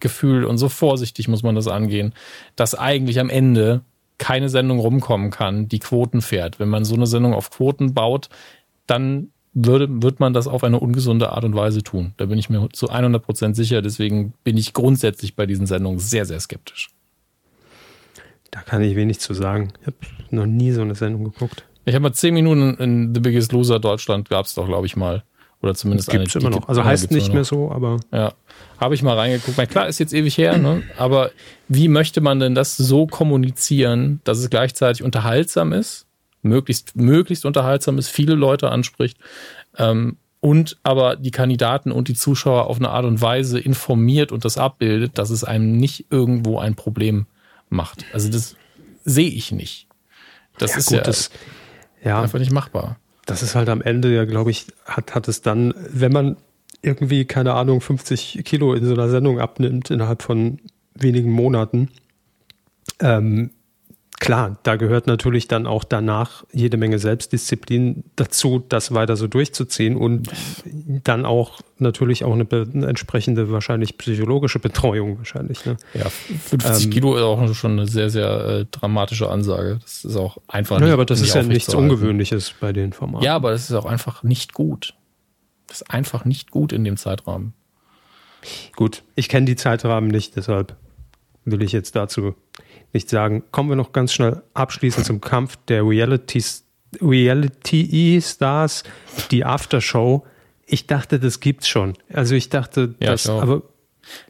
[0.00, 2.12] Gefühl und so vorsichtig muss man das angehen,
[2.56, 3.82] dass eigentlich am Ende
[4.18, 6.60] keine Sendung rumkommen kann, die Quoten fährt.
[6.60, 8.28] Wenn man so eine Sendung auf Quoten baut,
[8.86, 12.12] dann würde, wird man das auf eine ungesunde Art und Weise tun.
[12.16, 13.82] Da bin ich mir zu 100 Prozent sicher.
[13.82, 16.90] Deswegen bin ich grundsätzlich bei diesen Sendungen sehr, sehr skeptisch.
[18.50, 19.72] Da kann ich wenig zu sagen.
[19.80, 19.96] Ich habe
[20.30, 21.64] noch nie so eine Sendung geguckt.
[21.86, 24.96] Ich habe mal zehn Minuten in The Biggest Loser Deutschland gab es doch, glaube ich,
[24.96, 25.24] mal.
[25.64, 26.44] Oder zumindest gibt's eine.
[26.44, 26.68] Immer noch.
[26.68, 27.98] Also heißt nicht mehr so, aber.
[28.12, 28.34] Ja.
[28.78, 29.56] Habe ich mal reingeguckt.
[29.56, 30.82] Meine, klar, ist jetzt ewig her, ne?
[30.98, 31.30] Aber
[31.68, 36.04] wie möchte man denn das so kommunizieren, dass es gleichzeitig unterhaltsam ist,
[36.42, 39.16] möglichst, möglichst unterhaltsam ist, viele Leute anspricht,
[39.78, 44.44] ähm, und aber die Kandidaten und die Zuschauer auf eine Art und Weise informiert und
[44.44, 47.24] das abbildet, dass es einem nicht irgendwo ein Problem
[47.70, 48.04] macht.
[48.12, 48.54] Also das
[49.06, 49.88] sehe ich nicht.
[50.58, 51.30] Das ja, ist gut, ja, das,
[52.04, 55.42] ja einfach nicht machbar das ist halt am Ende ja, glaube ich, hat, hat es
[55.42, 56.36] dann, wenn man
[56.82, 60.58] irgendwie, keine Ahnung, 50 Kilo in so einer Sendung abnimmt innerhalb von
[60.94, 61.88] wenigen Monaten,
[63.00, 63.50] ähm,
[64.20, 69.96] klar, da gehört natürlich dann auch danach jede Menge Selbstdisziplin dazu, das weiter so durchzuziehen
[69.96, 70.28] und
[71.04, 75.64] dann auch natürlich auch eine, eine entsprechende wahrscheinlich psychologische Betreuung wahrscheinlich.
[75.66, 75.76] Ne?
[75.94, 79.78] Ja, 50 ähm, Kilo ist auch schon eine sehr, sehr äh, dramatische Ansage.
[79.82, 80.80] Das ist auch einfach.
[80.80, 83.24] Naja, aber das ist ja nichts Ungewöhnliches bei den Formaten.
[83.24, 84.94] Ja, aber das ist auch einfach nicht gut.
[85.66, 87.52] Das ist einfach nicht gut in dem Zeitrahmen.
[88.76, 90.76] Gut, ich kenne die Zeitrahmen nicht, deshalb
[91.44, 92.34] will ich jetzt dazu
[92.94, 93.44] nicht sagen.
[93.50, 96.42] Kommen wir noch ganz schnell abschließend zum Kampf der Reality,
[97.00, 98.84] Reality Stars,
[99.30, 100.24] die Aftershow.
[100.66, 101.94] Ich dachte, das gibt's schon.
[102.12, 103.62] Also ich dachte, ja, das, aber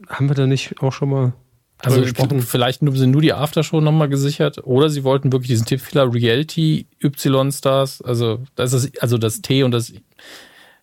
[0.09, 1.35] haben wir da nicht auch schon mal
[1.79, 2.41] also gesprochen?
[2.43, 8.03] vielleicht sind nur die Aftershow nochmal gesichert oder sie wollten wirklich diesen Tippfehler Reality Y-Stars,
[8.03, 9.93] also das ist also das T und das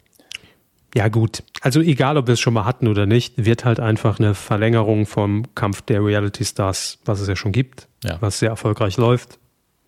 [1.09, 1.43] gut.
[1.61, 5.07] Also egal, ob wir es schon mal hatten oder nicht, wird halt einfach eine Verlängerung
[5.07, 8.17] vom Kampf der Reality Stars, was es ja schon gibt, ja.
[8.21, 9.39] was sehr erfolgreich läuft,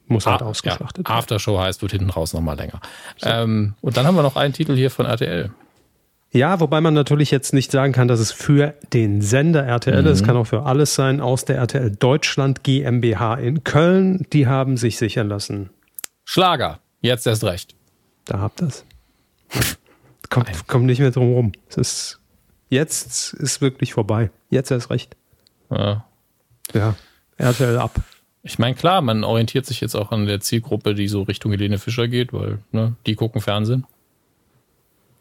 [0.06, 1.14] muss halt ah, ausgeschlachtet ja.
[1.14, 2.80] Aftershow heißt, wird hinten raus nochmal länger.
[3.16, 3.28] So.
[3.28, 5.50] Ähm, und dann haben wir noch einen Titel hier von RTL.
[6.34, 10.08] Ja, wobei man natürlich jetzt nicht sagen kann, dass es für den Sender RTL mhm.
[10.08, 10.20] ist.
[10.20, 14.26] Es kann auch für alles sein aus der RTL Deutschland GmbH in Köln.
[14.32, 15.70] Die haben sich sichern lassen.
[16.24, 17.74] Schlager, jetzt erst recht.
[18.24, 18.84] Da habt ihr es.
[20.32, 21.52] Kommt, kommt nicht mehr drum rum.
[21.68, 22.20] Es ist,
[22.70, 24.30] jetzt ist wirklich vorbei.
[24.50, 25.16] Jetzt erst recht.
[25.70, 26.04] Ja.
[26.72, 26.96] Ja,
[27.36, 28.00] RTL ab.
[28.42, 31.78] Ich meine, klar, man orientiert sich jetzt auch an der Zielgruppe, die so Richtung Helene
[31.78, 33.86] Fischer geht, weil ne, die gucken Fernsehen.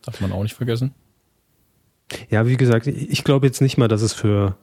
[0.04, 0.94] Darf man auch nicht vergessen.
[2.30, 4.56] Ja, wie gesagt, ich glaube jetzt nicht mal, dass es für,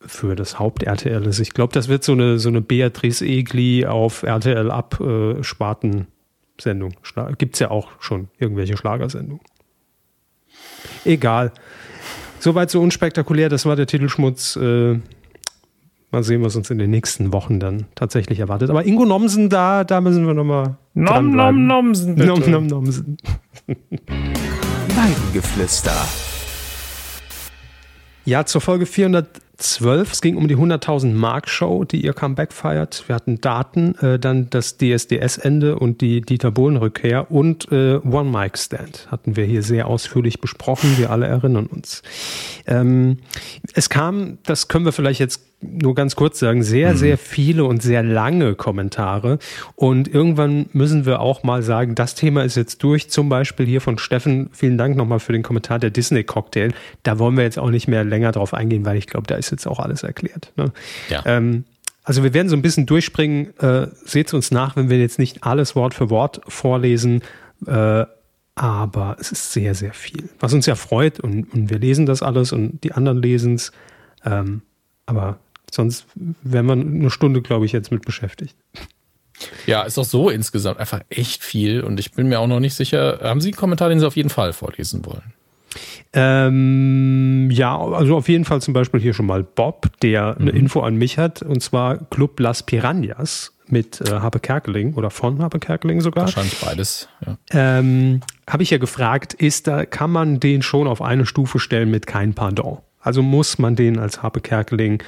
[0.00, 1.40] für das Haupt-RTL ist.
[1.40, 6.94] Ich glaube, das wird so eine, so eine Beatrice Egli auf RTL ab äh, Sparten-Sendung.
[7.36, 9.44] Gibt es ja auch schon irgendwelche Schlagersendungen.
[11.04, 11.52] Egal.
[12.38, 14.56] Soweit so unspektakulär, das war der Titelschmutz.
[14.56, 14.98] Äh,
[16.10, 18.70] mal sehen, was uns in den nächsten Wochen dann tatsächlich erwartet.
[18.70, 20.76] Aber Ingo Nomsen, da, da müssen wir nochmal.
[20.94, 22.16] Nom, nom, Nomsen.
[22.16, 22.28] Bitte.
[22.28, 23.16] Nom, nom, Nomsen.
[23.66, 25.96] Weidengeflüster.
[28.24, 28.86] Ja, zur Folge
[29.62, 30.12] 412.
[30.12, 33.04] Es ging um die 100.000 Mark Show, die ihr Comeback feiert.
[33.06, 38.58] Wir hatten Daten, äh, dann das DSDS-Ende und die Dieter Bohlen-Rückkehr und äh, One Mic
[38.58, 40.98] Stand hatten wir hier sehr ausführlich besprochen.
[40.98, 42.02] Wir alle erinnern uns.
[42.66, 43.18] Ähm,
[43.72, 46.96] es kam, das können wir vielleicht jetzt nur ganz kurz sagen, sehr, mhm.
[46.96, 49.38] sehr viele und sehr lange Kommentare.
[49.76, 53.10] Und irgendwann müssen wir auch mal sagen, das Thema ist jetzt durch.
[53.10, 54.50] Zum Beispiel hier von Steffen.
[54.52, 56.72] Vielen Dank nochmal für den Kommentar der Disney Cocktail.
[57.02, 59.50] Da wollen wir jetzt auch nicht mehr länger drauf eingehen, weil ich glaube, da ist
[59.50, 60.52] jetzt auch alles erklärt.
[60.56, 60.72] Ne?
[61.08, 61.22] Ja.
[61.24, 61.64] Ähm,
[62.04, 63.56] also wir werden so ein bisschen durchspringen.
[63.58, 67.22] Äh, Seht uns nach, wenn wir jetzt nicht alles Wort für Wort vorlesen.
[67.66, 68.04] Äh,
[68.54, 70.28] aber es ist sehr, sehr viel.
[70.38, 73.72] Was uns ja freut und, und wir lesen das alles und die anderen lesen es.
[74.24, 74.62] Ähm,
[75.06, 75.38] aber
[75.74, 78.54] Sonst wäre man eine Stunde, glaube ich, jetzt mit beschäftigt.
[79.66, 82.74] Ja, ist doch so insgesamt einfach echt viel und ich bin mir auch noch nicht
[82.74, 83.18] sicher.
[83.22, 85.32] Haben Sie einen Kommentar, den Sie auf jeden Fall vorlesen wollen?
[86.12, 90.48] Ähm, ja, also auf jeden Fall zum Beispiel hier schon mal Bob, der mhm.
[90.48, 95.10] eine Info an mich hat, und zwar Club Las Piranhas mit äh, Habe Kerkeling oder
[95.10, 96.24] von Habe Kerkeling sogar.
[96.24, 97.08] Wahrscheinlich beides.
[97.24, 97.38] Ja.
[97.52, 101.90] Ähm, Habe ich ja gefragt, ist da, kann man den schon auf eine Stufe stellen
[101.90, 102.78] mit kein Pardon?
[103.00, 105.02] Also muss man den als Habe Kerkeling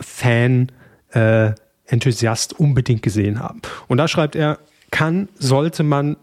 [0.00, 0.72] Fan,
[1.10, 1.52] äh,
[1.86, 3.62] Enthusiast unbedingt gesehen haben.
[3.86, 4.58] Und da schreibt er,
[4.90, 6.16] kann, sollte man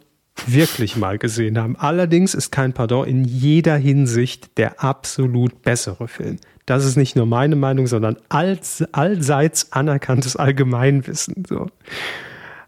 [0.48, 1.76] wirklich mal gesehen haben.
[1.78, 6.38] Allerdings ist kein Pardon in jeder Hinsicht der absolut bessere Film.
[6.66, 11.46] Das ist nicht nur meine Meinung, sondern alls, allseits anerkanntes Allgemeinwissen.
[11.48, 11.68] So.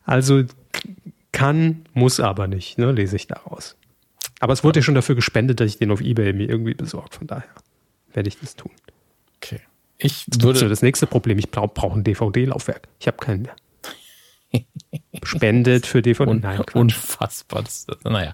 [0.06, 0.44] Also
[1.32, 3.76] kann, muss aber nicht, ne, lese ich daraus.
[4.40, 7.16] Aber es wurde ja schon dafür gespendet, dass ich den auf Ebay mir irgendwie besorgt.
[7.16, 7.50] Von daher
[8.14, 8.72] werde ich das tun.
[9.38, 9.60] Okay.
[9.98, 10.60] Ich würde.
[10.60, 12.88] Das, das nächste Problem, ich brauche brauch ein DVD-Laufwerk.
[13.00, 13.56] Ich habe keinen mehr.
[15.24, 16.30] Spendet für DVD.
[16.32, 17.64] Un Nein, unfassbar.
[17.64, 18.34] Das, naja,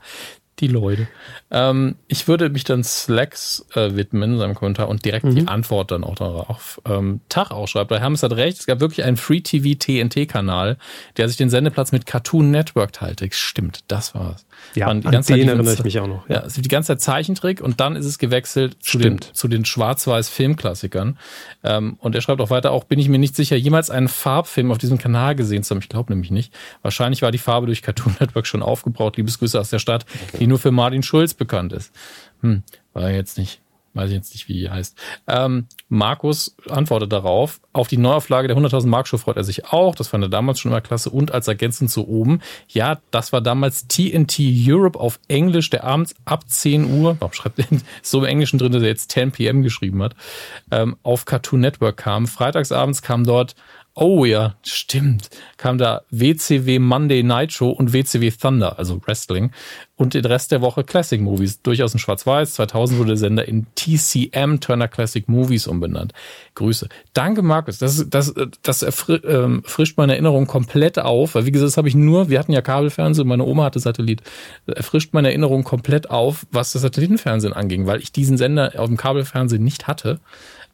[0.59, 1.07] die Leute.
[1.51, 5.35] Ähm, ich würde mich dann Slacks äh, widmen in seinem Kommentar und direkt mhm.
[5.35, 6.81] die Antwort dann auch darauf.
[6.85, 10.77] Ähm, Tag auch schreibt, der Hermes hat recht, es gab wirklich einen Free TV TNT-Kanal,
[11.17, 13.27] der sich den Sendeplatz mit Cartoon Network teilte.
[13.31, 14.45] Stimmt, das war's.
[14.75, 16.29] Ja, an den erinnere ich mich auch noch.
[16.29, 19.65] Ja, ja die ganze Zeit Zeichentrick und dann ist es gewechselt zu den, zu den
[19.65, 21.17] schwarz-weiß Filmklassikern.
[21.63, 24.71] Ähm, und er schreibt auch weiter, auch bin ich mir nicht sicher, jemals einen Farbfilm
[24.71, 25.81] auf diesem Kanal gesehen zu haben.
[25.81, 26.53] Ich glaube nämlich nicht.
[26.81, 29.17] Wahrscheinlich war die Farbe durch Cartoon Network schon aufgebraucht.
[29.17, 30.05] Liebesgrüße aus der Stadt,
[30.39, 31.93] die nur für Martin Schulz bekannt ist.
[32.41, 32.63] Hm,
[32.93, 33.61] war jetzt nicht
[33.93, 34.97] weiß ich jetzt nicht, wie die heißt.
[35.27, 39.95] Ähm, Markus antwortet darauf, auf die Neuauflage der 100.000 Mark Show freut er sich auch.
[39.95, 41.09] Das fand er damals schon immer klasse.
[41.09, 46.15] Und als Ergänzung zu oben, ja, das war damals TNT Europe auf Englisch, der abends
[46.25, 47.65] ab 10 Uhr, warum schreibt er
[48.01, 50.15] so im Englischen drin, dass er jetzt 10 PM geschrieben hat,
[50.71, 52.27] ähm, auf Cartoon Network kam.
[52.27, 53.55] Freitagsabends kam dort
[53.95, 55.29] Oh ja, stimmt.
[55.57, 59.51] Kam da WCW Monday Night Show und WCW Thunder, also Wrestling.
[59.95, 61.61] Und den Rest der Woche Classic Movies.
[61.61, 62.55] Durchaus in Schwarz-Weiß.
[62.55, 66.11] 2000 wurde der Sender in TCM Turner Classic Movies umbenannt.
[66.55, 66.89] Grüße.
[67.13, 67.77] Danke, Markus.
[67.77, 68.33] Das, das,
[68.63, 69.61] das erfri ähm,
[69.95, 71.35] meine Erinnerung komplett auf.
[71.35, 74.23] Weil, wie gesagt, das habe ich nur, wir hatten ja Kabelfernsehen, meine Oma hatte Satellit.
[74.65, 78.97] Erfrischt meine Erinnerung komplett auf, was das Satellitenfernsehen anging, weil ich diesen Sender auf dem
[78.97, 80.19] Kabelfernsehen nicht hatte.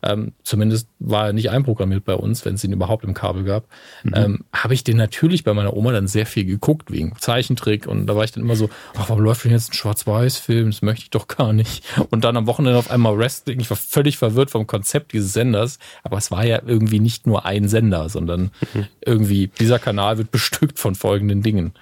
[0.02, 3.66] Ähm, zumindest war er nicht einprogrammiert bei uns, wenn es ihn überhaupt im Kabel gab.
[4.04, 4.14] Mhm.
[4.16, 7.86] Ähm, Habe ich den natürlich bei meiner Oma dann sehr viel geguckt, wegen Zeichentrick.
[7.86, 10.72] Und da war ich dann immer so, ach, warum läuft denn jetzt ein Schwarz-Weiß-Film?
[10.72, 11.84] Das möchte ich doch gar nicht.
[12.12, 13.60] Und dann am Wochenende auf einmal Wrestling.
[13.60, 15.80] Ich war völlig verwirrt vom Konzept dieses Senders.
[16.04, 18.88] Aber es war ja irgendwie nicht nur ein Sender, sondern mhm.
[19.02, 21.74] irgendwie, dieser Kanal wird bestückt von folgenden Dingen.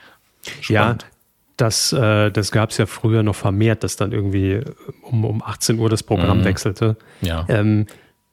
[0.61, 1.03] Spannend.
[1.03, 1.09] Ja,
[1.57, 4.61] Das, äh, das gab es ja früher noch vermehrt, dass dann irgendwie
[5.01, 6.45] um, um 18 Uhr das Programm mhm.
[6.45, 6.95] wechselte.
[7.21, 7.45] Ja.
[7.49, 7.85] Ähm,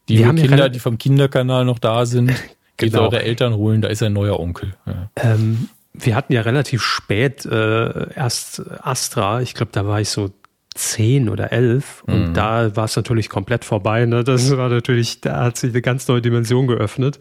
[0.09, 2.28] die Kinder, die vom Kinderkanal noch da sind,
[2.76, 3.05] geht genau.
[3.05, 4.74] eure Eltern holen, da ist ein neuer Onkel.
[4.86, 5.10] Ja.
[5.16, 9.40] Ähm, wir hatten ja relativ spät äh, erst Astra.
[9.40, 10.31] Ich glaube, da war ich so
[10.74, 12.35] zehn oder elf und mhm.
[12.35, 14.06] da war es natürlich komplett vorbei.
[14.06, 14.24] Ne?
[14.24, 17.20] Das war natürlich, da hat sich eine ganz neue Dimension geöffnet.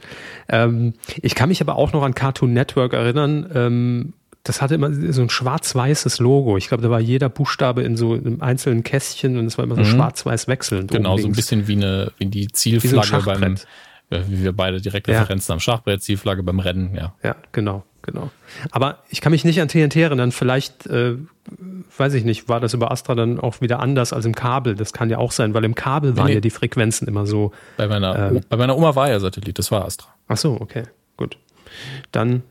[0.49, 3.49] Ähm, ich kann mich aber auch noch an Cartoon Network erinnern.
[3.53, 4.14] Ähm,
[4.44, 6.57] das hatte immer so ein schwarz-weißes Logo.
[6.57, 9.76] Ich glaube, da war jeder Buchstabe in so einem einzelnen Kästchen und es war immer
[9.76, 9.86] so mhm.
[9.86, 10.91] schwarz-weiß wechselnd.
[10.91, 13.56] Genau, so ein bisschen wie eine wie die Zielflagge wie beim,
[14.10, 15.53] wie wir beide direkt Referenzen ja.
[15.53, 17.15] am Schachbrett, Zielflagge beim Rennen, ja.
[17.24, 18.30] Ja, genau genau.
[18.70, 20.32] Aber ich kann mich nicht an TNT erinnern.
[20.32, 21.15] Vielleicht, äh,
[21.98, 24.76] weiß ich nicht, war das über Astra dann auch wieder anders als im Kabel.
[24.76, 26.36] Das kann ja auch sein, weil im Kabel waren nee.
[26.36, 27.52] ja die Frequenzen immer so.
[27.78, 30.10] Bei meiner, äh, bei meiner Oma war ja Satellit, das war Astra.
[30.28, 30.84] Ach so, okay,
[31.18, 31.38] gut.
[32.11, 32.44] Dann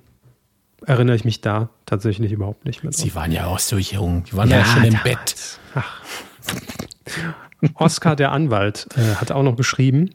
[0.86, 2.92] erinnere ich mich da tatsächlich überhaupt nicht mehr.
[2.92, 4.24] Sie waren ja auch so jung.
[4.24, 5.59] Die waren ja, ja schon im Bett.
[5.74, 6.02] Ach.
[7.74, 10.10] Oskar, der Anwalt, äh, hat auch noch geschrieben,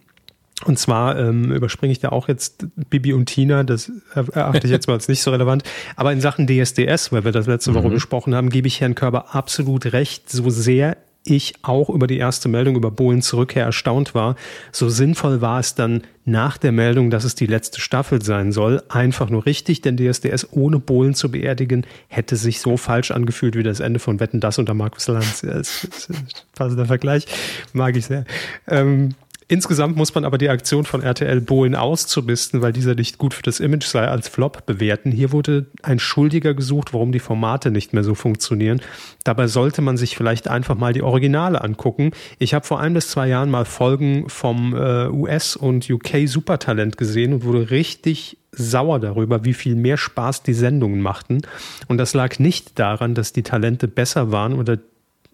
[0.66, 4.88] und zwar ähm, überspringe ich da auch jetzt Bibi und Tina, das erachte ich jetzt
[4.88, 5.64] mal als nicht so relevant.
[5.96, 7.94] Aber in Sachen DSDS, weil wir das letzte Woche mhm.
[7.94, 10.98] besprochen haben, gebe ich Herrn Körber absolut recht, so sehr
[11.30, 14.36] ich auch über die erste Meldung über Bohlen zurückher erstaunt war.
[14.72, 18.84] So sinnvoll war es dann nach der Meldung, dass es die letzte Staffel sein soll,
[18.90, 23.64] einfach nur richtig, denn DSDS ohne Bohlen zu beerdigen, hätte sich so falsch angefühlt wie
[23.64, 25.42] das Ende von Wetten, das unter Markus Lanz.
[25.42, 27.26] Ja, ist ein passender Vergleich,
[27.72, 28.26] mag ich sehr.
[28.68, 29.16] Ähm,
[29.50, 33.44] Insgesamt muss man aber die Aktion von RTL Bohlen auszubisten, weil dieser nicht gut für
[33.44, 35.10] das Image sei, als Flop bewerten.
[35.10, 38.82] Hier wurde ein Schuldiger gesucht, warum die Formate nicht mehr so funktionieren.
[39.24, 42.12] Dabei sollte man sich vielleicht einfach mal die Originale angucken.
[42.40, 47.32] Ich habe vor ein bis zwei Jahren mal Folgen vom äh, US- und UK-Supertalent gesehen
[47.34, 51.42] und wurde richtig sauer darüber, wie viel mehr Spaß die Sendungen machten.
[51.88, 54.78] Und das lag nicht daran, dass die Talente besser waren oder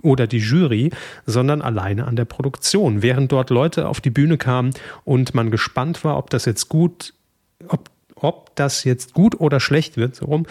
[0.04, 0.92] oder die Jury,
[1.26, 3.02] sondern alleine an der Produktion.
[3.02, 4.72] Während dort Leute auf die Bühne kamen
[5.04, 7.14] und man gespannt war, ob das jetzt gut,
[7.68, 10.46] ob, ob das jetzt gut oder schlecht wird, so rum,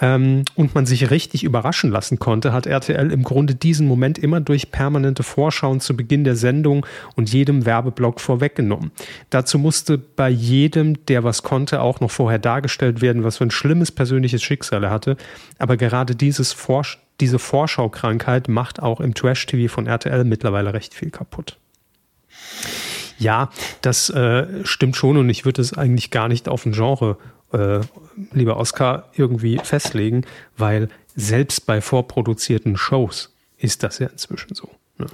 [0.00, 4.40] ähm, und man sich richtig überraschen lassen konnte, hat RTL im Grunde diesen Moment immer
[4.40, 8.90] durch permanente Vorschauen zu Beginn der Sendung und jedem Werbeblock vorweggenommen.
[9.30, 13.50] Dazu musste bei jedem, der was konnte, auch noch vorher dargestellt werden, was für ein
[13.50, 15.16] schlimmes persönliches Schicksal er hatte.
[15.58, 21.10] Aber gerade dieses Vorsch diese Vorschaukrankheit macht auch im Trash-TV von RTL mittlerweile recht viel
[21.10, 21.58] kaputt.
[23.18, 27.16] Ja, das äh, stimmt schon und ich würde es eigentlich gar nicht auf ein Genre,
[27.52, 27.80] äh,
[28.32, 30.24] lieber Oscar, irgendwie festlegen,
[30.56, 34.68] weil selbst bei vorproduzierten Shows ist das ja inzwischen so.
[34.98, 35.06] Ne?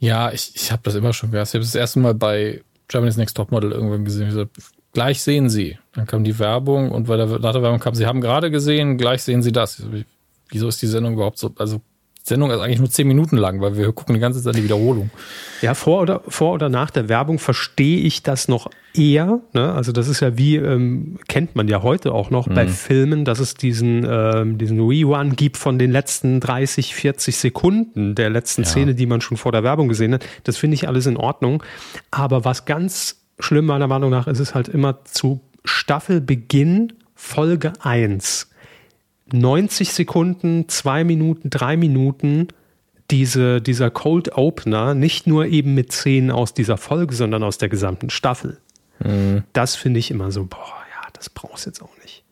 [0.00, 1.48] Ja, ich, ich habe das immer schon gehört.
[1.48, 4.24] Ich habe das erste Mal bei Germany's Next Topmodel irgendwann gesehen.
[4.24, 4.50] Ich gesagt,
[4.92, 5.78] gleich sehen Sie.
[5.92, 8.98] Dann kam die Werbung und bei der, nach der Werbung kam, Sie haben gerade gesehen,
[8.98, 9.82] gleich sehen Sie das
[10.50, 11.80] wieso ist die Sendung überhaupt so, also
[12.26, 15.10] Sendung ist eigentlich nur zehn Minuten lang, weil wir gucken die ganze Zeit die Wiederholung.
[15.60, 19.40] Ja, vor oder, vor oder nach der Werbung verstehe ich das noch eher.
[19.52, 19.70] Ne?
[19.74, 22.54] Also das ist ja wie, ähm, kennt man ja heute auch noch mhm.
[22.54, 28.14] bei Filmen, dass es diesen, ähm, diesen Rerun gibt von den letzten 30, 40 Sekunden
[28.14, 28.68] der letzten ja.
[28.68, 30.24] Szene, die man schon vor der Werbung gesehen hat.
[30.44, 31.62] Das finde ich alles in Ordnung.
[32.10, 38.48] Aber was ganz schlimm meiner Meinung nach ist, ist halt immer zu Staffelbeginn Folge 1
[39.32, 42.48] 90 Sekunden, zwei Minuten, drei Minuten
[43.10, 47.68] diese, dieser Cold Opener nicht nur eben mit Szenen aus dieser Folge, sondern aus der
[47.68, 48.58] gesamten Staffel.
[49.00, 49.44] Mhm.
[49.52, 52.24] Das finde ich immer so, boah, ja, das brauchst du jetzt auch nicht.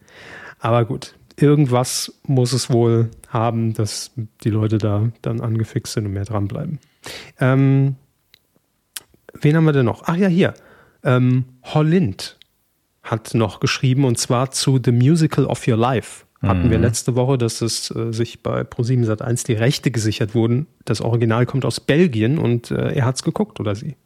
[0.59, 4.13] Aber gut, irgendwas muss es wohl haben, dass
[4.45, 6.79] die Leute da dann angefixt sind und mehr dranbleiben.
[7.41, 7.97] Ähm,
[9.35, 10.03] wen haben wir denn noch?
[10.07, 10.55] Ach ja, hier.
[11.05, 12.39] Ähm, Hollind
[13.03, 16.85] hat noch geschrieben und zwar zu The Musical of Your Life hatten wir mhm.
[16.85, 20.67] letzte Woche, dass es äh, sich bei Pro7 Sat1 die Rechte gesichert wurden.
[20.85, 23.97] Das Original kommt aus Belgien und äh, er hat's geguckt, oder sie?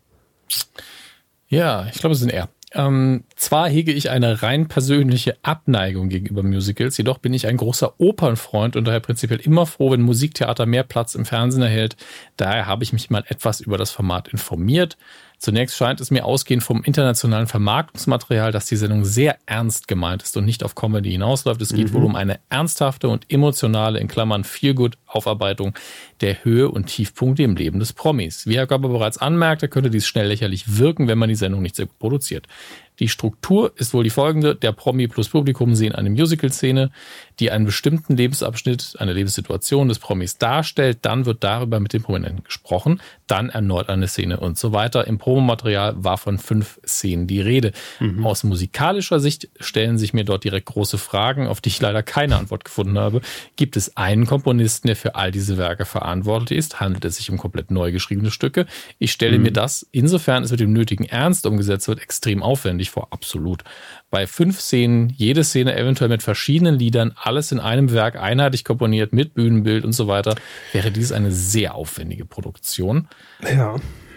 [1.49, 2.49] Ja, ich glaube, es ist ein R.
[2.73, 7.95] Ähm, zwar hege ich eine rein persönliche Abneigung gegenüber Musicals, jedoch bin ich ein großer
[7.99, 11.97] Opernfreund und daher prinzipiell immer froh, wenn Musiktheater mehr Platz im Fernsehen erhält.
[12.37, 14.99] Daher habe ich mich mal etwas über das Format informiert.
[15.39, 20.37] Zunächst scheint es mir ausgehend vom internationalen Vermarktungsmaterial, dass die Sendung sehr ernst gemeint ist
[20.37, 21.61] und nicht auf Comedy hinausläuft.
[21.61, 21.93] Es geht mhm.
[21.95, 25.75] wohl um eine ernsthafte und emotionale, in Klammern Feelgood Aufarbeitung
[26.21, 28.47] der Höhe und Tiefpunkte im Leben des Promis.
[28.47, 31.77] Wie Herr Körper bereits anmerkte, könnte dies schnell lächerlich wirken, wenn man die Sendung nicht
[31.77, 32.47] sehr gut produziert.
[32.99, 34.55] Die Struktur ist wohl die folgende.
[34.55, 36.91] Der Promi plus Publikum sehen eine Musical-Szene,
[37.41, 40.99] die einen bestimmten Lebensabschnitt, eine Lebenssituation des Promis darstellt.
[41.03, 43.01] Dann wird darüber mit dem Prominenten gesprochen.
[43.27, 45.07] Dann erneut eine Szene und so weiter.
[45.07, 47.73] Im Promomaterial war von fünf Szenen die Rede.
[48.01, 48.27] Mhm.
[48.27, 52.37] Aus musikalischer Sicht stellen sich mir dort direkt große Fragen, auf die ich leider keine
[52.37, 53.21] Antwort gefunden habe.
[53.57, 56.81] Gibt es einen Komponisten, der für all diese Werke verantwortlich ist?
[56.81, 58.67] Handelt es sich um komplett neu geschriebene Stücke?
[58.99, 59.45] Ich stelle mhm.
[59.45, 63.09] mir das, insofern es mit dem nötigen Ernst umgesetzt wird, extrem aufwendig vor.
[63.11, 63.63] Absolut.
[64.11, 69.13] Bei fünf Szenen, jede Szene eventuell mit verschiedenen Liedern, alles in einem Werk einheitlich komponiert
[69.13, 70.35] mit Bühnenbild und so weiter,
[70.73, 73.09] wäre dies eine sehr aufwendige Produktion.
[73.43, 73.77] Ja.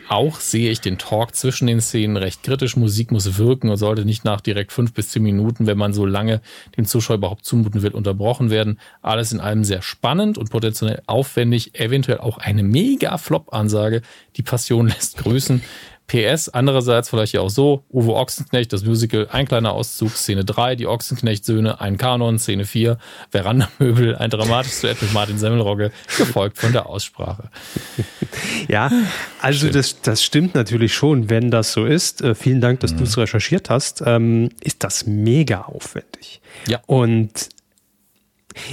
[0.10, 2.76] Auch sehe ich den Talk zwischen den Szenen recht kritisch.
[2.76, 6.04] Musik muss wirken und sollte nicht nach direkt fünf bis zehn Minuten, wenn man so
[6.04, 6.42] lange
[6.76, 8.80] dem Zuschauer überhaupt zumuten will, unterbrochen werden.
[9.04, 11.80] Alles in allem sehr spannend und potenziell aufwendig.
[11.80, 14.02] Eventuell auch eine mega Flop-Ansage.
[14.36, 15.62] Die Passion lässt grüßen.
[16.10, 20.76] PS, andererseits vielleicht ja auch so, Uwe Ochsenknecht, das Musical, ein kleiner Auszug, Szene 3,
[20.76, 22.98] die Ochsenknecht-Söhne, ein Kanon, Szene 4,
[23.30, 27.50] Verandamöbel, ein dramatisches Duett mit Martin Semmelrogge, gefolgt von der Aussprache.
[28.68, 28.92] Ja,
[29.42, 32.22] also das, das stimmt natürlich schon, wenn das so ist.
[32.22, 32.98] Äh, vielen Dank, dass mhm.
[32.98, 34.04] du es recherchiert hast.
[34.06, 36.42] Ähm, ist das mega aufwendig.
[36.68, 36.80] Ja.
[36.86, 37.50] Und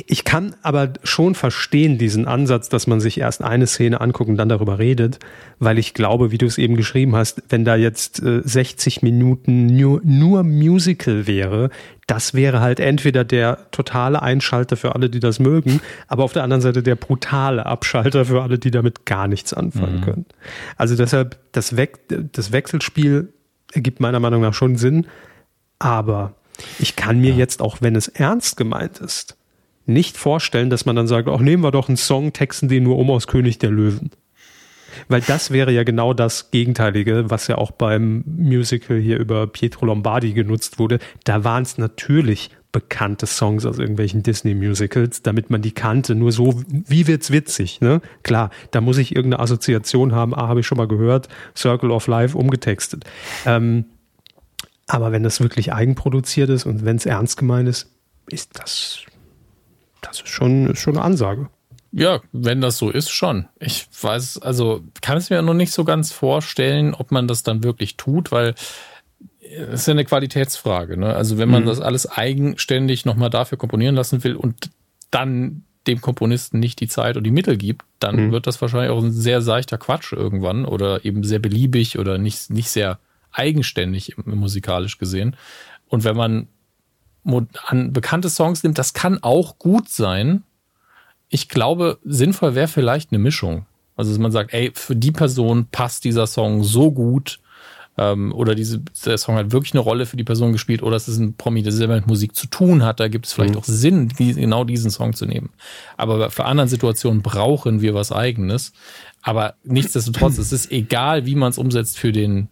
[0.07, 4.37] ich kann aber schon verstehen diesen Ansatz, dass man sich erst eine Szene anguckt und
[4.37, 5.19] dann darüber redet,
[5.59, 9.67] weil ich glaube, wie du es eben geschrieben hast, wenn da jetzt äh, 60 Minuten
[9.67, 11.71] nur, nur Musical wäre,
[12.07, 16.45] das wäre halt entweder der totale Einschalter für alle, die das mögen, aber auf der
[16.45, 20.05] anderen Seite der brutale Abschalter für alle, die damit gar nichts anfangen mhm.
[20.05, 20.27] können.
[20.77, 23.33] Also deshalb, das, We das Wechselspiel
[23.73, 25.07] ergibt meiner Meinung nach schon Sinn,
[25.79, 26.35] aber
[26.79, 27.39] ich kann mir ja.
[27.39, 29.37] jetzt auch, wenn es ernst gemeint ist,
[29.87, 32.99] nicht vorstellen, dass man dann sagt, auch nehmen wir doch einen Song, texten den nur
[32.99, 34.11] um aus König der Löwen.
[35.09, 39.87] Weil das wäre ja genau das Gegenteilige, was ja auch beim Musical hier über Pietro
[39.87, 40.99] Lombardi genutzt wurde.
[41.25, 46.15] Da waren es natürlich bekannte Songs aus irgendwelchen Disney-Musicals, damit man die kannte.
[46.15, 48.01] Nur so, wie wird's witzig, ne?
[48.23, 50.35] Klar, da muss ich irgendeine Assoziation haben.
[50.35, 51.29] Ah, habe ich schon mal gehört.
[51.57, 53.05] Circle of Life umgetextet.
[53.47, 53.87] Ähm,
[54.87, 57.91] aber wenn das wirklich eigenproduziert ist und wenn es ernst gemeint ist,
[58.29, 59.07] ist das
[60.01, 61.48] das ist schon, ist schon eine Ansage.
[61.93, 63.48] Ja, wenn das so ist, schon.
[63.59, 67.64] Ich weiß, also kann es mir noch nicht so ganz vorstellen, ob man das dann
[67.64, 68.55] wirklich tut, weil
[69.40, 70.98] es ist ja eine Qualitätsfrage.
[70.98, 71.14] Ne?
[71.14, 71.68] Also wenn man mhm.
[71.68, 74.70] das alles eigenständig nochmal dafür komponieren lassen will und
[75.10, 78.32] dann dem Komponisten nicht die Zeit und die Mittel gibt, dann mhm.
[78.32, 82.51] wird das wahrscheinlich auch ein sehr seichter Quatsch irgendwann oder eben sehr beliebig oder nicht,
[82.51, 82.98] nicht sehr
[83.32, 85.36] eigenständig musikalisch gesehen.
[85.89, 86.48] Und wenn man
[87.66, 90.43] an bekannte Songs nimmt, das kann auch gut sein.
[91.28, 93.66] Ich glaube, sinnvoll wäre vielleicht eine Mischung.
[93.97, 97.40] Also, dass man sagt, ey, für die Person passt dieser Song so gut,
[97.98, 101.09] ähm, oder diese, der Song hat wirklich eine Rolle für die Person gespielt, oder es
[101.09, 103.61] ist ein Promi, der selber mit Musik zu tun hat, da gibt es vielleicht mhm.
[103.61, 105.51] auch Sinn, die, genau diesen Song zu nehmen.
[105.97, 108.73] Aber für andere Situationen brauchen wir was Eigenes.
[109.23, 112.48] Aber nichtsdestotrotz, es ist egal, wie man es umsetzt für den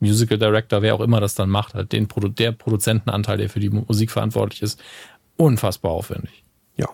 [0.00, 3.60] Musical Director, wer auch immer das dann macht, halt den Produ der Produzentenanteil, der für
[3.60, 4.82] die Musik verantwortlich ist,
[5.36, 6.42] unfassbar aufwendig.
[6.76, 6.88] Ja.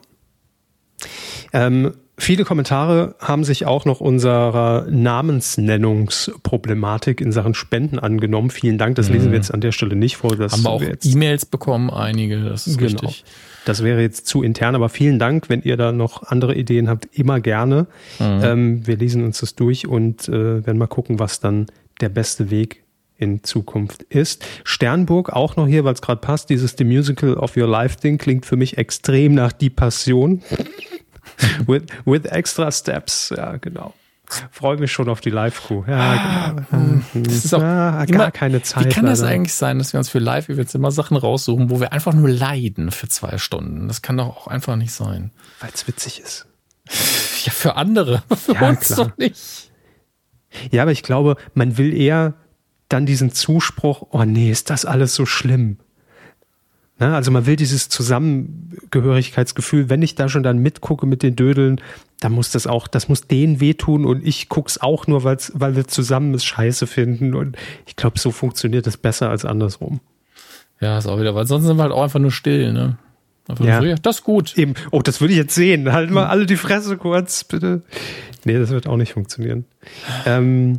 [1.52, 8.51] Ähm, viele Kommentare haben sich auch noch unserer Namensnennungsproblematik in Sachen Spenden angenommen.
[8.51, 9.36] Vielen Dank, das lesen wir mhm.
[9.36, 10.36] jetzt an der Stelle nicht vor.
[10.36, 12.93] Das haben wir auch E-Mails bekommen, einige, das ist genau.
[12.93, 13.24] richtig.
[13.64, 17.09] Das wäre jetzt zu intern, aber vielen Dank, wenn ihr da noch andere Ideen habt,
[17.12, 17.86] immer gerne.
[18.18, 18.40] Mhm.
[18.43, 21.66] Ähm, wir lesen uns das durch und äh, werden mal gucken, was dann
[22.01, 22.84] der beste Weg
[23.16, 24.45] in Zukunft ist.
[24.65, 28.19] Sternburg auch noch hier, weil es gerade passt, dieses The Musical of Your Life Ding
[28.19, 30.43] klingt für mich extrem nach Die Passion.
[31.66, 33.95] with, with extra steps, ja, genau.
[34.51, 35.85] Freue mich schon auf die Live-Crew.
[35.86, 36.65] Ja, ah, genau.
[36.70, 37.05] Hm.
[37.24, 38.86] Das ist auch ja, gar keine Zeit.
[38.86, 39.19] Wie kann leider.
[39.19, 42.31] das eigentlich sein, dass wir uns für Live-Events immer Sachen raussuchen, wo wir einfach nur
[42.31, 43.86] leiden für zwei Stunden?
[43.86, 45.31] Das kann doch auch einfach nicht sein.
[45.61, 46.47] Weil es witzig ist.
[47.45, 48.23] Ja, für andere.
[48.36, 49.09] Für ja, uns klar.
[49.09, 49.70] doch nicht.
[50.70, 52.35] Ja, aber ich glaube, man will eher
[52.89, 55.78] dann diesen Zuspruch, oh nee, ist das alles so schlimm.
[56.98, 61.35] Na, ne, also man will dieses Zusammengehörigkeitsgefühl, wenn ich da schon dann mitgucke mit den
[61.35, 61.81] Dödeln,
[62.20, 65.74] dann muss das auch, das muss denen wehtun und ich guck's auch nur, weil's, weil
[65.74, 67.35] wir zusammen es scheiße finden.
[67.35, 67.56] Und
[67.86, 70.01] ich glaube, so funktioniert das besser als andersrum.
[70.81, 72.97] Ja, ist auch wieder, weil sonst sind wir halt auch einfach nur still, ne?
[73.48, 73.81] Einfach ja.
[73.81, 74.56] So, ja, das ist gut.
[74.56, 75.93] Eben, oh, das würde ich jetzt sehen.
[75.93, 77.82] Halt mal alle die Fresse kurz, bitte.
[78.44, 79.66] Nee, das wird auch nicht funktionieren.
[80.24, 80.78] Ähm,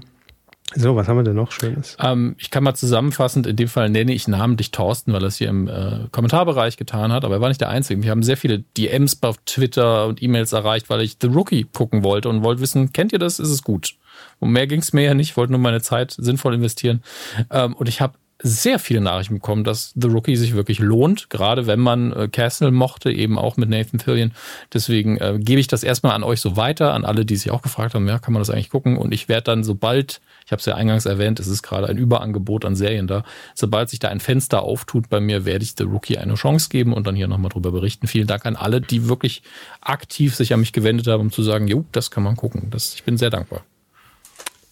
[0.76, 1.98] so, was haben wir denn noch Schönes?
[2.00, 5.38] Ähm, ich kann mal zusammenfassend, in dem Fall nenne ich namentlich Thorsten, weil er es
[5.38, 8.04] hier im äh, Kommentarbereich getan hat, aber er war nicht der Einzige.
[8.04, 12.04] Wir haben sehr viele DMs auf Twitter und E-Mails erreicht, weil ich The Rookie gucken
[12.04, 13.40] wollte und wollte wissen, kennt ihr das?
[13.40, 13.96] Ist es gut?
[14.40, 17.02] Und mehr ging es mir ja nicht, ich wollte nur meine Zeit sinnvoll investieren.
[17.50, 21.68] Ähm, und ich habe sehr viele Nachrichten bekommen, dass The Rookie sich wirklich lohnt, gerade
[21.68, 24.34] wenn man äh, Castle mochte, eben auch mit Nathan Fillion.
[24.74, 27.62] Deswegen äh, gebe ich das erstmal an euch so weiter, an alle, die sich auch
[27.62, 28.98] gefragt haben, ja, kann man das eigentlich gucken?
[28.98, 31.98] Und ich werde dann, sobald, ich habe es ja eingangs erwähnt, es ist gerade ein
[31.98, 35.84] Überangebot an Serien da, sobald sich da ein Fenster auftut bei mir, werde ich The
[35.84, 38.08] Rookie eine Chance geben und dann hier nochmal drüber berichten.
[38.08, 39.44] Vielen Dank an alle, die wirklich
[39.80, 42.70] aktiv sich an mich gewendet haben, um zu sagen, jo, das kann man gucken.
[42.70, 43.64] Das, ich bin sehr dankbar.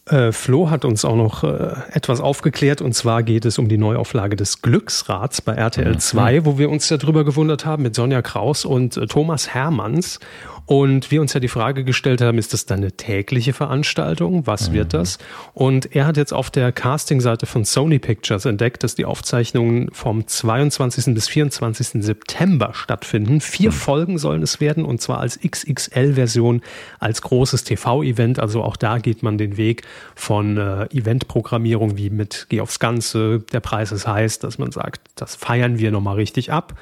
[0.06, 3.78] Äh, Flo hat uns auch noch äh, etwas aufgeklärt und zwar geht es um die
[3.78, 6.46] Neuauflage des Glücksrads bei RTL 2, mhm.
[6.46, 10.20] wo wir uns ja drüber gewundert haben mit Sonja Kraus und äh, Thomas Hermanns.
[10.66, 14.48] Und wir uns ja die Frage gestellt haben, ist das dann eine tägliche Veranstaltung?
[14.48, 14.74] Was mhm.
[14.74, 15.18] wird das?
[15.54, 20.26] Und er hat jetzt auf der Casting-Seite von Sony Pictures entdeckt, dass die Aufzeichnungen vom
[20.26, 21.14] 22.
[21.14, 22.04] bis 24.
[22.04, 23.42] September stattfinden.
[23.42, 23.76] Vier mhm.
[23.76, 26.62] Folgen sollen es werden und zwar als XXL-Version,
[27.00, 28.40] als großes TV-Event.
[28.40, 29.84] Also auch da geht man den Weg
[30.16, 35.02] von äh, Event-Programmierung wie mit Geh aufs Ganze, der Preis ist heiß, dass man sagt,
[35.16, 36.74] das feiern wir nochmal richtig ab.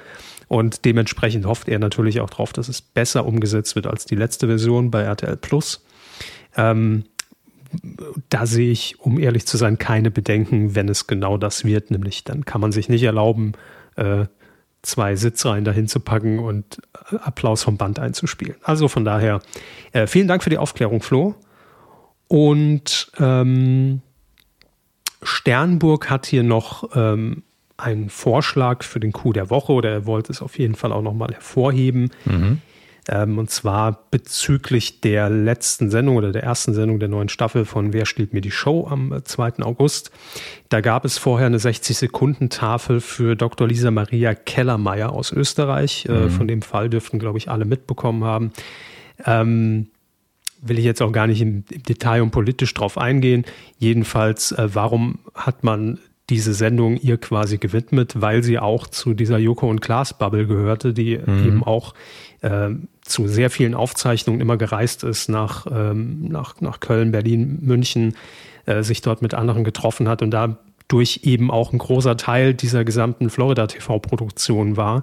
[0.52, 4.48] Und dementsprechend hofft er natürlich auch darauf, dass es besser umgesetzt wird als die letzte
[4.48, 5.86] Version bei RTL Plus.
[6.58, 7.06] Ähm,
[8.28, 11.90] da sehe ich, um ehrlich zu sein, keine Bedenken, wenn es genau das wird.
[11.90, 13.54] Nämlich dann kann man sich nicht erlauben,
[13.96, 14.26] äh,
[14.82, 16.82] zwei Sitzreihen dahin zu packen und
[17.22, 18.58] Applaus vom Band einzuspielen.
[18.62, 19.40] Also von daher,
[19.94, 21.34] äh, vielen Dank für die Aufklärung, Flo.
[22.28, 24.02] Und ähm,
[25.24, 27.44] Sternburg hat hier noch ähm,
[27.82, 31.02] einen Vorschlag für den Coup der Woche oder er wollte es auf jeden Fall auch
[31.02, 32.12] nochmal hervorheben.
[32.26, 32.60] Mhm.
[33.10, 37.94] Ähm, und zwar bezüglich der letzten Sendung oder der ersten Sendung der neuen Staffel von
[37.94, 39.48] Wer stiehlt mir die Show am 2.
[39.48, 40.12] Äh, August.
[40.70, 43.68] Da gab es vorher eine 60-Sekunden-Tafel für Dr.
[43.68, 46.06] Lisa Maria Kellermeier aus Österreich.
[46.06, 46.26] Äh, mhm.
[46.26, 48.52] Äh, von dem Fall dürften, glaube ich, alle mitbekommen haben.
[49.26, 49.88] Ähm,
[50.62, 53.46] will ich jetzt auch gar nicht im, im Detail und politisch drauf eingehen.
[53.80, 55.98] Jedenfalls, äh, warum hat man
[56.32, 60.94] diese Sendung ihr quasi gewidmet, weil sie auch zu dieser Joko und Klaas Bubble gehörte,
[60.94, 61.46] die mhm.
[61.46, 61.94] eben auch
[62.40, 62.70] äh,
[63.02, 68.16] zu sehr vielen Aufzeichnungen immer gereist ist nach, ähm, nach, nach Köln, Berlin, München,
[68.66, 72.86] äh, sich dort mit anderen getroffen hat und dadurch eben auch ein großer Teil dieser
[72.86, 75.02] gesamten Florida TV-Produktion war.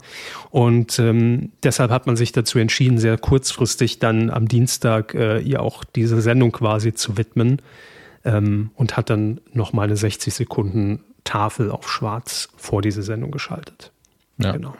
[0.49, 5.61] Und ähm, deshalb hat man sich dazu entschieden, sehr kurzfristig dann am Dienstag äh, ihr
[5.61, 7.61] auch diese Sendung quasi zu widmen
[8.25, 13.93] ähm, und hat dann nochmal eine 60 Sekunden Tafel auf schwarz vor diese Sendung geschaltet.
[14.39, 14.53] Ja.
[14.53, 14.75] Genau.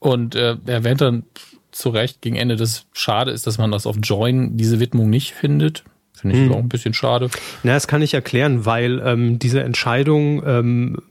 [0.00, 1.24] Und äh, er erwähnt dann
[1.70, 5.08] zu Recht gegen Ende, dass es schade ist, dass man das auf Join diese Widmung
[5.08, 5.84] nicht findet.
[6.14, 6.52] Finde ich hm.
[6.52, 7.30] auch ein bisschen schade.
[7.62, 11.02] Na, das kann ich erklären, weil ähm, diese Entscheidung ähm,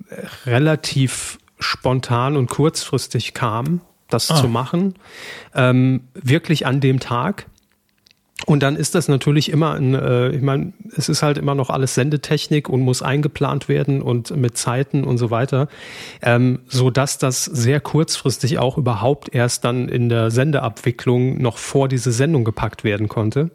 [0.46, 4.36] relativ spontan und kurzfristig kam, das ah.
[4.36, 4.96] zu machen.
[5.56, 7.46] Ähm, wirklich an dem Tag.
[8.46, 11.72] Und dann ist das natürlich immer ein, äh, ich meine, es ist halt immer noch
[11.72, 15.68] alles Sendetechnik und muss eingeplant werden und mit Zeiten und so weiter,
[16.22, 21.88] ähm, so dass das sehr kurzfristig auch überhaupt erst dann in der Sendeabwicklung noch vor
[21.88, 23.50] diese Sendung gepackt werden konnte.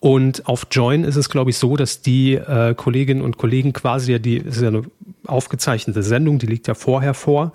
[0.00, 4.12] Und auf Join ist es, glaube ich, so, dass die äh, Kolleginnen und Kollegen quasi
[4.12, 4.84] ja die, ist ja eine
[5.26, 7.52] aufgezeichnete Sendung, die liegt ja vorher vor,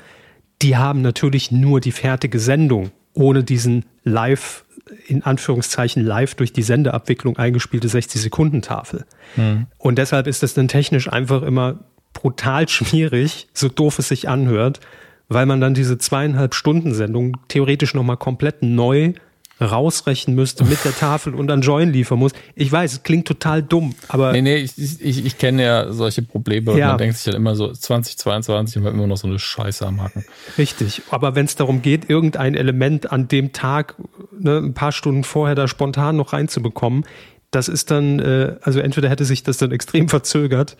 [0.61, 4.65] die haben natürlich nur die fertige Sendung ohne diesen Live-
[5.07, 9.05] in Anführungszeichen live durch die Sendeabwicklung eingespielte 60-Sekunden-Tafel.
[9.35, 9.67] Mhm.
[9.77, 11.79] Und deshalb ist das dann technisch einfach immer
[12.13, 14.79] brutal schwierig, so doof es sich anhört,
[15.27, 19.13] weil man dann diese zweieinhalb Stunden Sendung theoretisch nochmal komplett neu
[19.61, 22.31] rausrechnen müsste mit der Tafel und dann Join liefern muss.
[22.55, 24.31] Ich weiß, es klingt total dumm, aber.
[24.31, 26.85] Nee, nee, ich, ich, ich kenne ja solche Probleme ja.
[26.85, 29.85] und man denkt sich halt immer so, 2022 haben wir immer noch so eine Scheiße
[29.85, 30.25] am Haken.
[30.57, 31.01] Richtig.
[31.11, 33.95] Aber wenn es darum geht, irgendein Element an dem Tag,
[34.37, 37.05] ne, ein paar Stunden vorher da spontan noch reinzubekommen,
[37.51, 40.77] das ist dann, äh, also entweder hätte sich das dann extrem verzögert,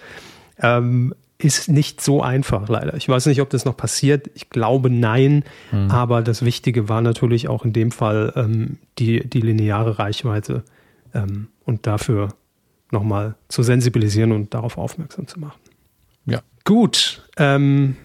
[0.61, 2.95] ähm, ist nicht so einfach, leider.
[2.95, 4.30] Ich weiß nicht, ob das noch passiert.
[4.36, 5.44] Ich glaube nein.
[5.72, 5.90] Mhm.
[5.90, 10.64] Aber das Wichtige war natürlich auch in dem Fall ähm, die, die lineare Reichweite
[11.14, 12.30] ähm, und dafür
[12.91, 15.60] nochmal zu sensibilisieren und darauf aufmerksam zu machen.
[16.26, 16.41] Ja.
[16.66, 17.24] Gut.
[17.38, 17.95] Ähm,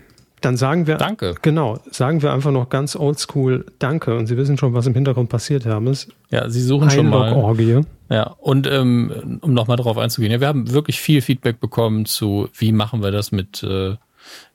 [0.45, 0.97] dann sagen wir.
[0.97, 1.35] Danke.
[1.43, 1.79] Genau.
[1.91, 4.17] Sagen wir einfach noch ganz oldschool Danke.
[4.17, 6.09] Und Sie wissen schon, was im Hintergrund passiert, Hermes.
[6.31, 7.33] Ja, Sie suchen schon mal.
[7.33, 7.81] Orgie.
[8.11, 12.49] Ja, und ähm, um nochmal darauf einzugehen, ja, wir haben wirklich viel Feedback bekommen zu,
[12.55, 13.97] wie machen wir das mit, äh,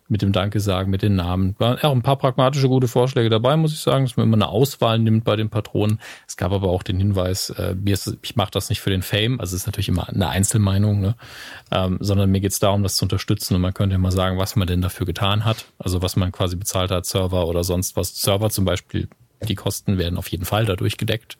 [0.09, 1.55] mit dem Danke sagen, mit den Namen.
[1.59, 4.49] Waren auch ein paar pragmatische gute Vorschläge dabei, muss ich sagen, dass man immer eine
[4.49, 5.99] Auswahl nimmt bei den Patronen.
[6.27, 9.03] Es gab aber auch den Hinweis, äh, mir ist, ich mache das nicht für den
[9.03, 11.15] Fame, also es ist natürlich immer eine Einzelmeinung, ne?
[11.71, 14.37] ähm, sondern mir geht es darum, das zu unterstützen und man könnte ja mal sagen,
[14.37, 17.95] was man denn dafür getan hat, also was man quasi bezahlt hat, Server oder sonst
[17.95, 18.19] was.
[18.19, 19.07] Server zum Beispiel,
[19.47, 21.37] die Kosten werden auf jeden Fall dadurch gedeckt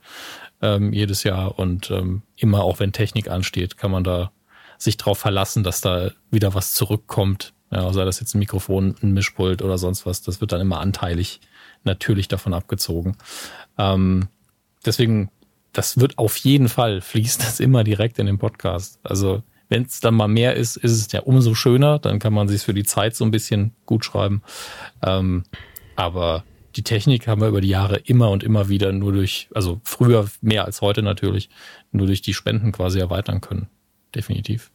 [0.61, 4.31] ähm, jedes Jahr und ähm, immer auch wenn Technik ansteht, kann man da
[4.77, 9.13] sich darauf verlassen, dass da wieder was zurückkommt Ja, sei das jetzt ein Mikrofon, ein
[9.13, 11.39] Mischpult oder sonst was, das wird dann immer anteilig
[11.83, 13.15] natürlich davon abgezogen.
[13.77, 14.27] Ähm,
[14.85, 15.29] deswegen,
[15.71, 18.99] das wird auf jeden Fall fließt das immer direkt in den Podcast.
[19.03, 21.99] Also wenn es dann mal mehr ist, ist es ja umso schöner.
[21.99, 24.41] Dann kann man sich für die Zeit so ein bisschen gut schreiben.
[25.03, 25.43] Ähm,
[25.95, 26.43] aber
[26.75, 30.27] die Technik haben wir über die Jahre immer und immer wieder nur durch, also früher
[30.41, 31.49] mehr als heute natürlich,
[31.91, 33.69] nur durch die Spenden quasi erweitern können.
[34.15, 34.71] Definitiv.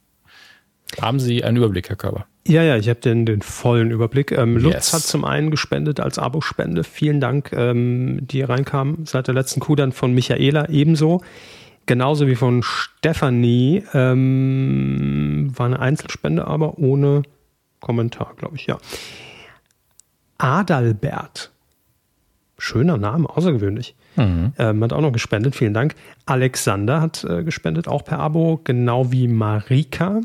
[1.01, 2.25] Haben Sie einen Überblick, Herr Körber?
[2.47, 4.31] Ja, ja, ich habe den, den vollen Überblick.
[4.31, 4.93] Ähm, Lutz yes.
[4.93, 6.83] hat zum einen gespendet als Abo-Spende.
[6.83, 11.21] Vielen Dank, ähm, die reinkamen seit der letzten Kuh, dann von Michaela ebenso.
[11.87, 13.83] Genauso wie von Stefanie.
[13.93, 17.23] Ähm, war eine Einzelspende, aber ohne
[17.79, 18.77] Kommentar, glaube ich, ja.
[20.37, 21.51] Adalbert.
[22.57, 23.95] Schöner Name, außergewöhnlich.
[24.15, 24.53] Mhm.
[24.57, 25.95] Ähm, hat auch noch gespendet, vielen Dank.
[26.25, 30.21] Alexander hat äh, gespendet, auch per Abo, genau wie Marika.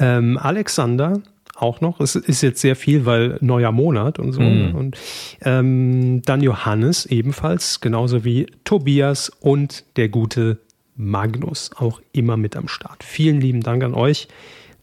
[0.00, 1.22] Ähm, Alexander
[1.56, 2.00] auch noch.
[2.00, 4.40] Es ist jetzt sehr viel, weil neuer Monat und so.
[4.40, 4.74] Mhm.
[4.74, 4.96] Und
[5.40, 10.58] ähm, dann Johannes ebenfalls, genauso wie Tobias und der gute
[10.96, 13.04] Magnus auch immer mit am Start.
[13.04, 14.28] Vielen lieben Dank an euch,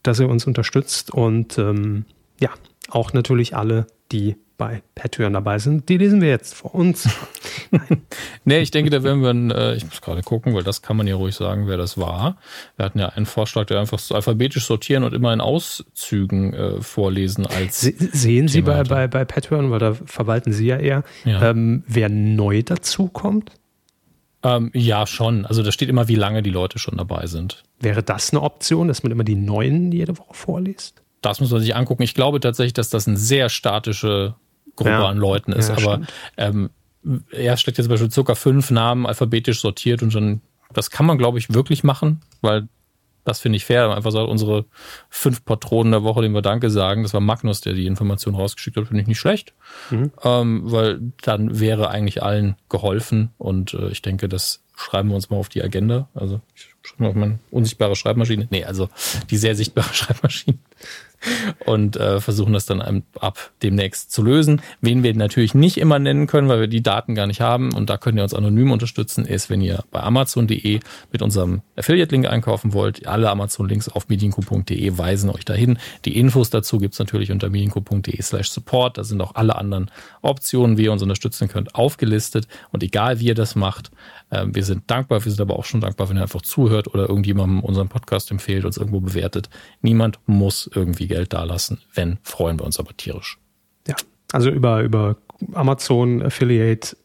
[0.04, 2.06] dass ihr uns unterstützt und ähm,
[2.40, 2.50] ja,
[2.90, 5.90] auch natürlich alle, die bei Patreon dabei sind.
[5.90, 7.10] Die lesen wir jetzt vor uns.
[8.46, 11.08] nee, ich denke, da werden wir, äh, ich muss gerade gucken, weil das kann man
[11.08, 12.38] ja ruhig sagen, wer das war.
[12.78, 16.82] Wir hatten ja einen Vorschlag, der einfach so alphabetisch sortieren und immer in Auszügen äh,
[16.82, 17.82] vorlesen als.
[17.82, 21.50] Se sehen Sie bei, bei, bei Patreon, weil da verwalten Sie ja eher, ja.
[21.50, 23.52] Ähm, wer neu dazukommt?
[24.44, 25.46] Ähm, ja, schon.
[25.46, 27.64] Also da steht immer, wie lange die Leute schon dabei sind.
[27.80, 31.02] Wäre das eine Option, dass man immer die neuen jede Woche vorliest?
[31.22, 32.04] Das muss man sich angucken.
[32.04, 34.36] Ich glaube tatsächlich, dass das eine sehr statische
[34.76, 35.08] Gruppe ja.
[35.08, 35.70] an Leuten ist.
[35.70, 36.02] Ja, aber
[36.38, 36.70] ähm,
[37.32, 40.42] er schlägt jetzt zum Beispiel circa fünf Namen alphabetisch sortiert und dann,
[40.72, 42.68] das kann man, glaube ich, wirklich machen, weil
[43.26, 43.96] das finde ich fair.
[43.96, 44.66] Einfach so unsere
[45.10, 47.04] fünf Patronen der Woche, denen wir Danke sagen.
[47.04, 49.54] Das war Magnus, der die Information rausgeschickt hat, finde ich nicht schlecht.
[49.92, 50.12] Mhm.
[50.24, 55.30] Ähm, weil dann wäre eigentlich allen geholfen und äh, ich denke, das schreiben wir uns
[55.30, 56.10] mal auf die Agenda.
[56.14, 58.48] Also ich schreibe mal auf meine unsichtbare Schreibmaschine.
[58.50, 58.90] Nee, also
[59.30, 60.58] die sehr sichtbare Schreibmaschine
[61.66, 64.62] und äh, versuchen das dann ab demnächst zu lösen.
[64.82, 67.90] Wen wir natürlich nicht immer nennen können, weil wir die Daten gar nicht haben und
[67.90, 70.80] da könnt ihr uns anonym unterstützen, ist, wenn ihr bei amazon.de
[71.12, 73.08] mit unserem Affiliate-Link einkaufen wollt.
[73.08, 75.78] Alle Amazon-Links auf medienco.de weisen euch dahin.
[76.06, 78.98] Die Infos dazu gibt's natürlich unter medienco.de slash support.
[78.98, 79.90] Da sind auch alle anderen
[80.22, 82.48] Optionen, wie ihr uns unterstützen könnt, aufgelistet.
[82.72, 83.92] Und egal wie ihr das macht,
[84.30, 85.24] äh, wir sind dankbar.
[85.24, 88.66] Wir sind aber auch schon dankbar, wenn ihr einfach zuhört oder irgendjemandem unseren Podcast empfehlt,
[88.66, 89.50] uns irgendwo bewertet.
[89.82, 91.78] Niemand muss irgendwie Geld dalassen.
[91.94, 93.38] Wenn, freuen wir uns aber tierisch.
[93.88, 93.96] Ja,
[94.32, 95.18] also über, über
[95.54, 96.98] Amazon Affiliate,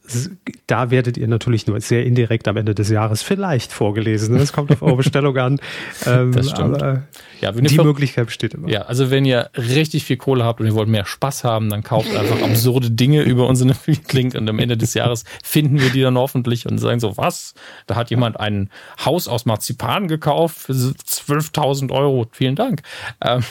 [0.66, 4.38] da werdet ihr natürlich nur sehr indirekt am Ende des Jahres vielleicht vorgelesen.
[4.38, 5.60] Das kommt auf eure Bestellung an.
[6.06, 6.80] Ähm, das stimmt.
[7.42, 8.70] ja, die Möglichkeit besteht immer.
[8.70, 11.82] Ja, also wenn ihr richtig viel Kohle habt und ihr wollt mehr Spaß haben, dann
[11.82, 16.00] kauft einfach absurde Dinge über unseren Affiliate-Link und am Ende des Jahres finden wir die
[16.00, 17.52] dann hoffentlich und sagen so, was?
[17.86, 18.70] Da hat jemand ein
[19.04, 22.26] Haus aus Marzipan gekauft für 12.000 Euro.
[22.32, 22.80] Vielen Dank.
[23.22, 23.42] Ähm,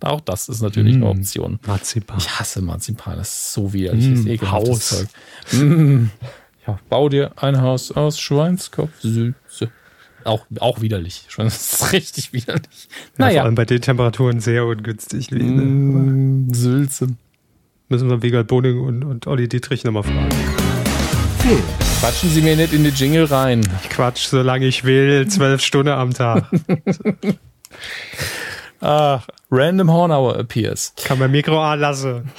[0.00, 1.58] auch das ist natürlich mm, eine Option.
[1.66, 2.18] Marzipan.
[2.18, 4.06] Ich hasse Marzipan, das ist so widerlich.
[4.06, 4.88] Mm, das Haus.
[4.88, 5.08] Zeug.
[5.52, 6.10] Mm.
[6.66, 8.90] Ja, bau dir ein Haus aus Schweinskopf.
[9.00, 9.70] Süße.
[10.24, 11.26] Auch, auch widerlich.
[11.36, 12.88] Das ist richtig widerlich.
[13.16, 13.32] Naja.
[13.32, 15.30] Ja, vor allem bei den Temperaturen sehr ungünstig.
[15.30, 17.08] Mm, Sülze.
[17.88, 20.28] Müssen wir Wegald Boning und, und Olli Dietrich nochmal fragen.
[21.42, 21.62] Hm.
[22.00, 23.66] Quatschen Sie mir nicht in die Jingle rein.
[23.82, 26.44] Ich quatsch, solange ich will, zwölf Stunden am Tag.
[28.80, 30.92] Ach, Random Horn Hour appears.
[31.04, 32.30] Kann man Mikro anlassen.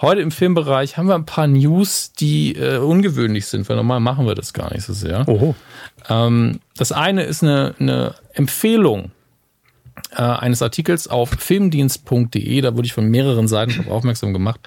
[0.00, 4.26] Heute im Filmbereich haben wir ein paar News, die äh, ungewöhnlich sind, weil normal machen
[4.26, 5.26] wir das gar nicht so sehr.
[5.28, 5.54] Oho.
[6.08, 9.12] Ähm, das eine ist eine, eine Empfehlung
[10.16, 14.60] äh, eines Artikels auf filmdienst.de, da wurde ich von mehreren Seiten aufmerksam gemacht.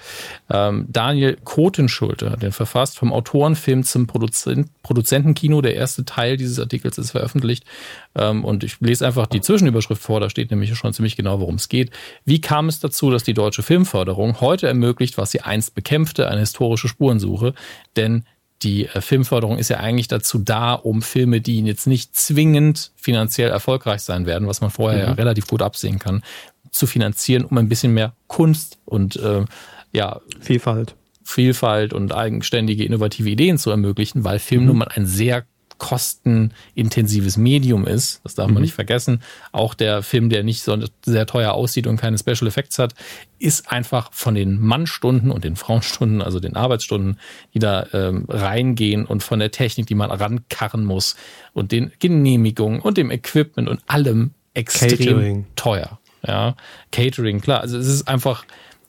[0.48, 5.60] Ähm, Daniel Kotenschulte, den verfasst vom Autorenfilm zum Produzent, Produzentenkino.
[5.60, 7.64] Der erste Teil dieses Artikels ist veröffentlicht.
[8.14, 11.56] Ähm, und ich lese einfach die Zwischenüberschrift vor, da steht nämlich schon ziemlich genau, worum
[11.56, 11.90] es geht.
[12.24, 16.40] Wie kam es dazu, dass die deutsche Filmförderung heute ermöglicht, was sie einst bekämpfte, eine
[16.40, 17.54] historische Spurensuche?
[17.96, 18.24] Denn
[18.62, 23.50] die äh, Filmförderung ist ja eigentlich dazu da, um Filme, die jetzt nicht zwingend finanziell
[23.50, 25.08] erfolgreich sein werden, was man vorher mhm.
[25.08, 26.22] ja relativ gut absehen kann,
[26.70, 29.44] zu finanzieren, um ein bisschen mehr Kunst und äh,
[29.92, 30.94] ja Vielfalt.
[31.22, 34.66] Vielfalt und eigenständige, innovative Ideen zu ermöglichen, weil Film mhm.
[34.68, 35.44] nun mal ein sehr
[35.80, 38.20] kostenintensives Medium ist.
[38.22, 38.54] Das darf mhm.
[38.54, 39.22] man nicht vergessen.
[39.50, 42.94] Auch der Film, der nicht so sehr teuer aussieht und keine Special Effects hat,
[43.40, 47.18] ist einfach von den Mannstunden und den Frauenstunden, also den Arbeitsstunden,
[47.54, 51.16] die da ähm, reingehen und von der Technik, die man rankarren muss
[51.54, 55.46] und den Genehmigungen und dem Equipment und allem extrem Catering.
[55.56, 55.98] teuer.
[56.26, 56.54] ja,
[56.92, 57.62] Catering, klar.
[57.62, 58.44] Also es ist einfach,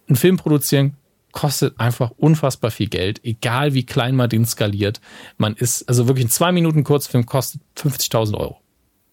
[0.10, 0.98] ein Film produzieren
[1.32, 5.02] kostet einfach unfassbar viel Geld, egal wie klein man den skaliert.
[5.38, 8.62] Man ist, also wirklich ein zwei Minuten Kurzfilm kostet 50.000 Euro.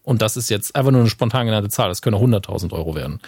[0.09, 1.91] Und das ist jetzt einfach nur eine spontan genannte Zahl.
[1.91, 3.21] Das können 100.000 Euro werden.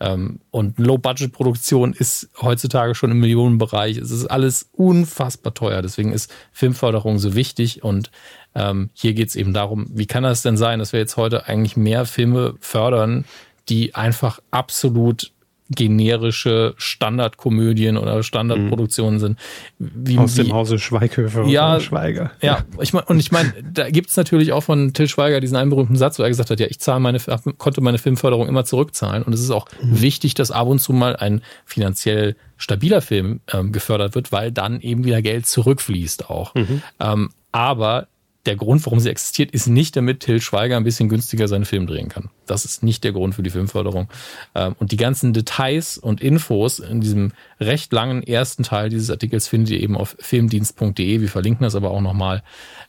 [0.00, 3.98] Ähm, und Low-Budget-Produktion ist heutzutage schon im Millionenbereich.
[3.98, 5.80] Es ist alles unfassbar teuer.
[5.80, 7.84] Deswegen ist Filmförderung so wichtig.
[7.84, 8.10] Und
[8.56, 11.46] ähm, hier geht es eben darum, wie kann das denn sein, dass wir jetzt heute
[11.46, 13.26] eigentlich mehr Filme fördern,
[13.68, 15.30] die einfach absolut
[15.70, 19.38] generische Standardkomödien oder Standardproduktionen sind.
[19.78, 22.32] Wie, Aus dem Hause Schweighöfer ja, Schweiger.
[22.42, 25.70] Ja, ich mein, und ich meine, da gibt's natürlich auch von Till Schweiger diesen einen
[25.70, 27.18] berühmten Satz, wo er gesagt hat, ja, ich zahle meine,
[27.56, 29.22] konnte meine Filmförderung immer zurückzahlen.
[29.22, 30.02] Und es ist auch mhm.
[30.02, 34.80] wichtig, dass ab und zu mal ein finanziell stabiler Film ähm, gefördert wird, weil dann
[34.80, 36.54] eben wieder Geld zurückfließt auch.
[36.54, 36.82] Mhm.
[37.00, 38.08] Ähm, aber
[38.46, 41.86] der Grund, warum sie existiert, ist nicht, damit Till Schweiger ein bisschen günstiger seinen Film
[41.86, 42.30] drehen kann.
[42.46, 44.08] Das ist nicht der Grund für die Filmförderung.
[44.54, 49.48] Ähm, und die ganzen Details und Infos in diesem recht langen ersten Teil dieses Artikels
[49.48, 51.20] findet ihr eben auf filmdienst.de.
[51.20, 52.42] Wir verlinken das aber auch nochmal.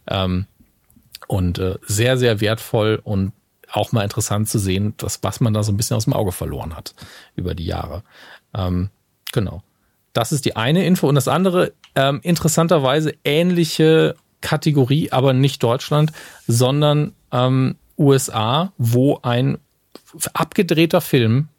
[0.07, 0.45] Ähm,
[1.27, 3.32] und äh, sehr, sehr wertvoll und
[3.72, 6.76] auch mal interessant zu sehen, was man da so ein bisschen aus dem Auge verloren
[6.76, 6.94] hat
[7.36, 8.03] über die Jahre.
[8.53, 8.90] Ähm,
[9.32, 9.64] genau.
[10.14, 11.10] Das ist die eine Info.
[11.10, 11.73] Und das andere,
[12.23, 16.11] interessanterweise ähnliche Kategorie, aber nicht Deutschland,
[16.47, 19.57] sondern ähm, USA, wo ein
[20.33, 21.49] abgedrehter Film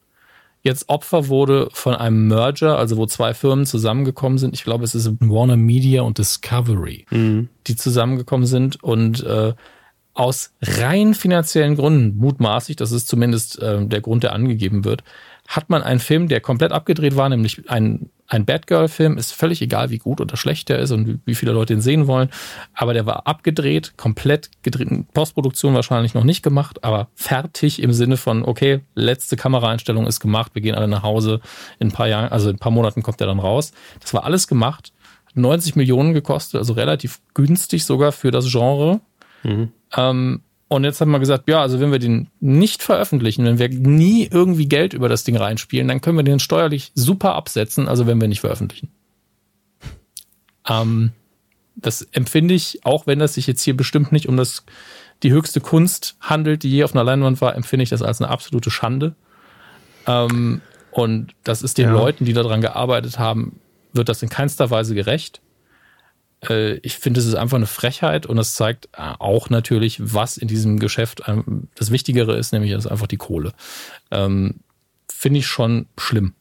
[0.62, 4.54] jetzt Opfer wurde von einem Merger, also wo zwei Firmen zusammengekommen sind.
[4.54, 7.48] Ich glaube, es ist Warner Media und Discovery, mhm.
[7.68, 9.54] die zusammengekommen sind und äh,
[10.12, 15.04] aus rein finanziellen Gründen, mutmaßlich, das ist zumindest äh, der Grund, der angegeben wird,
[15.46, 19.90] hat man einen Film, der komplett abgedreht war, nämlich ein ein Batgirl-Film ist völlig egal,
[19.90, 22.30] wie gut oder schlecht der ist und wie viele Leute ihn sehen wollen.
[22.74, 28.16] Aber der war abgedreht, komplett gedreht, Postproduktion wahrscheinlich noch nicht gemacht, aber fertig im Sinne
[28.16, 31.40] von, okay, letzte Kameraeinstellung ist gemacht, wir gehen alle nach Hause.
[31.78, 33.72] In ein paar Jahren, also in ein paar Monaten kommt er dann raus.
[34.00, 34.92] Das war alles gemacht.
[35.34, 39.00] 90 Millionen gekostet, also relativ günstig sogar für das Genre.
[39.42, 39.72] Mhm.
[39.94, 43.68] Ähm, und jetzt haben wir gesagt, ja, also wenn wir den nicht veröffentlichen, wenn wir
[43.68, 48.06] nie irgendwie Geld über das Ding reinspielen, dann können wir den steuerlich super absetzen, also
[48.06, 48.88] wenn wir nicht veröffentlichen.
[50.68, 51.12] Ähm,
[51.76, 54.64] das empfinde ich, auch wenn das sich jetzt hier bestimmt nicht um das,
[55.22, 58.30] die höchste Kunst handelt, die je auf einer Leinwand war, empfinde ich das als eine
[58.30, 59.14] absolute Schande.
[60.06, 61.93] Ähm, und das ist den ja.
[61.93, 63.60] Leuten, die daran gearbeitet haben,
[63.93, 65.40] wird das in keinster Weise gerecht.
[66.48, 70.36] Äh, ich finde, es ist einfach eine Frechheit und es zeigt äh, auch natürlich, was
[70.36, 73.52] in diesem Geschäft ähm, das Wichtigere ist, nämlich ist einfach die Kohle.
[74.10, 74.60] Ähm,
[75.10, 76.34] finde ich schon schlimm,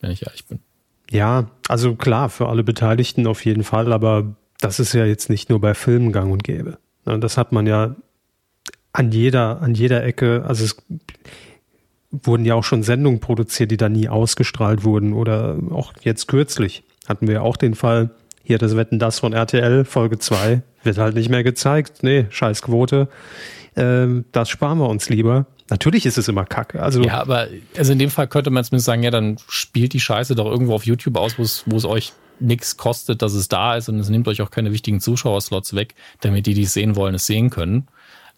[0.00, 0.60] wenn ich ehrlich bin.
[1.10, 5.50] Ja, also klar, für alle Beteiligten auf jeden Fall, aber das ist ja jetzt nicht
[5.50, 6.78] nur bei Filmen gang und gäbe.
[7.04, 7.94] Das hat man ja
[8.92, 10.76] an jeder, an jeder Ecke, also es
[12.10, 16.82] wurden ja auch schon Sendungen produziert, die da nie ausgestrahlt wurden oder auch jetzt kürzlich
[17.06, 18.10] hatten wir auch den Fall,
[18.46, 22.02] hier das Wetten das von RTL, Folge 2, wird halt nicht mehr gezeigt.
[22.02, 23.08] Nee, Scheißquote.
[23.74, 25.46] Ähm, das sparen wir uns lieber.
[25.68, 26.80] Natürlich ist es immer kacke.
[26.80, 30.00] Also ja, aber also in dem Fall könnte man zumindest sagen, ja, dann spielt die
[30.00, 33.88] Scheiße doch irgendwo auf YouTube aus, wo es, euch nichts kostet, dass es da ist
[33.88, 37.16] und es nimmt euch auch keine wichtigen Zuschauerslots weg, damit die, die es sehen wollen,
[37.16, 37.88] es sehen können.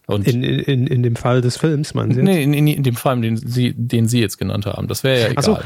[0.07, 2.23] Und in, in, in dem Fall des Films, meinen Sie?
[2.23, 4.87] Nee, in, in, in dem Fall, den Sie, den Sie jetzt genannt haben.
[4.87, 5.35] Das wäre ja egal.
[5.37, 5.57] Ach so,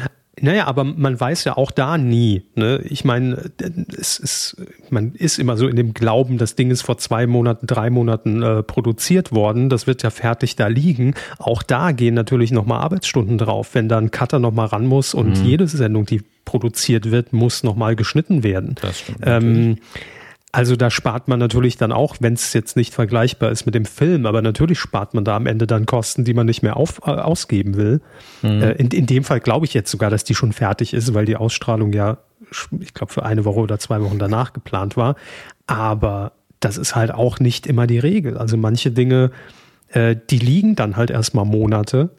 [0.42, 2.44] naja, aber man weiß ja auch da nie.
[2.56, 2.82] Ne?
[2.86, 3.52] Ich meine,
[4.00, 4.58] es ist,
[4.90, 8.42] man ist immer so in dem Glauben, das Ding ist vor zwei Monaten, drei Monaten
[8.42, 9.70] äh, produziert worden.
[9.70, 11.14] Das wird ja fertig da liegen.
[11.38, 15.40] Auch da gehen natürlich nochmal Arbeitsstunden drauf, wenn da ein Cutter nochmal ran muss und
[15.40, 15.46] mhm.
[15.46, 18.76] jede Sendung, die produziert wird, muss nochmal geschnitten werden.
[18.82, 19.20] Das stimmt.
[19.24, 19.78] Ähm,
[20.54, 23.86] also da spart man natürlich dann auch, wenn es jetzt nicht vergleichbar ist mit dem
[23.86, 27.00] Film, aber natürlich spart man da am Ende dann Kosten, die man nicht mehr auf,
[27.06, 28.02] äh, ausgeben will.
[28.44, 28.62] Mhm.
[28.62, 31.26] Äh, in, in dem Fall glaube ich jetzt sogar, dass die schon fertig ist, weil
[31.26, 32.20] die Ausstrahlung ja,
[32.80, 35.16] ich glaube, für eine Woche oder zwei Wochen danach geplant war.
[35.66, 38.38] Aber das ist halt auch nicht immer die Regel.
[38.38, 39.32] Also manche Dinge,
[39.90, 42.12] äh, die liegen dann halt erstmal Monate,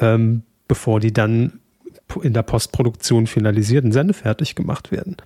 [0.00, 1.60] ähm, bevor die dann
[2.22, 5.16] in der Postproduktion finalisiert und sendefertig gemacht werden.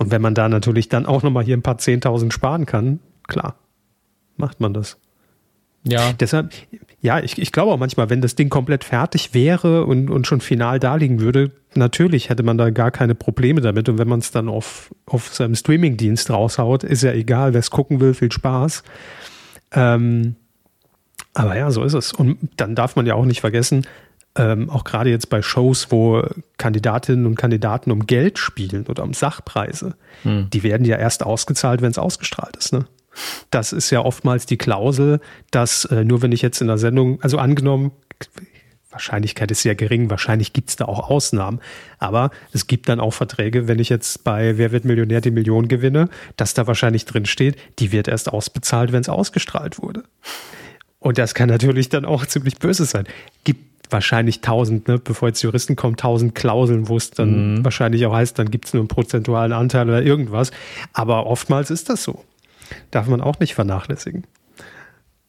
[0.00, 3.56] Und wenn man da natürlich dann auch nochmal hier ein paar Zehntausend sparen kann, klar,
[4.38, 4.96] macht man das.
[5.82, 6.14] Ja.
[6.14, 6.54] Deshalb,
[7.02, 10.40] ja, ich, ich glaube auch manchmal, wenn das Ding komplett fertig wäre und, und schon
[10.40, 13.90] final da liegen würde, natürlich hätte man da gar keine Probleme damit.
[13.90, 17.70] Und wenn man es dann auf, auf seinem Streamingdienst raushaut, ist ja egal, wer es
[17.70, 18.82] gucken will, viel Spaß.
[19.72, 20.34] Ähm,
[21.34, 22.14] aber ja, so ist es.
[22.14, 23.86] Und dann darf man ja auch nicht vergessen,
[24.36, 26.22] ähm, auch gerade jetzt bei Shows, wo
[26.56, 30.48] Kandidatinnen und Kandidaten um Geld spielen oder um Sachpreise, hm.
[30.50, 32.72] die werden ja erst ausgezahlt, wenn es ausgestrahlt ist.
[32.72, 32.86] Ne?
[33.50, 35.20] Das ist ja oftmals die Klausel,
[35.50, 37.92] dass äh, nur wenn ich jetzt in der Sendung, also angenommen,
[38.90, 41.60] Wahrscheinlichkeit ist sehr gering, wahrscheinlich gibt es da auch Ausnahmen.
[41.98, 45.68] Aber es gibt dann auch Verträge, wenn ich jetzt bei Wer wird Millionär die Million
[45.68, 50.02] gewinne, dass da wahrscheinlich drin steht, die wird erst ausbezahlt, wenn es ausgestrahlt wurde.
[50.98, 53.06] Und das kann natürlich dann auch ziemlich böse sein.
[53.44, 57.64] Gibt wahrscheinlich tausend, ne, bevor jetzt Juristen kommen, tausend Klauseln, wo es dann mhm.
[57.64, 60.50] wahrscheinlich auch heißt, dann gibt es nur einen prozentualen Anteil oder irgendwas.
[60.92, 62.24] Aber oftmals ist das so.
[62.90, 64.24] Darf man auch nicht vernachlässigen.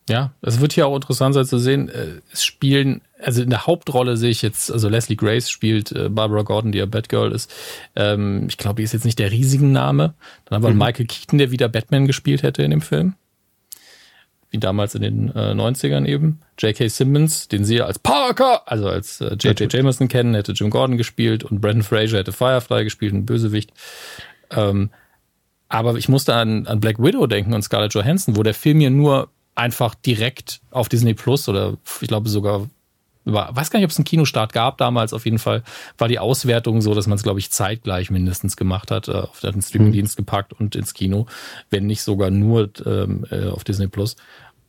[0.09, 3.67] Ja, es wird hier auch interessant sein zu sehen, äh, es spielen, also in der
[3.67, 7.53] Hauptrolle sehe ich jetzt, also Leslie Grace spielt äh, Barbara Gordon, die ja Batgirl ist.
[7.95, 10.15] Ähm, ich glaube, die ist jetzt nicht der riesigen Name.
[10.45, 10.79] Dann haben wir mhm.
[10.79, 13.13] Michael Keaton, der wieder Batman gespielt hätte in dem Film
[14.51, 16.41] wie damals in den äh, 90ern eben.
[16.59, 16.89] J.K.
[16.89, 19.73] Simmons, den sie als Parker, also als äh, J.J.
[19.73, 23.71] Jameson kennen, hätte Jim Gordon gespielt und Brandon Fraser hätte Firefly gespielt, ein Bösewicht.
[24.51, 24.89] Ähm,
[25.69, 28.89] aber ich musste an, an Black Widow denken und Scarlett Johansson, wo der Film ja
[28.89, 32.69] nur einfach direkt auf Disney Plus oder ich glaube sogar
[33.31, 35.13] über, weiß gar nicht, ob es einen Kinostart gab damals.
[35.13, 35.63] Auf jeden Fall
[35.97, 39.39] war die Auswertung so, dass man es, glaube ich, zeitgleich mindestens gemacht hat, äh, auf
[39.39, 40.25] den Streamingdienst mhm.
[40.25, 41.25] gepackt und ins Kino,
[41.69, 44.15] wenn nicht sogar nur ähm, äh, auf Disney Plus.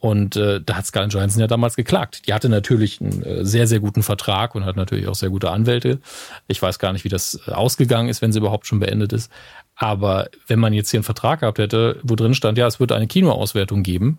[0.02, 2.26] Und äh, da hat Scarlett Johansson ja damals geklagt.
[2.26, 5.52] Die hatte natürlich einen äh, sehr, sehr guten Vertrag und hat natürlich auch sehr gute
[5.52, 6.00] Anwälte.
[6.48, 9.30] Ich weiß gar nicht, wie das äh, ausgegangen ist, wenn sie überhaupt schon beendet ist.
[9.76, 12.90] Aber wenn man jetzt hier einen Vertrag gehabt hätte, wo drin stand, ja, es wird
[12.90, 14.18] eine Kinoauswertung geben,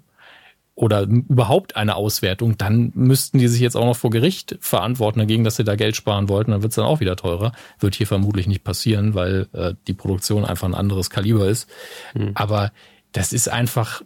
[0.75, 5.43] oder überhaupt eine Auswertung, dann müssten die sich jetzt auch noch vor Gericht verantworten dagegen,
[5.43, 6.51] dass sie da Geld sparen wollten.
[6.51, 7.51] Dann wird es dann auch wieder teurer.
[7.79, 11.69] Wird hier vermutlich nicht passieren, weil äh, die Produktion einfach ein anderes Kaliber ist.
[12.15, 12.31] Mhm.
[12.33, 12.71] Aber
[13.11, 14.01] das ist einfach,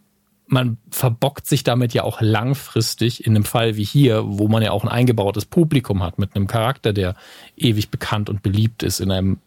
[0.47, 4.71] man verbockt sich damit ja auch langfristig in einem Fall wie hier, wo man ja
[4.71, 7.15] auch ein eingebautes Publikum hat mit einem Charakter, der
[7.55, 9.39] ewig bekannt und beliebt ist in einem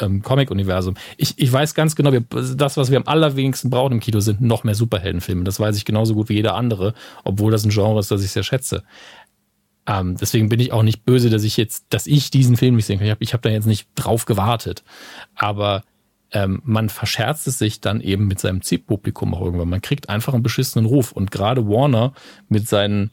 [0.00, 0.94] ähm, Comic-Universum.
[1.16, 2.24] Ich, ich weiß ganz genau, wir,
[2.56, 5.44] das, was wir am allerwenigsten brauchen im Kino, sind noch mehr Superheldenfilme.
[5.44, 6.94] Das weiß ich genauso gut wie jeder andere,
[7.24, 8.82] obwohl das ein Genre ist, das ich sehr schätze.
[9.86, 12.86] Ähm, deswegen bin ich auch nicht böse, dass ich jetzt, dass ich diesen Film nicht
[12.86, 13.06] sehen kann.
[13.06, 14.82] Ich habe ich hab da jetzt nicht drauf gewartet.
[15.34, 15.82] Aber
[16.32, 19.68] ähm, man verscherzt es sich dann eben mit seinem Zielpublikum auch irgendwann.
[19.68, 21.12] Man kriegt einfach einen beschissenen Ruf.
[21.12, 22.14] Und gerade Warner
[22.48, 23.10] mit seinen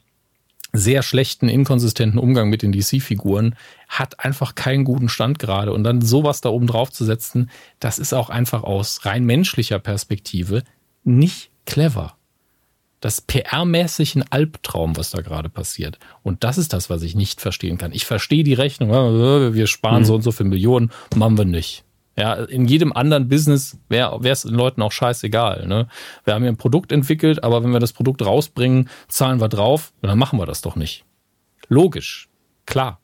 [0.72, 3.54] sehr schlechten, inkonsistenten Umgang mit den DC-Figuren
[3.88, 5.72] hat einfach keinen guten Stand gerade.
[5.72, 9.78] Und dann sowas da oben drauf zu setzen, das ist auch einfach aus rein menschlicher
[9.78, 10.62] Perspektive
[11.04, 12.16] nicht clever.
[13.00, 15.98] Das PR-mäßig ein Albtraum, was da gerade passiert.
[16.22, 17.92] Und das ist das, was ich nicht verstehen kann.
[17.92, 20.06] Ich verstehe die Rechnung, wir sparen mhm.
[20.06, 21.84] so und so viele Millionen, machen wir nicht.
[22.16, 25.66] Ja, in jedem anderen Business wäre es den Leuten auch scheißegal.
[25.66, 25.88] Ne?
[26.24, 29.92] Wir haben hier ein Produkt entwickelt, aber wenn wir das Produkt rausbringen, zahlen wir drauf,
[30.02, 31.04] dann machen wir das doch nicht.
[31.68, 32.28] Logisch,
[32.66, 33.00] klar.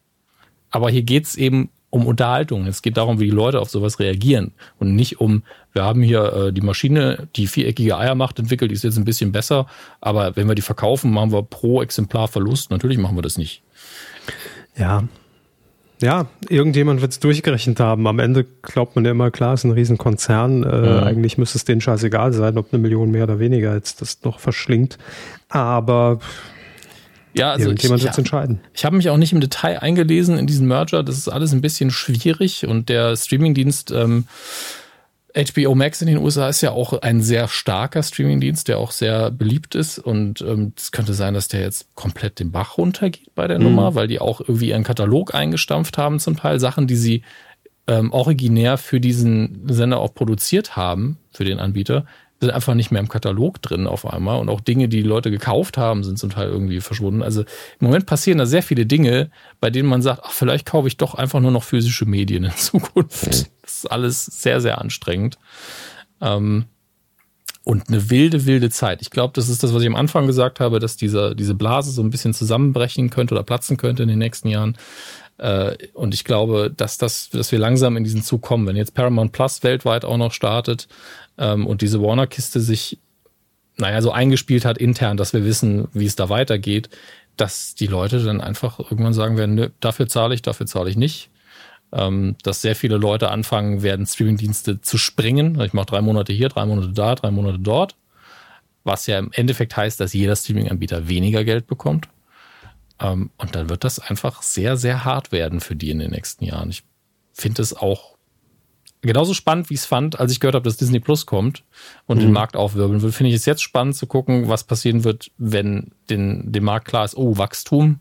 [0.71, 2.67] Aber hier geht's eben um Unterhaltung.
[2.67, 6.33] Es geht darum, wie die Leute auf sowas reagieren und nicht um, wir haben hier
[6.33, 9.67] äh, die Maschine, die viereckige Eier macht, entwickelt, die ist jetzt ein bisschen besser,
[10.01, 12.71] aber wenn wir die verkaufen, machen wir pro Exemplar Verlust.
[12.71, 13.63] Natürlich machen wir das nicht.
[14.77, 15.05] Ja,
[16.01, 18.07] ja, irgendjemand wird es durchgerechnet haben.
[18.07, 20.63] Am Ende glaubt man ja immer, klar, es ist ein Riesenkonzern.
[20.63, 21.03] Äh, ja.
[21.03, 24.39] Eigentlich müsste es denen scheißegal sein, ob eine Million mehr oder weniger jetzt das noch
[24.39, 24.99] verschlingt.
[25.49, 26.21] Aber
[27.35, 28.61] ja, also irgendjemand wird es entscheiden.
[28.75, 31.03] Ich habe mich auch nicht im Detail eingelesen in diesen Merger.
[31.03, 34.27] Das ist alles ein bisschen schwierig und der Streamingdienst ähm,
[35.35, 39.31] HBO Max in den USA ist ja auch ein sehr starker Streamingdienst, der auch sehr
[39.31, 39.99] beliebt ist.
[39.99, 43.65] Und ähm, es könnte sein, dass der jetzt komplett den Bach runtergeht bei der mhm.
[43.65, 47.23] Nummer, weil die auch irgendwie ihren Katalog eingestampft haben, zum Teil Sachen, die sie
[47.87, 52.07] ähm, originär für diesen Sender auch produziert haben, für den Anbieter,
[52.41, 54.41] sind einfach nicht mehr im Katalog drin auf einmal.
[54.41, 57.23] Und auch Dinge, die die Leute gekauft haben, sind zum Teil irgendwie verschwunden.
[57.23, 59.31] Also im Moment passieren da sehr viele Dinge,
[59.61, 62.53] bei denen man sagt, ach, vielleicht kaufe ich doch einfach nur noch physische Medien in
[62.53, 63.51] Zukunft.
[63.87, 65.39] Alles sehr, sehr anstrengend.
[66.21, 66.67] Ähm,
[67.65, 69.03] und eine wilde, wilde Zeit.
[69.03, 71.91] Ich glaube, das ist das, was ich am Anfang gesagt habe, dass dieser, diese Blase
[71.91, 74.79] so ein bisschen zusammenbrechen könnte oder platzen könnte in den nächsten Jahren.
[75.37, 78.67] Äh, und ich glaube, dass das, dass wir langsam in diesen Zug kommen.
[78.67, 80.89] Wenn jetzt Paramount Plus weltweit auch noch startet,
[81.39, 82.99] ähm, und diese Warner-Kiste sich,
[83.77, 86.91] naja, so eingespielt hat intern, dass wir wissen, wie es da weitergeht,
[87.37, 90.97] dass die Leute dann einfach irgendwann sagen werden, nö, dafür zahle ich, dafür zahle ich
[90.97, 91.31] nicht.
[91.91, 95.59] Ähm, dass sehr viele Leute anfangen werden, Streamingdienste zu springen.
[95.63, 97.97] Ich mache drei Monate hier, drei Monate da, drei Monate dort.
[98.85, 102.09] Was ja im Endeffekt heißt, dass jeder Streaming-Anbieter weniger Geld bekommt.
[103.01, 106.45] Ähm, und dann wird das einfach sehr, sehr hart werden für die in den nächsten
[106.45, 106.71] Jahren.
[106.71, 106.85] Ich
[107.33, 108.19] finde es auch
[109.01, 111.65] genauso spannend, wie ich es fand, als ich gehört habe, dass Disney Plus kommt
[112.07, 112.23] und mhm.
[112.23, 115.93] den Markt aufwirbeln will, finde ich es jetzt spannend zu gucken, was passieren wird, wenn
[116.11, 118.01] den, dem Markt klar ist, oh, Wachstum.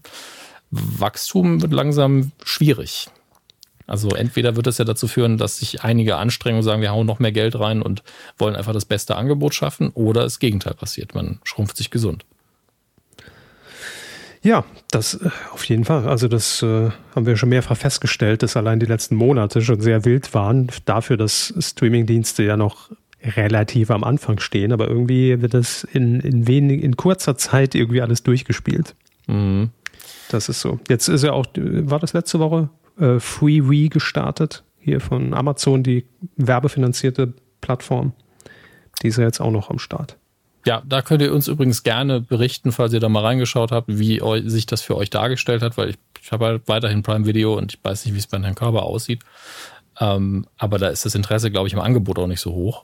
[0.71, 3.09] Wachstum wird langsam schwierig.
[3.87, 7.07] Also entweder wird es ja dazu führen, dass sich einige anstrengen und sagen, wir hauen
[7.07, 8.03] noch mehr Geld rein und
[8.37, 12.25] wollen einfach das beste Angebot schaffen, oder das Gegenteil passiert, man schrumpft sich gesund.
[14.43, 16.07] Ja, das äh, auf jeden Fall.
[16.07, 20.05] Also das äh, haben wir schon mehrfach festgestellt, dass allein die letzten Monate schon sehr
[20.05, 22.91] wild waren, dafür, dass Streamingdienste ja noch
[23.23, 28.01] relativ am Anfang stehen, aber irgendwie wird das in, in wenig, in kurzer Zeit irgendwie
[28.01, 28.95] alles durchgespielt.
[29.27, 29.71] Mhm.
[30.29, 30.79] Das ist so.
[30.87, 32.69] Jetzt ist ja auch, war das letzte Woche,
[32.99, 36.05] äh, FreeWe gestartet, hier von Amazon, die
[36.35, 38.13] werbefinanzierte Plattform.
[39.01, 40.17] Die ist ja jetzt auch noch am Start.
[40.65, 44.21] Ja, da könnt ihr uns übrigens gerne berichten, falls ihr da mal reingeschaut habt, wie
[44.49, 47.75] sich das für euch dargestellt hat, weil ich, ich habe halt weiterhin Prime Video und
[47.75, 49.23] ich weiß nicht, wie es bei Herrn Körber aussieht.
[49.99, 52.83] Ähm, aber da ist das Interesse, glaube ich, im Angebot auch nicht so hoch.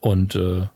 [0.00, 0.66] Und äh,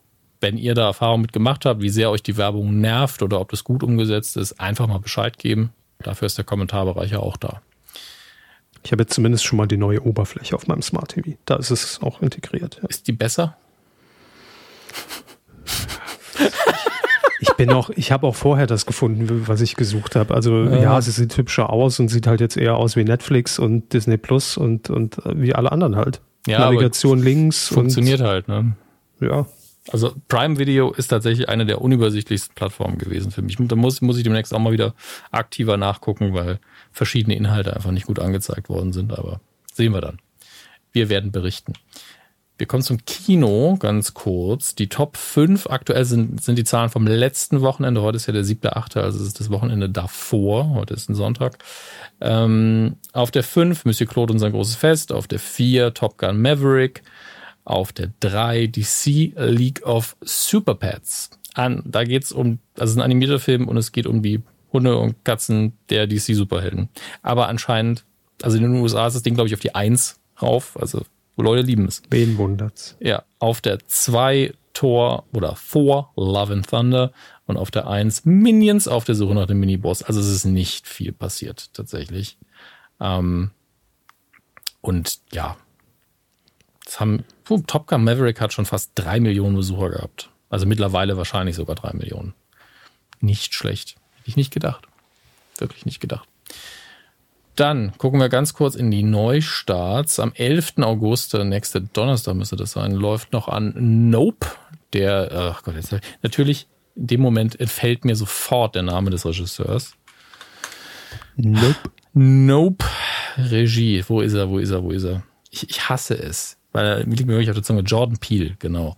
[0.40, 3.51] wenn ihr da Erfahrung mit gemacht habt, wie sehr euch die Werbung nervt oder ob
[3.51, 5.72] das gut umgesetzt ist, einfach mal Bescheid geben.
[5.98, 7.60] Dafür ist der Kommentarbereich ja auch da.
[8.85, 11.31] Ich habe jetzt zumindest schon mal die neue Oberfläche auf meinem Smart TV.
[11.47, 12.81] Da ist es auch integriert.
[12.82, 12.89] Ja.
[12.89, 13.56] Ist die besser?
[17.40, 20.35] Ich bin auch, ich habe auch vorher das gefunden, was ich gesucht habe.
[20.35, 20.82] Also ja.
[20.82, 24.19] ja, sie sieht hübscher aus und sieht halt jetzt eher aus wie Netflix und Disney
[24.19, 26.20] Plus und, und wie alle anderen halt.
[26.47, 27.69] Ja, Navigation links.
[27.69, 28.77] Funktioniert halt, ne?
[29.20, 29.47] Ja.
[29.90, 33.56] Also Prime Video ist tatsächlich eine der unübersichtlichsten Plattformen gewesen für mich.
[33.59, 34.94] Da muss, muss ich demnächst auch mal wieder
[35.31, 36.59] aktiver nachgucken, weil
[36.94, 39.12] verschiedene Inhalte einfach nicht gut angezeigt worden sind.
[39.18, 39.40] Aber
[39.74, 40.20] sehen wir dann.
[40.92, 41.74] Wir werden berichten.
[42.56, 44.76] Wir kommen zum Kino ganz kurz.
[44.76, 48.00] Die Top 5 aktuell sind, sind die Zahlen vom letzten Wochenende.
[48.00, 50.70] Heute ist ja der 7.8., also es ist das Wochenende davor.
[50.70, 51.58] Heute ist ein Sonntag.
[52.20, 55.12] Ähm, auf der 5 Monsieur Claude und sein großes Fest.
[55.12, 57.02] Auf der 4 Top Gun Maverick.
[57.64, 61.30] Auf der 3 DC League of Super Pets.
[61.54, 64.42] An, da geht's um, also es ist ein animierter Film und es geht um die
[64.74, 66.90] Hunde und Katzen der DC Superhelden.
[67.22, 68.05] Aber anscheinend,
[68.42, 70.76] also in den USA ist das Ding, glaube ich, auf die 1 rauf.
[70.78, 71.02] Also
[71.36, 72.02] Leute lieben es.
[72.10, 72.96] Wen wundert's?
[73.01, 77.12] Ja, auf der 2 Tor oder 4 Love and Thunder
[77.46, 80.02] und auf der 1 Minions auf der Suche nach dem Miniboss.
[80.02, 82.36] Also es ist nicht viel passiert tatsächlich.
[83.01, 83.51] Ähm,
[84.80, 85.56] und ja,
[86.84, 90.30] das haben, puh, Top Gun Maverick hat schon fast drei Millionen Besucher gehabt.
[90.51, 92.34] Also mittlerweile wahrscheinlich sogar drei Millionen.
[93.20, 93.96] Nicht schlecht.
[94.24, 94.88] Hätte ich nicht gedacht.
[95.59, 96.26] Wirklich nicht gedacht.
[97.56, 100.18] Dann gucken wir ganz kurz in die Neustarts.
[100.18, 100.78] Am 11.
[100.78, 103.74] August, der nächste Donnerstag müsste das sein, läuft noch an
[104.09, 104.46] Nope.
[104.94, 109.94] Der, ach Gott, jetzt, natürlich, in dem Moment entfällt mir sofort der Name des Regisseurs.
[111.36, 111.90] Nope.
[112.14, 112.86] Nope.
[113.36, 114.02] Regie.
[114.09, 115.22] Wo ist er, wo ist er, wo ist er?
[115.51, 118.96] Ich, ich hasse es weil er liegt mir wirklich auf der Zunge, Jordan Peele, genau.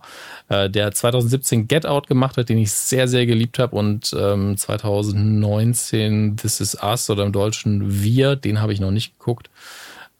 [0.49, 4.57] Äh, der 2017 Get Out gemacht hat, den ich sehr, sehr geliebt habe und ähm,
[4.57, 9.51] 2019 This Is Us oder im Deutschen Wir, den habe ich noch nicht geguckt.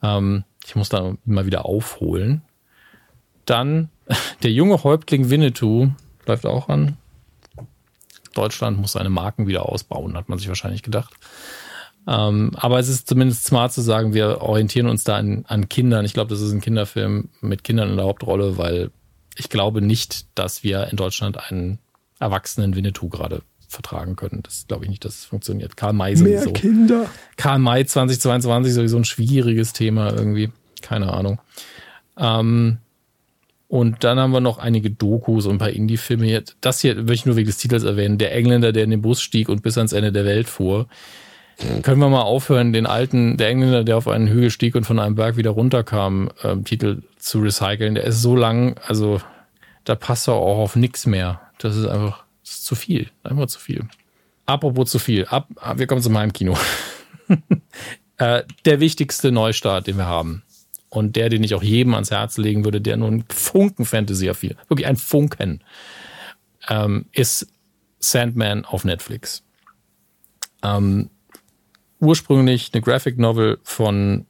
[0.03, 2.43] Ähm, ich muss da mal wieder aufholen.
[3.45, 3.89] Dann
[4.43, 5.89] der junge Häuptling Winnetou
[6.27, 6.97] läuft auch an.
[8.35, 11.15] Deutschland muss seine Marken wieder ausbauen, hat man sich wahrscheinlich gedacht.
[12.07, 16.05] Ähm, aber es ist zumindest smart zu sagen, wir orientieren uns da an, an Kindern.
[16.05, 18.91] Ich glaube, das ist ein Kinderfilm mit Kindern in der Hauptrolle, weil
[19.35, 21.79] ich glaube nicht, dass wir in Deutschland einen
[22.19, 24.41] erwachsenen Winnetou gerade vertragen können.
[24.43, 25.75] Das glaube ich nicht, dass es funktioniert.
[25.75, 26.45] Karl May sowieso.
[26.45, 27.09] Mehr Kinder.
[27.35, 30.49] Karl May 2022 sowieso ein schwieriges Thema irgendwie.
[30.81, 31.41] Keine Ahnung.
[32.17, 32.77] Ähm,
[33.67, 36.43] und dann haben wir noch einige Dokus und ein paar Indie-Filme.
[36.61, 38.17] Das hier würde ich nur wegen des Titels erwähnen.
[38.17, 40.87] Der Engländer, der in den Bus stieg und bis ans Ende der Welt fuhr.
[41.81, 44.99] Können wir mal aufhören, den alten, der Engländer, der auf einen Hügel stieg und von
[44.99, 47.95] einem Berg wieder runterkam, ähm, Titel zu recyceln.
[47.95, 49.19] Der ist so lang, also
[49.83, 51.41] da passt er auch auf nichts mehr.
[51.57, 53.09] Das ist einfach das ist zu viel.
[53.23, 53.89] Einfach zu viel.
[54.45, 55.25] Apropos zu viel.
[55.25, 56.57] Ab, wir kommen zu meinem Kino.
[58.17, 60.43] äh, der wichtigste Neustart, den wir haben.
[60.87, 64.33] Und der, den ich auch jedem ans Herz legen würde, der nur ein Funken Fantasy
[64.33, 65.61] viel, wirklich ein Funken,
[66.69, 67.47] ähm, ist
[67.99, 69.43] Sandman auf Netflix.
[70.63, 71.09] Ähm,
[71.99, 74.25] ursprünglich eine Graphic Novel von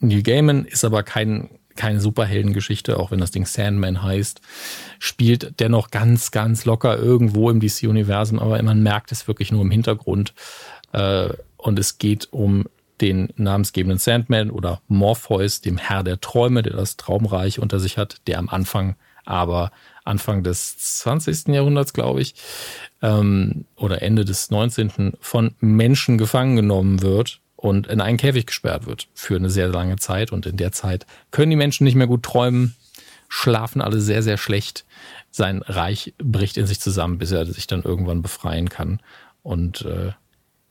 [0.00, 4.40] Neil Gaiman, ist aber kein, keine Superheldengeschichte, auch wenn das Ding Sandman heißt,
[4.98, 9.70] spielt dennoch ganz, ganz locker irgendwo im DC-Universum, aber man merkt es wirklich nur im
[9.70, 10.34] Hintergrund.
[10.92, 12.66] Äh, und es geht um
[13.00, 18.18] den namensgebenden Sandman oder Morpheus, dem Herr der Träume, der das Traumreich unter sich hat,
[18.26, 19.72] der am Anfang aber
[20.04, 21.48] Anfang des 20.
[21.48, 22.34] Jahrhunderts, glaube ich,
[23.02, 25.14] ähm, oder Ende des 19.
[25.20, 29.96] von Menschen gefangen genommen wird und in einen Käfig gesperrt wird für eine sehr lange
[29.96, 30.32] Zeit.
[30.32, 32.76] Und in der Zeit können die Menschen nicht mehr gut träumen,
[33.28, 34.84] schlafen alle sehr, sehr schlecht.
[35.30, 39.00] Sein Reich bricht in sich zusammen, bis er sich dann irgendwann befreien kann.
[39.42, 40.12] Und äh,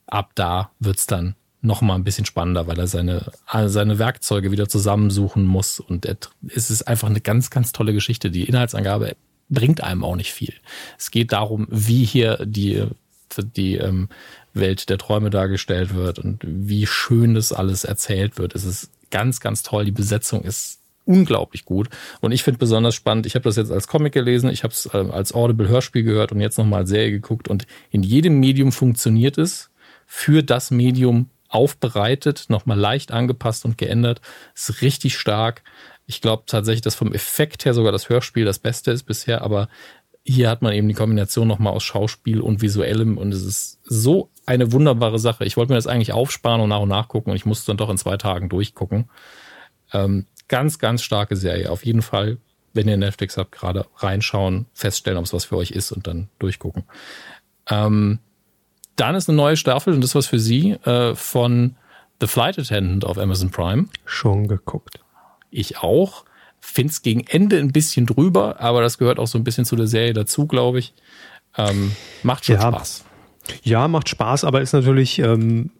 [0.05, 3.31] ab da wird's dann noch mal ein bisschen spannender, weil er seine,
[3.65, 5.79] seine Werkzeuge wieder zusammensuchen muss.
[5.79, 6.05] Und
[6.53, 8.29] es ist einfach eine ganz, ganz tolle Geschichte.
[8.29, 9.15] Die Inhaltsangabe
[9.49, 10.53] bringt einem auch nicht viel.
[10.97, 12.83] Es geht darum, wie hier die,
[13.37, 14.09] die ähm,
[14.53, 18.55] Welt der Träume dargestellt wird und wie schön das alles erzählt wird.
[18.55, 19.85] Es ist ganz, ganz toll.
[19.85, 21.89] Die Besetzung ist unglaublich gut.
[22.19, 24.85] Und ich finde besonders spannend, ich habe das jetzt als Comic gelesen, ich habe es
[24.93, 27.47] äh, als Audible-Hörspiel gehört und jetzt nochmal Serie geguckt.
[27.47, 29.69] Und in jedem Medium funktioniert es
[30.05, 34.21] für das Medium aufbereitet, nochmal leicht angepasst und geändert.
[34.55, 35.63] Ist richtig stark.
[36.05, 39.69] Ich glaube tatsächlich, dass vom Effekt her sogar das Hörspiel das Beste ist bisher, aber
[40.25, 44.29] hier hat man eben die Kombination nochmal aus Schauspiel und visuellem und es ist so
[44.45, 45.45] eine wunderbare Sache.
[45.45, 47.77] Ich wollte mir das eigentlich aufsparen und nach und nach gucken und ich musste dann
[47.77, 49.09] doch in zwei Tagen durchgucken.
[49.91, 51.69] Ähm, ganz, ganz starke Serie.
[51.69, 52.37] Auf jeden Fall,
[52.73, 56.29] wenn ihr Netflix habt, gerade reinschauen, feststellen, ob es was für euch ist und dann
[56.39, 56.83] durchgucken.
[57.69, 58.19] Ähm,
[58.95, 61.75] dann ist eine neue Staffel und das was für Sie äh, von
[62.21, 63.85] The Flight Attendant auf Amazon Prime.
[64.05, 64.99] Schon geguckt.
[65.49, 66.25] Ich auch.
[66.59, 69.87] Find's gegen Ende ein bisschen drüber, aber das gehört auch so ein bisschen zu der
[69.87, 70.93] Serie dazu, glaube ich.
[71.57, 71.91] Ähm,
[72.23, 73.03] macht schon ja, Spaß.
[73.63, 75.71] Ja, macht Spaß, aber ist natürlich, ähm,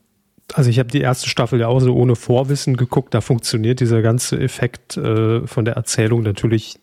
[0.54, 3.14] also ich habe die erste Staffel ja auch so ohne Vorwissen geguckt.
[3.14, 6.80] Da funktioniert dieser ganze Effekt äh, von der Erzählung natürlich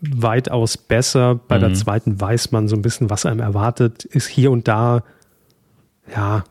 [0.00, 1.34] weitaus besser.
[1.34, 1.60] Bei mhm.
[1.60, 4.04] der zweiten weiß man so ein bisschen, was einem erwartet.
[4.04, 5.04] Ist hier und da,
[6.10, 6.44] ja,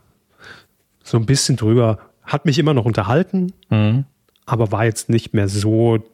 [1.02, 1.98] so ein bisschen drüber.
[2.22, 4.04] Hat mich immer noch unterhalten, mhm.
[4.46, 6.04] aber war jetzt nicht mehr so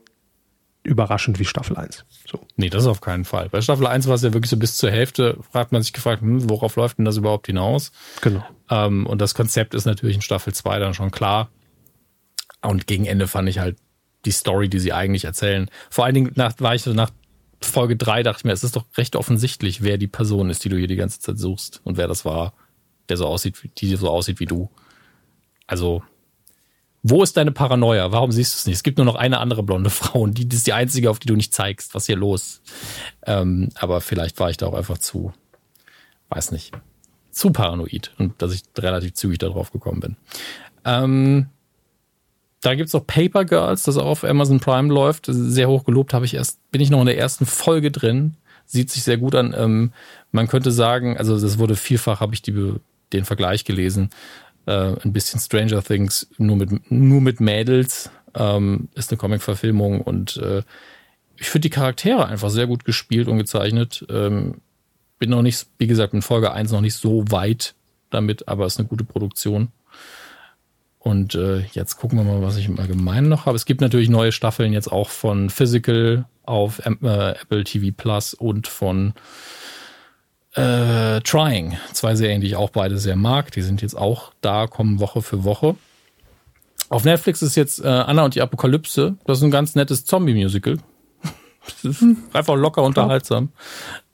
[0.83, 2.05] überraschend wie Staffel 1.
[2.27, 2.41] So.
[2.57, 3.49] Nee, das auf keinen Fall.
[3.51, 6.23] Bei Staffel 1 war es ja wirklich so bis zur Hälfte, fragt man sich gefragt,
[6.23, 7.93] hm, worauf läuft denn das überhaupt hinaus?
[8.23, 8.45] Genau.
[8.71, 11.51] Ähm, und das Konzept ist natürlich in Staffel 2 dann schon klar.
[12.63, 13.77] Und gegen Ende fand ich halt
[14.25, 15.71] die Story, die sie eigentlich erzählen.
[15.91, 17.11] Vor allen Dingen nach, war ich so nach
[17.61, 20.69] Folge 3 dachte ich mir, es ist doch recht offensichtlich, wer die Person ist, die
[20.69, 22.53] du hier die ganze Zeit suchst und wer das war,
[23.09, 24.71] der so aussieht, die so aussieht wie du.
[25.67, 26.03] Also,
[27.03, 28.13] wo ist deine Paranoia?
[28.13, 28.77] Warum siehst du es nicht?
[28.77, 31.19] Es gibt nur noch eine andere blonde Frau und die, die ist die einzige, auf
[31.19, 31.95] die du nicht zeigst.
[31.95, 32.61] Was hier los?
[33.27, 35.33] Ähm, aber vielleicht war ich da auch einfach zu,
[36.31, 36.73] weiß nicht,
[37.31, 40.17] zu paranoid und dass ich relativ zügig darauf gekommen bin.
[40.85, 41.47] Ähm,
[42.61, 45.27] da gibt's noch Paper Girls, das auch auf Amazon Prime läuft.
[45.29, 48.35] Sehr hoch gelobt habe ich erst, bin ich noch in der ersten Folge drin.
[48.67, 49.55] Sieht sich sehr gut an.
[49.57, 49.93] Ähm,
[50.33, 52.75] man könnte sagen, also das wurde vielfach, habe ich die,
[53.13, 54.11] den Vergleich gelesen
[54.69, 58.11] äh, ein bisschen Stranger Things nur mit, nur mit Mädels.
[58.35, 60.63] Ähm, ist eine Comic-Verfilmung und äh,
[61.37, 64.05] ich finde die Charaktere einfach sehr gut gespielt und gezeichnet.
[64.11, 64.61] Ähm,
[65.19, 67.75] bin noch nicht, wie gesagt, in Folge 1 noch nicht so weit
[68.11, 69.69] damit, aber es ist eine gute Produktion.
[70.99, 73.57] Und äh, jetzt gucken wir mal, was ich im Allgemeinen noch habe.
[73.57, 76.91] Es gibt natürlich neue Staffeln jetzt auch von Physical auf äh,
[77.31, 79.15] Apple TV Plus und von
[80.55, 83.53] äh, Trying, zwei Serien, die ich auch beide sehr mag.
[83.53, 85.77] Die sind jetzt auch da, kommen Woche für Woche.
[86.89, 89.17] Auf Netflix ist jetzt äh, Anna und die Apokalypse.
[89.27, 90.79] Das ist ein ganz nettes Zombie-Musical.
[92.33, 93.51] einfach locker unterhaltsam.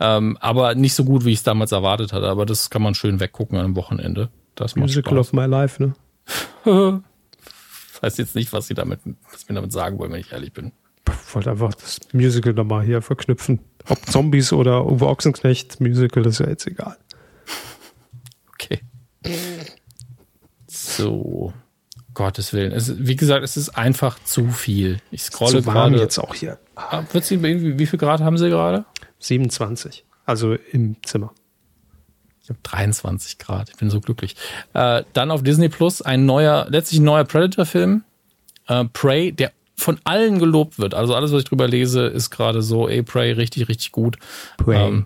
[0.00, 2.28] Ähm, aber nicht so gut, wie ich es damals erwartet hatte.
[2.28, 4.28] Aber das kann man schön weggucken am Wochenende.
[4.56, 5.94] Das Musical of my life, ne?
[8.04, 9.00] weiß jetzt nicht, was sie damit,
[9.32, 10.72] was wir damit sagen wollen, wenn ich ehrlich bin.
[11.34, 13.60] Wollte einfach das Musical nochmal hier verknüpfen.
[13.88, 16.96] Ob Zombies oder Uwe Ochsenknecht Musical, ist ja jetzt egal.
[18.52, 18.80] Okay.
[20.66, 21.52] So.
[22.14, 22.72] Gottes Willen.
[22.72, 25.00] Es, wie gesagt, es ist einfach zu viel.
[25.10, 25.96] Ich scrolle gerade.
[25.98, 26.58] jetzt auch hier.
[26.76, 28.84] Ah, wie, wie viel Grad haben Sie gerade?
[29.18, 30.04] 27.
[30.24, 31.32] Also im Zimmer.
[32.42, 33.70] Ich habe 23 Grad.
[33.70, 34.36] Ich bin so glücklich.
[34.74, 38.04] Äh, dann auf Disney Plus ein neuer, letztlich ein neuer Predator-Film.
[38.68, 40.94] Äh, Prey, der von allen gelobt wird.
[40.94, 44.18] Also alles, was ich drüber lese, ist gerade so, ey, Prey, richtig, richtig gut.
[44.56, 44.88] Prey.
[44.88, 45.04] Ähm,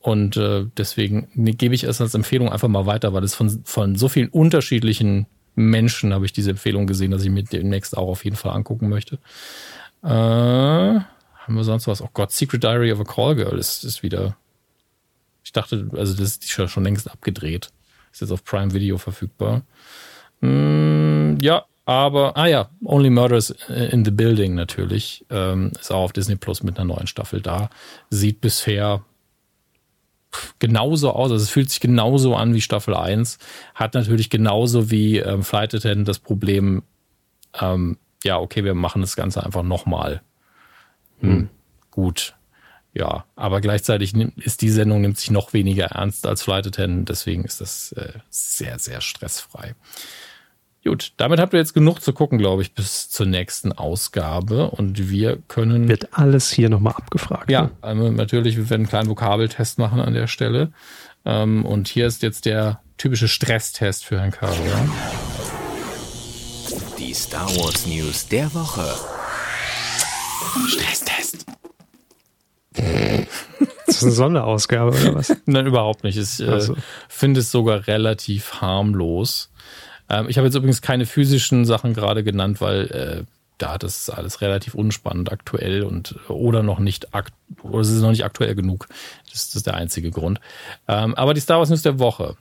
[0.00, 3.62] und äh, deswegen ne, gebe ich es als Empfehlung einfach mal weiter, weil es von,
[3.64, 8.08] von so vielen unterschiedlichen Menschen habe ich diese Empfehlung gesehen, dass ich mir demnächst auch
[8.08, 9.18] auf jeden Fall angucken möchte.
[10.02, 12.02] Äh, haben wir sonst was?
[12.02, 14.36] Oh Gott, Secret Diary of a Call Girl ist, ist wieder.
[15.44, 17.70] Ich dachte, also das ist schon längst abgedreht.
[18.12, 19.62] Ist jetzt auf Prime Video verfügbar.
[20.40, 25.24] Mm, ja, aber, ah ja, Only Murders in the Building natürlich.
[25.30, 27.70] Ähm, ist auch auf Disney Plus mit einer neuen Staffel da.
[28.10, 29.04] Sieht bisher
[30.58, 31.30] genauso aus.
[31.30, 33.38] Also es fühlt sich genauso an wie Staffel 1.
[33.74, 36.82] Hat natürlich genauso wie ähm, Flight Attendant das Problem,
[37.60, 40.22] ähm, ja, okay, wir machen das Ganze einfach nochmal.
[41.20, 41.48] Hm, hm.
[41.90, 42.36] Gut.
[42.94, 47.44] Ja, aber gleichzeitig ist die Sendung nimmt sich noch weniger ernst als Flight Attendant, deswegen
[47.44, 49.74] ist das äh, sehr, sehr stressfrei.
[50.84, 54.70] Gut, damit habt ihr jetzt genug zu gucken, glaube ich, bis zur nächsten Ausgabe.
[54.70, 55.86] Und wir können.
[55.88, 57.50] Wird alles hier nochmal abgefragt.
[57.50, 57.70] Ja, ne?
[57.82, 60.72] also natürlich, wir werden einen kleinen Vokabeltest machen an der Stelle.
[61.24, 64.52] Ähm, und hier ist jetzt der typische Stresstest für Herrn Caro.
[64.52, 64.88] Ja?
[66.98, 68.92] Die Star Wars News der Woche.
[70.68, 71.46] Stresstest.
[73.84, 75.36] Das das eine Sonderausgabe oder was?
[75.44, 76.16] Nein, überhaupt nicht.
[76.16, 76.76] Ich äh, so.
[77.08, 79.51] finde es sogar relativ harmlos.
[80.12, 83.24] Ähm, ich habe jetzt übrigens keine physischen Sachen gerade genannt, weil äh,
[83.58, 87.32] da das ist alles relativ unspannend aktuell und oder noch nicht akt
[87.62, 88.86] oder es ist noch nicht aktuell genug.
[89.30, 90.40] Das, das ist der einzige Grund.
[90.86, 92.36] Ähm, aber die Star Wars News der Woche.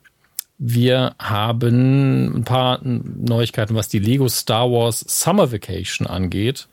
[0.64, 6.68] Wir haben ein paar Neuigkeiten, was die Lego Star Wars Summer Vacation angeht.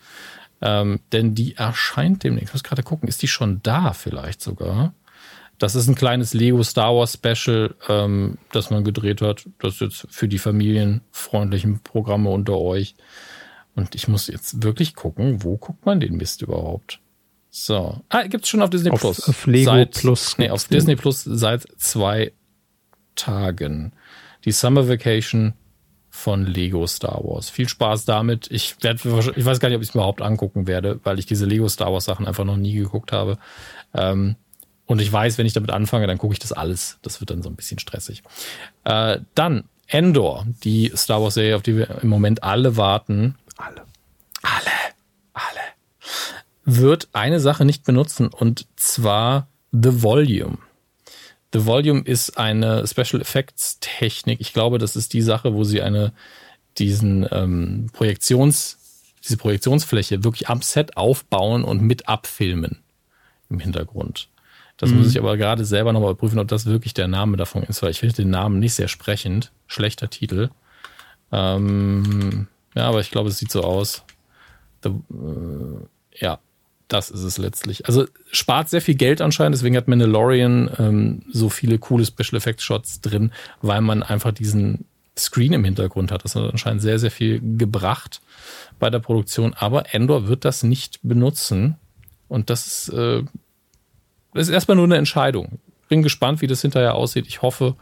[0.60, 2.48] Ähm, denn die erscheint demnächst.
[2.48, 4.92] Ich muss gerade gucken, ist die schon da vielleicht sogar?
[5.58, 9.46] Das ist ein kleines Lego Star Wars Special, ähm, das man gedreht hat.
[9.58, 12.94] Das ist jetzt für die familienfreundlichen Programme unter euch.
[13.74, 17.00] Und ich muss jetzt wirklich gucken, wo guckt man den Mist überhaupt?
[17.50, 18.00] So.
[18.08, 19.28] Ah, gibt's schon auf Disney auf, Plus.
[19.28, 20.38] Auf Lego seit, Plus.
[20.38, 22.32] Nee, auf Disney Plus seit zwei
[23.16, 23.92] Tagen.
[24.44, 25.54] Die Summer Vacation
[26.10, 27.50] von Lego Star Wars.
[27.50, 28.48] Viel Spaß damit.
[28.50, 29.00] Ich werde,
[29.36, 31.92] ich weiß gar nicht, ob ich es überhaupt angucken werde, weil ich diese Lego Star
[31.92, 33.38] Wars Sachen einfach noch nie geguckt habe.
[33.94, 34.36] Ähm,
[34.88, 36.98] und ich weiß, wenn ich damit anfange, dann gucke ich das alles.
[37.02, 38.22] Das wird dann so ein bisschen stressig.
[38.84, 43.36] Äh, dann Endor, die Star Wars Serie, auf die wir im Moment alle warten.
[43.58, 43.82] Alle.
[44.42, 44.72] Alle.
[45.34, 45.44] Alle.
[46.64, 50.56] Wird eine Sache nicht benutzen und zwar The Volume.
[51.52, 54.40] The Volume ist eine Special Effects Technik.
[54.40, 56.14] Ich glaube, das ist die Sache, wo sie eine
[56.78, 58.78] diesen ähm, Projektions
[59.22, 62.78] diese Projektionsfläche wirklich am Set aufbauen und mit abfilmen
[63.50, 64.28] im Hintergrund.
[64.78, 64.98] Das mhm.
[64.98, 67.90] muss ich aber gerade selber nochmal prüfen, ob das wirklich der Name davon ist, weil
[67.90, 69.52] ich finde den Namen nicht sehr sprechend.
[69.66, 70.50] Schlechter Titel.
[71.30, 74.04] Ähm, ja, aber ich glaube, es sieht so aus.
[74.82, 76.38] The, äh, ja,
[76.86, 77.86] das ist es letztlich.
[77.86, 82.64] Also spart sehr viel Geld anscheinend, deswegen hat Mandalorian ähm, so viele coole Special Effects
[82.64, 84.86] Shots drin, weil man einfach diesen
[85.18, 86.24] Screen im Hintergrund hat.
[86.24, 88.20] Das hat anscheinend sehr, sehr viel gebracht
[88.78, 89.54] bei der Produktion.
[89.54, 91.76] Aber Endor wird das nicht benutzen.
[92.28, 93.24] Und das ist, äh,
[94.34, 95.58] ist erstmal nur eine Entscheidung.
[95.88, 97.26] Bin gespannt, wie das hinterher aussieht.
[97.26, 97.76] Ich hoffe,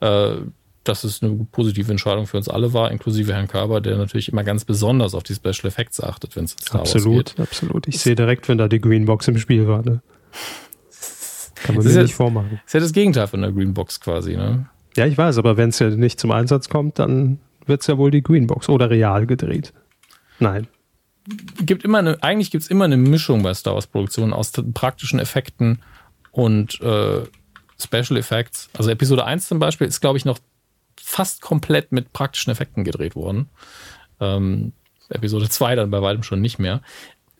[0.00, 0.36] äh,
[0.84, 4.44] dass es eine positive Entscheidung für uns alle war, inklusive Herrn Körber, der natürlich immer
[4.44, 7.40] ganz besonders auf die Special Effects achtet, wenn es Star Absolut, geht.
[7.40, 7.88] absolut.
[7.88, 9.82] Ich sehe direkt, wenn da die Greenbox im Spiel war.
[9.82, 10.02] Ne?
[11.54, 12.50] Kann man sich ja, nicht vormachen.
[12.50, 14.66] Das ist ja das Gegenteil von der Greenbox quasi, ne?
[14.96, 17.98] Ja, ich weiß, aber wenn es ja nicht zum Einsatz kommt, dann wird es ja
[17.98, 19.72] wohl die Greenbox oder real gedreht.
[20.38, 20.68] Nein.
[21.58, 25.18] Gibt immer eine, eigentlich gibt es immer eine Mischung bei Star Wars Produktionen aus praktischen
[25.18, 25.80] Effekten
[26.32, 27.22] und äh,
[27.80, 28.68] Special Effects.
[28.76, 30.38] Also Episode 1 zum Beispiel ist, glaube ich, noch
[31.00, 33.48] fast komplett mit praktischen Effekten gedreht worden.
[34.20, 34.72] Ähm,
[35.08, 36.82] Episode 2 dann bei weitem schon nicht mehr.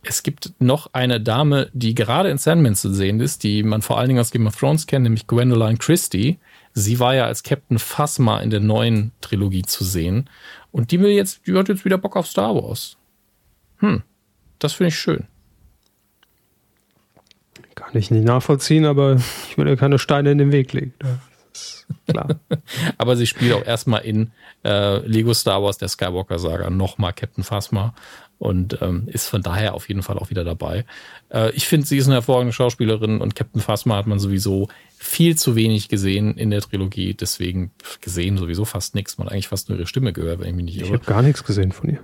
[0.03, 3.99] Es gibt noch eine Dame, die gerade in Sandman zu sehen ist, die man vor
[3.99, 6.39] allen Dingen aus Game of Thrones kennt, nämlich Gwendoline Christie.
[6.75, 10.29] Sie war ja als Captain Phasma in der neuen Trilogie zu sehen.
[10.73, 12.99] Und die will jetzt, die hat jetzt wieder Bock auf Star Wars.
[13.79, 14.03] Hm,
[14.59, 15.27] das finde ich schön.
[17.75, 19.17] Kann ich nicht nachvollziehen, aber
[19.49, 20.95] ich will ja keine Steine in den Weg legen
[22.07, 22.29] klar.
[22.99, 24.33] Aber sie spielt auch erstmal in
[24.65, 27.95] äh, Lego Star Wars, der Skywalker-Saga, nochmal Captain Phasma
[28.39, 30.85] und ähm, ist von daher auf jeden Fall auch wieder dabei.
[31.31, 35.37] Äh, ich finde, sie ist eine hervorragende Schauspielerin und Captain Phasma hat man sowieso viel
[35.37, 37.71] zu wenig gesehen in der Trilogie, deswegen
[38.01, 39.19] gesehen sowieso fast nichts.
[39.19, 40.87] Man hat eigentlich fast nur ihre Stimme gehört, wenn ich mich nicht irre.
[40.87, 42.01] Ich habe gar nichts gesehen von ihr.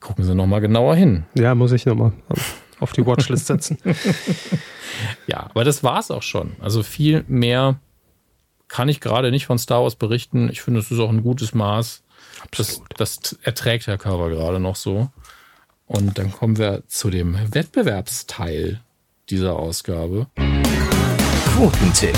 [0.00, 1.24] Gucken Sie nochmal genauer hin.
[1.34, 2.12] Ja, muss ich nochmal
[2.80, 3.78] auf die Watchlist setzen.
[5.26, 6.56] ja, aber das war's auch schon.
[6.60, 7.80] Also viel mehr
[8.68, 10.48] kann ich gerade nicht von Star Wars berichten.
[10.50, 12.02] Ich finde, es ist auch ein gutes Maß.
[12.50, 15.10] Das, das erträgt Herr Körber gerade noch so.
[15.86, 18.80] Und dann kommen wir zu dem Wettbewerbsteil
[19.30, 20.26] dieser Ausgabe.
[21.54, 22.16] Quotentipp.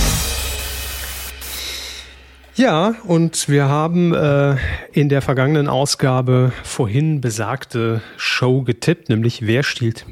[2.59, 4.57] Ja, und wir haben äh,
[4.93, 10.05] in der vergangenen Ausgabe vorhin besagte Show getippt, nämlich Wer stiehlt.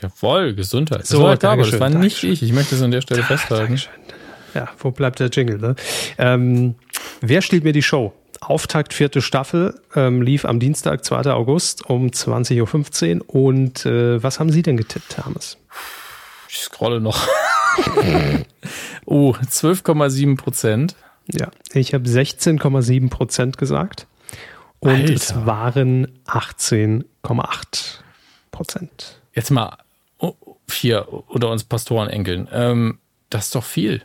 [0.00, 1.06] Jawohl, Gesundheit.
[1.06, 2.40] So, das war, das war nicht ich.
[2.44, 3.64] Ich möchte es an der Stelle festhalten.
[3.64, 3.92] Dankeschön.
[4.54, 5.58] Ja, wo bleibt der Jingle?
[5.58, 5.74] Ne?
[6.18, 6.76] Ähm,
[7.20, 8.12] wer stiehlt mir die Show?
[8.40, 11.32] Auftakt vierte Staffel ähm, lief am Dienstag, 2.
[11.32, 13.34] August um 20.15 Uhr.
[13.34, 15.58] Und äh, was haben Sie denn getippt, Hermes?
[16.48, 17.26] Ich scrolle noch.
[19.06, 20.96] oh, 12,7 Prozent.
[21.30, 24.06] Ja, ich habe 16,7 Prozent gesagt.
[24.80, 25.14] Und Alter.
[25.14, 27.04] es waren 18,8
[28.50, 29.22] Prozent.
[29.32, 29.78] Jetzt mal
[30.18, 30.34] oh,
[30.70, 32.48] hier unter uns Pastorenenkeln.
[32.52, 32.98] Ähm,
[33.30, 34.02] das ist doch viel.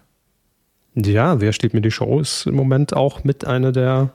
[0.95, 4.13] Ja, wer steht mir die Show ist im Moment auch mit einer der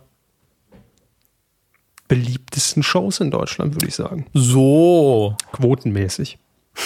[2.08, 4.26] beliebtesten Shows in Deutschland, würde ich sagen.
[4.34, 5.36] So.
[5.52, 6.38] Quotenmäßig.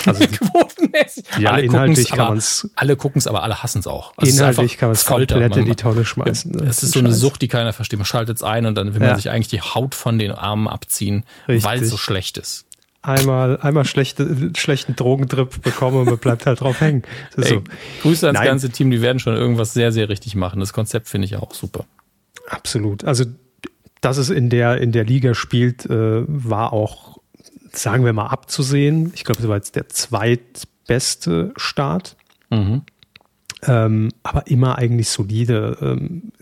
[0.07, 1.25] Also Quotenmäßig.
[1.39, 2.71] Ja, alle inhaltlich kann man es.
[2.77, 4.13] Alle gucken es, aber alle hassen es auch.
[4.17, 6.53] Also inhaltlich kann man es komplett in die Tonne schmeißen.
[6.53, 6.65] Ne?
[6.65, 7.99] Es ist so eine Sucht, die keiner versteht.
[7.99, 9.09] Man schaltet es ein und dann will ja.
[9.09, 12.67] man sich eigentlich die Haut von den Armen abziehen, weil es so schlecht ist.
[13.03, 17.03] einmal, einmal schlechte, schlechten Drogentrip bekommen und man bleibt halt drauf hängen.
[17.37, 17.63] Ey, so.
[18.03, 18.49] Grüße ans Nein.
[18.49, 20.61] ganze Team, die werden schon irgendwas sehr, sehr richtig machen.
[20.61, 21.87] Das Konzept finde ich auch super.
[22.49, 23.05] Absolut.
[23.05, 23.25] Also,
[24.01, 27.19] dass es in der, in der Liga spielt, äh, war auch,
[27.73, 29.13] sagen wir mal, abzusehen.
[29.15, 32.17] Ich glaube, das war jetzt der zweitbeste Start.
[32.51, 32.83] Mhm.
[33.67, 35.77] Ähm, aber immer eigentlich solide.
[35.81, 36.33] Ähm,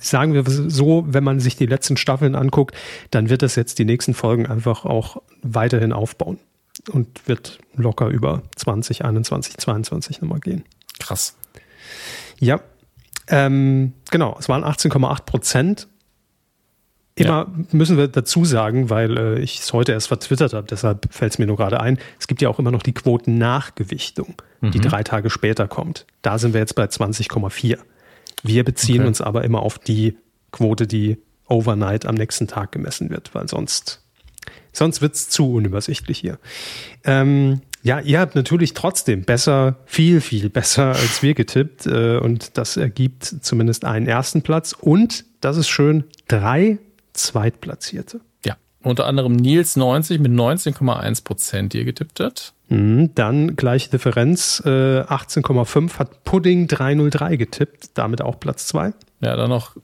[0.00, 2.74] sagen wir so, wenn man sich die letzten Staffeln anguckt,
[3.10, 6.38] dann wird das jetzt die nächsten Folgen einfach auch weiterhin aufbauen
[6.90, 10.64] und wird locker über 20, 21, 22 nochmal gehen.
[10.98, 11.36] Krass.
[12.40, 12.60] Ja,
[13.28, 15.88] ähm, genau, es waren 18,8 Prozent.
[17.18, 17.64] Immer ja.
[17.72, 21.38] müssen wir dazu sagen, weil äh, ich es heute erst vertwittert habe, deshalb fällt es
[21.38, 24.70] mir nur gerade ein, es gibt ja auch immer noch die Quotennachgewichtung, mhm.
[24.70, 26.06] die drei Tage später kommt.
[26.22, 27.78] Da sind wir jetzt bei 20,4.
[28.44, 29.08] Wir beziehen okay.
[29.08, 30.16] uns aber immer auf die
[30.52, 31.18] Quote, die
[31.48, 34.02] overnight am nächsten Tag gemessen wird, weil sonst,
[34.72, 36.38] sonst wird es zu unübersichtlich hier.
[37.04, 41.86] Ähm, ja, ihr habt natürlich trotzdem besser, viel, viel besser als wir getippt.
[41.86, 44.72] Äh, und das ergibt zumindest einen ersten Platz.
[44.72, 46.78] Und, das ist schön, drei
[47.18, 48.20] Zweitplatzierte.
[48.44, 52.54] Ja, unter anderem Nils 90 mit 19,1 Prozent, die ihr getippt habt.
[52.68, 58.92] Mhm, dann gleiche Differenz, äh, 18,5 hat Pudding 303 getippt, damit auch Platz 2.
[59.20, 59.74] Ja, dann noch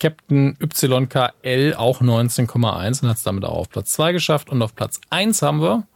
[0.00, 4.50] Captain YKL auch 19,1 und hat es damit auch auf Platz 2 geschafft.
[4.50, 5.86] Und auf Platz 1 haben wir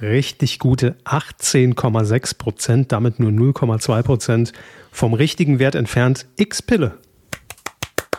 [0.00, 4.52] richtig gute 18,6 Prozent, damit nur 0,2 Prozent
[4.90, 6.26] vom richtigen Wert entfernt.
[6.36, 6.98] X-Pille.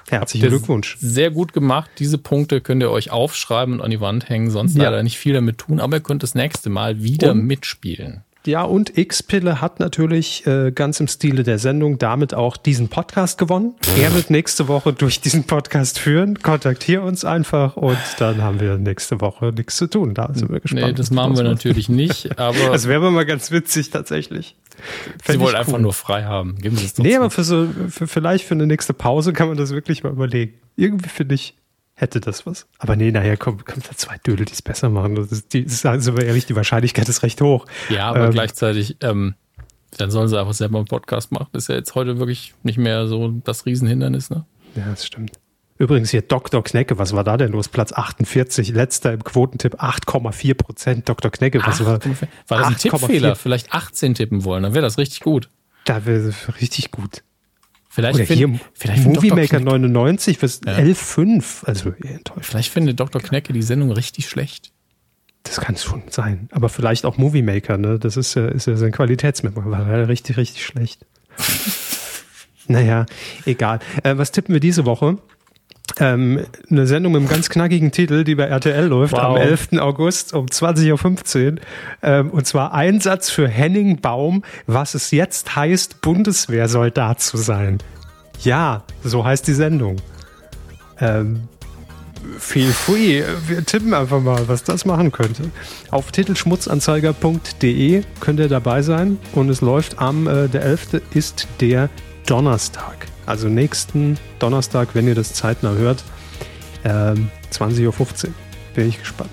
[0.09, 0.97] Herzlichen Glückwunsch.
[0.99, 1.89] Sehr gut gemacht.
[1.99, 4.51] Diese Punkte könnt ihr euch aufschreiben und an die Wand hängen.
[4.51, 4.83] Sonst ja.
[4.83, 8.23] leider nicht viel damit tun, aber ihr könnt das nächste Mal wieder und mitspielen.
[8.47, 13.37] Ja, und X-Pille hat natürlich äh, ganz im Stile der Sendung damit auch diesen Podcast
[13.37, 13.73] gewonnen.
[13.99, 16.41] Er wird nächste Woche durch diesen Podcast führen.
[16.41, 20.13] Kontaktier uns einfach und dann haben wir nächste Woche nichts zu tun.
[20.13, 20.85] Da sind wir gespannt.
[20.85, 22.69] Nee, das machen wir natürlich nicht, aber.
[22.71, 24.55] Das wäre mal ganz witzig tatsächlich.
[25.23, 25.59] Fänd Sie wollen cool.
[25.59, 26.57] einfach nur frei haben.
[26.57, 29.47] Geben Sie es doch Nee, aber für so, für, vielleicht für eine nächste Pause kann
[29.47, 30.53] man das wirklich mal überlegen.
[30.75, 31.55] Irgendwie finde ich,
[31.95, 32.67] hätte das was.
[32.77, 35.15] Aber nee, nachher kommt, kommt da zwei Dödel, die es besser machen.
[35.15, 37.65] Das ist, die, ist also ehrlich, die Wahrscheinlichkeit ist recht hoch.
[37.89, 39.35] Ja, aber ähm, gleichzeitig, ähm,
[39.97, 41.47] dann sollen sie einfach selber einen Podcast machen.
[41.53, 44.45] Das ist ja jetzt heute wirklich nicht mehr so das Riesenhindernis, ne?
[44.75, 45.31] Ja, das stimmt.
[45.77, 46.63] Übrigens hier Dr.
[46.63, 47.67] Knecke, was war da denn los?
[47.67, 51.09] Platz 48, letzter im Quotentipp 8,4 Prozent.
[51.09, 51.31] Dr.
[51.31, 51.99] Knecke, was 8, war?
[52.47, 53.35] War das ein Tippfehler?
[53.35, 55.49] Vielleicht 18 tippen wollen, dann wäre das richtig gut.
[55.83, 57.23] Da wäre richtig gut.
[57.95, 60.73] Vielleicht Oder find, hier vielleicht Movie Maker 99 fürs ja.
[60.73, 61.63] 11,5.
[61.63, 62.49] Also enttäuscht.
[62.49, 63.21] Vielleicht findet Dr.
[63.21, 64.73] Knecke die Sendung richtig schlecht.
[65.43, 66.49] Das kann es schon sein.
[66.51, 67.97] Aber vielleicht auch Movie Maker, ne?
[67.97, 69.71] Das ist ja, ist ja sein Qualitätsmerkmal.
[69.71, 71.05] War richtig, richtig schlecht.
[72.67, 73.05] naja,
[73.45, 73.79] egal.
[74.03, 75.17] Äh, was tippen wir diese Woche?
[75.99, 79.21] Ähm, eine Sendung mit einem ganz knackigen Titel, die bei RTL läuft wow.
[79.21, 79.73] am 11.
[79.79, 81.59] August um 20.15 Uhr.
[82.01, 87.77] Ähm, und zwar Einsatz für Henning Baum, was es jetzt heißt, Bundeswehrsoldat zu sein.
[88.41, 89.97] Ja, so heißt die Sendung.
[90.99, 91.47] Ähm,
[92.39, 93.23] feel free.
[93.47, 95.51] Wir tippen einfach mal, was das machen könnte.
[95.91, 101.01] Auf titelschmutzanzeiger.de könnt ihr dabei sein und es läuft am, äh, der 11.
[101.13, 101.89] ist der
[102.25, 103.07] Donnerstag.
[103.25, 106.03] Also nächsten Donnerstag, wenn ihr das zeitnah hört,
[106.83, 108.33] ähm, 20.15 Uhr.
[108.75, 109.31] Bin ich gespannt.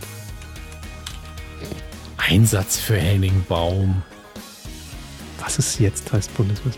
[2.17, 4.03] Einsatz für Henning Baum.
[5.41, 6.73] Was ist jetzt, heißt Bundeswehr?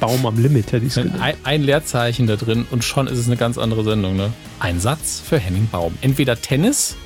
[0.00, 3.36] Baum am Limit, hätte ich ein, ein Leerzeichen da drin und schon ist es eine
[3.36, 4.16] ganz andere Sendung.
[4.16, 4.32] Ne?
[4.58, 5.96] Einsatz für Henning Baum.
[6.00, 6.96] Entweder Tennis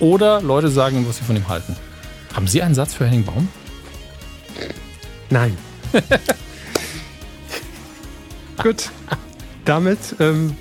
[0.00, 1.76] oder Leute sagen, was sie von ihm halten.
[2.34, 3.48] Haben Sie einen Satz für Henning Baum?
[5.30, 5.56] Nein.
[8.62, 8.90] Gut.
[9.64, 10.56] Damit ähm,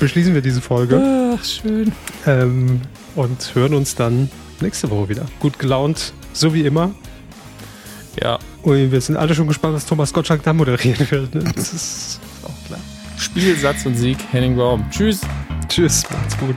[0.00, 1.34] beschließen wir diese Folge.
[1.36, 1.92] Ach, schön.
[2.26, 2.80] Ähm,
[3.14, 5.26] und hören uns dann nächste Woche wieder.
[5.40, 6.94] Gut gelaunt, so wie immer.
[8.22, 8.38] Ja.
[8.62, 11.34] Und wir sind alle schon gespannt, was Thomas Gottschalk da moderieren wird.
[11.34, 11.44] Ne?
[11.54, 12.80] Das ist auch klar.
[13.16, 14.84] Spiel, Satz und Sieg, Henning Baum.
[14.90, 15.20] Tschüss.
[15.68, 16.56] Tschüss, macht's gut.